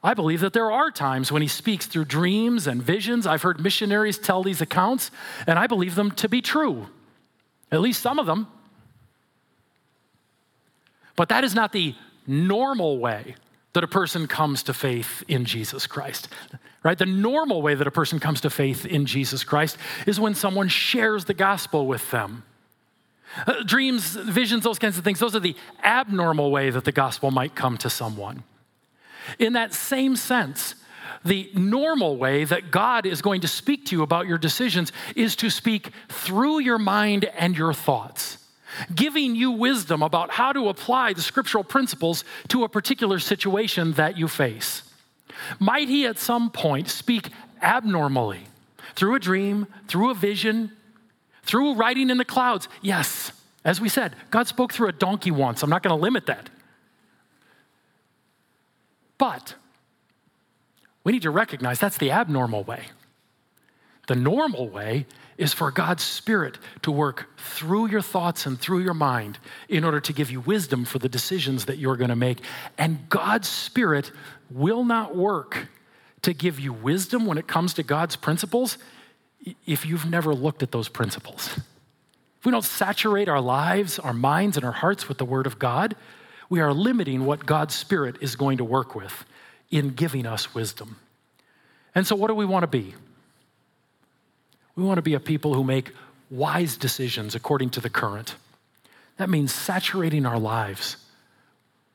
I 0.06 0.14
believe 0.14 0.38
that 0.42 0.52
there 0.52 0.70
are 0.70 0.92
times 0.92 1.32
when 1.32 1.42
he 1.42 1.48
speaks 1.48 1.84
through 1.84 2.04
dreams 2.04 2.68
and 2.68 2.80
visions. 2.80 3.26
I've 3.26 3.42
heard 3.42 3.60
missionaries 3.60 4.18
tell 4.18 4.44
these 4.44 4.60
accounts, 4.60 5.10
and 5.48 5.58
I 5.58 5.66
believe 5.66 5.96
them 5.96 6.12
to 6.12 6.28
be 6.28 6.40
true, 6.40 6.86
at 7.72 7.80
least 7.80 8.02
some 8.02 8.20
of 8.20 8.26
them. 8.26 8.46
But 11.16 11.28
that 11.30 11.42
is 11.42 11.56
not 11.56 11.72
the 11.72 11.96
normal 12.24 13.00
way 13.00 13.34
that 13.72 13.82
a 13.82 13.88
person 13.88 14.28
comes 14.28 14.62
to 14.62 14.72
faith 14.72 15.24
in 15.26 15.44
Jesus 15.44 15.88
Christ. 15.88 16.28
Right? 16.84 16.96
The 16.96 17.04
normal 17.04 17.60
way 17.60 17.74
that 17.74 17.88
a 17.88 17.90
person 17.90 18.20
comes 18.20 18.40
to 18.42 18.50
faith 18.50 18.86
in 18.86 19.06
Jesus 19.06 19.42
Christ 19.42 19.76
is 20.06 20.20
when 20.20 20.36
someone 20.36 20.68
shares 20.68 21.24
the 21.24 21.34
gospel 21.34 21.84
with 21.84 22.12
them. 22.12 22.44
Uh, 23.44 23.64
dreams, 23.64 24.14
visions, 24.14 24.62
those 24.62 24.78
kinds 24.78 24.98
of 24.98 25.02
things, 25.02 25.18
those 25.18 25.34
are 25.34 25.40
the 25.40 25.56
abnormal 25.82 26.52
way 26.52 26.70
that 26.70 26.84
the 26.84 26.92
gospel 26.92 27.32
might 27.32 27.56
come 27.56 27.76
to 27.78 27.90
someone. 27.90 28.44
In 29.38 29.54
that 29.54 29.74
same 29.74 30.16
sense, 30.16 30.74
the 31.24 31.50
normal 31.54 32.16
way 32.16 32.44
that 32.44 32.70
God 32.70 33.06
is 33.06 33.20
going 33.22 33.40
to 33.40 33.48
speak 33.48 33.86
to 33.86 33.96
you 33.96 34.02
about 34.02 34.26
your 34.26 34.38
decisions 34.38 34.92
is 35.14 35.34
to 35.36 35.50
speak 35.50 35.90
through 36.08 36.60
your 36.60 36.78
mind 36.78 37.24
and 37.36 37.56
your 37.56 37.72
thoughts, 37.72 38.38
giving 38.94 39.34
you 39.34 39.50
wisdom 39.50 40.02
about 40.02 40.30
how 40.30 40.52
to 40.52 40.68
apply 40.68 41.12
the 41.12 41.22
scriptural 41.22 41.64
principles 41.64 42.24
to 42.48 42.64
a 42.64 42.68
particular 42.68 43.18
situation 43.18 43.92
that 43.94 44.16
you 44.16 44.28
face. 44.28 44.82
Might 45.58 45.88
He 45.88 46.06
at 46.06 46.18
some 46.18 46.50
point 46.50 46.88
speak 46.88 47.30
abnormally 47.60 48.40
through 48.94 49.14
a 49.14 49.20
dream, 49.20 49.66
through 49.88 50.10
a 50.10 50.14
vision, 50.14 50.70
through 51.42 51.74
writing 51.74 52.10
in 52.10 52.18
the 52.18 52.24
clouds? 52.24 52.68
Yes. 52.82 53.32
As 53.64 53.80
we 53.80 53.88
said, 53.88 54.14
God 54.30 54.46
spoke 54.46 54.72
through 54.72 54.88
a 54.88 54.92
donkey 54.92 55.32
once. 55.32 55.62
I'm 55.62 55.70
not 55.70 55.82
going 55.82 55.96
to 55.96 56.00
limit 56.00 56.26
that. 56.26 56.50
But 59.18 59.54
we 61.04 61.12
need 61.12 61.22
to 61.22 61.30
recognize 61.30 61.78
that's 61.78 61.98
the 61.98 62.10
abnormal 62.10 62.64
way. 62.64 62.86
The 64.06 64.16
normal 64.16 64.68
way 64.68 65.06
is 65.36 65.52
for 65.52 65.70
God's 65.70 66.02
Spirit 66.02 66.58
to 66.82 66.92
work 66.92 67.28
through 67.36 67.88
your 67.88 68.00
thoughts 68.00 68.46
and 68.46 68.58
through 68.58 68.80
your 68.80 68.94
mind 68.94 69.38
in 69.68 69.84
order 69.84 70.00
to 70.00 70.12
give 70.12 70.30
you 70.30 70.40
wisdom 70.40 70.84
for 70.84 70.98
the 70.98 71.08
decisions 71.08 71.66
that 71.66 71.78
you're 71.78 71.96
going 71.96 72.10
to 72.10 72.16
make. 72.16 72.38
And 72.78 73.08
God's 73.08 73.48
Spirit 73.48 74.12
will 74.50 74.84
not 74.84 75.16
work 75.16 75.68
to 76.22 76.32
give 76.32 76.58
you 76.58 76.72
wisdom 76.72 77.26
when 77.26 77.38
it 77.38 77.46
comes 77.46 77.74
to 77.74 77.82
God's 77.82 78.16
principles 78.16 78.78
if 79.66 79.84
you've 79.84 80.08
never 80.08 80.34
looked 80.34 80.62
at 80.62 80.72
those 80.72 80.88
principles. 80.88 81.50
If 82.38 82.46
we 82.46 82.52
don't 82.52 82.64
saturate 82.64 83.28
our 83.28 83.40
lives, 83.40 83.98
our 83.98 84.12
minds, 84.12 84.56
and 84.56 84.64
our 84.64 84.72
hearts 84.72 85.08
with 85.08 85.18
the 85.18 85.24
Word 85.24 85.46
of 85.46 85.58
God, 85.58 85.94
we 86.48 86.60
are 86.60 86.72
limiting 86.72 87.24
what 87.24 87.46
God's 87.46 87.74
Spirit 87.74 88.16
is 88.20 88.36
going 88.36 88.58
to 88.58 88.64
work 88.64 88.94
with 88.94 89.24
in 89.70 89.90
giving 89.90 90.26
us 90.26 90.54
wisdom. 90.54 90.96
And 91.94 92.06
so, 92.06 92.14
what 92.14 92.28
do 92.28 92.34
we 92.34 92.44
want 92.44 92.62
to 92.62 92.68
be? 92.68 92.94
We 94.74 94.84
want 94.84 94.98
to 94.98 95.02
be 95.02 95.14
a 95.14 95.20
people 95.20 95.54
who 95.54 95.64
make 95.64 95.92
wise 96.30 96.76
decisions 96.76 97.34
according 97.34 97.70
to 97.70 97.80
the 97.80 97.90
current. 97.90 98.34
That 99.16 99.30
means 99.30 99.52
saturating 99.52 100.26
our 100.26 100.38
lives 100.38 100.98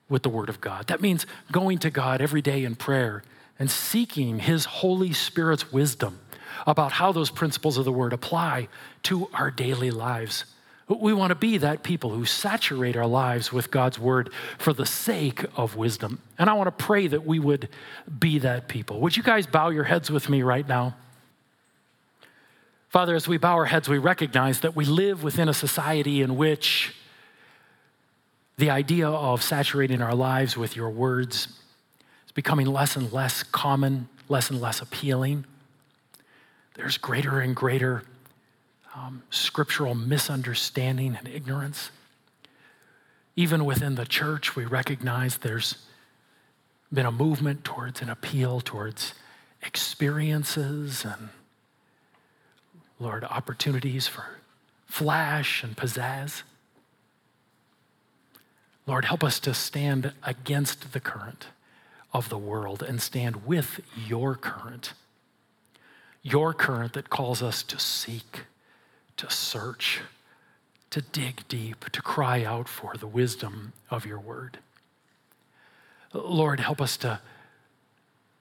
with 0.09 0.23
the 0.23 0.29
Word 0.29 0.49
of 0.49 0.59
God. 0.59 0.87
That 0.87 1.01
means 1.01 1.25
going 1.51 1.77
to 1.79 1.89
God 1.89 2.21
every 2.21 2.41
day 2.41 2.63
in 2.63 2.75
prayer 2.75 3.23
and 3.59 3.69
seeking 3.69 4.39
His 4.39 4.65
Holy 4.65 5.13
Spirit's 5.13 5.71
wisdom 5.71 6.19
about 6.65 6.93
how 6.93 7.11
those 7.11 7.29
principles 7.29 7.77
of 7.77 7.85
the 7.85 7.91
Word 7.91 8.13
apply 8.13 8.67
to 9.03 9.29
our 9.33 9.51
daily 9.51 9.91
lives. 9.91 10.45
But 10.91 10.99
we 10.99 11.13
want 11.13 11.31
to 11.31 11.35
be 11.35 11.57
that 11.59 11.83
people 11.83 12.09
who 12.09 12.25
saturate 12.25 12.97
our 12.97 13.07
lives 13.07 13.53
with 13.53 13.71
God's 13.71 13.97
word 13.97 14.29
for 14.57 14.73
the 14.73 14.85
sake 14.85 15.45
of 15.55 15.77
wisdom. 15.77 16.19
And 16.37 16.49
I 16.49 16.53
want 16.53 16.67
to 16.67 16.83
pray 16.83 17.07
that 17.07 17.25
we 17.25 17.39
would 17.39 17.69
be 18.19 18.39
that 18.39 18.67
people. 18.67 18.99
Would 18.99 19.15
you 19.15 19.23
guys 19.23 19.47
bow 19.47 19.69
your 19.69 19.85
heads 19.85 20.11
with 20.11 20.27
me 20.27 20.41
right 20.41 20.67
now? 20.67 20.97
Father, 22.89 23.15
as 23.15 23.25
we 23.25 23.37
bow 23.37 23.53
our 23.53 23.67
heads, 23.67 23.87
we 23.87 23.99
recognize 23.99 24.59
that 24.59 24.75
we 24.75 24.83
live 24.83 25.23
within 25.23 25.47
a 25.47 25.53
society 25.53 26.21
in 26.21 26.35
which 26.35 26.93
the 28.57 28.69
idea 28.69 29.07
of 29.07 29.41
saturating 29.41 30.01
our 30.01 30.13
lives 30.13 30.57
with 30.57 30.75
your 30.75 30.89
words 30.89 31.47
is 32.25 32.33
becoming 32.33 32.67
less 32.67 32.97
and 32.97 33.13
less 33.13 33.43
common, 33.43 34.09
less 34.27 34.49
and 34.49 34.59
less 34.59 34.81
appealing. 34.81 35.45
There's 36.73 36.97
greater 36.97 37.39
and 37.39 37.55
greater 37.55 38.03
um, 38.95 39.23
scriptural 39.29 39.95
misunderstanding 39.95 41.15
and 41.15 41.27
ignorance. 41.27 41.91
Even 43.35 43.65
within 43.65 43.95
the 43.95 44.05
church, 44.05 44.55
we 44.55 44.65
recognize 44.65 45.37
there's 45.37 45.77
been 46.91 47.05
a 47.05 47.11
movement 47.11 47.63
towards 47.63 48.01
an 48.01 48.09
appeal 48.09 48.59
towards 48.59 49.13
experiences 49.61 51.05
and, 51.05 51.29
Lord, 52.99 53.23
opportunities 53.23 54.07
for 54.07 54.25
flash 54.87 55.63
and 55.63 55.75
pizzazz. 55.77 56.43
Lord, 58.85 59.05
help 59.05 59.23
us 59.23 59.39
to 59.41 59.53
stand 59.53 60.11
against 60.23 60.91
the 60.91 60.99
current 60.99 61.47
of 62.13 62.27
the 62.27 62.37
world 62.37 62.83
and 62.83 63.01
stand 63.01 63.45
with 63.45 63.79
your 63.95 64.35
current, 64.35 64.93
your 66.21 66.53
current 66.53 66.93
that 66.93 67.09
calls 67.09 67.41
us 67.41 67.63
to 67.63 67.79
seek 67.79 68.41
to 69.17 69.29
search, 69.29 70.01
to 70.89 71.01
dig 71.01 71.47
deep, 71.47 71.89
to 71.91 72.01
cry 72.01 72.43
out 72.43 72.67
for 72.67 72.95
the 72.97 73.07
wisdom 73.07 73.73
of 73.89 74.05
your 74.05 74.19
word. 74.19 74.59
Lord, 76.13 76.59
help 76.59 76.81
us 76.81 76.97
to 76.97 77.19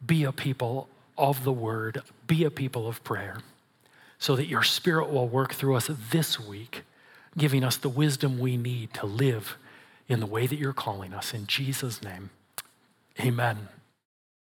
be 0.04 0.24
a 0.24 0.32
people 0.32 0.88
of 1.16 1.44
the 1.44 1.52
word, 1.52 2.02
be 2.26 2.44
a 2.44 2.50
people 2.50 2.88
of 2.88 3.04
prayer, 3.04 3.38
so 4.18 4.34
that 4.36 4.46
your 4.46 4.62
spirit 4.62 5.10
will 5.10 5.28
work 5.28 5.54
through 5.54 5.76
us 5.76 5.90
this 6.10 6.40
week, 6.40 6.82
giving 7.36 7.62
us 7.62 7.76
the 7.76 7.88
wisdom 7.88 8.38
we 8.38 8.56
need 8.56 8.92
to 8.94 9.06
live 9.06 9.56
in 10.08 10.20
the 10.20 10.26
way 10.26 10.46
that 10.46 10.58
you're 10.58 10.72
calling 10.72 11.14
us. 11.14 11.32
In 11.32 11.46
Jesus' 11.46 12.02
name, 12.02 12.30
amen. 13.20 13.68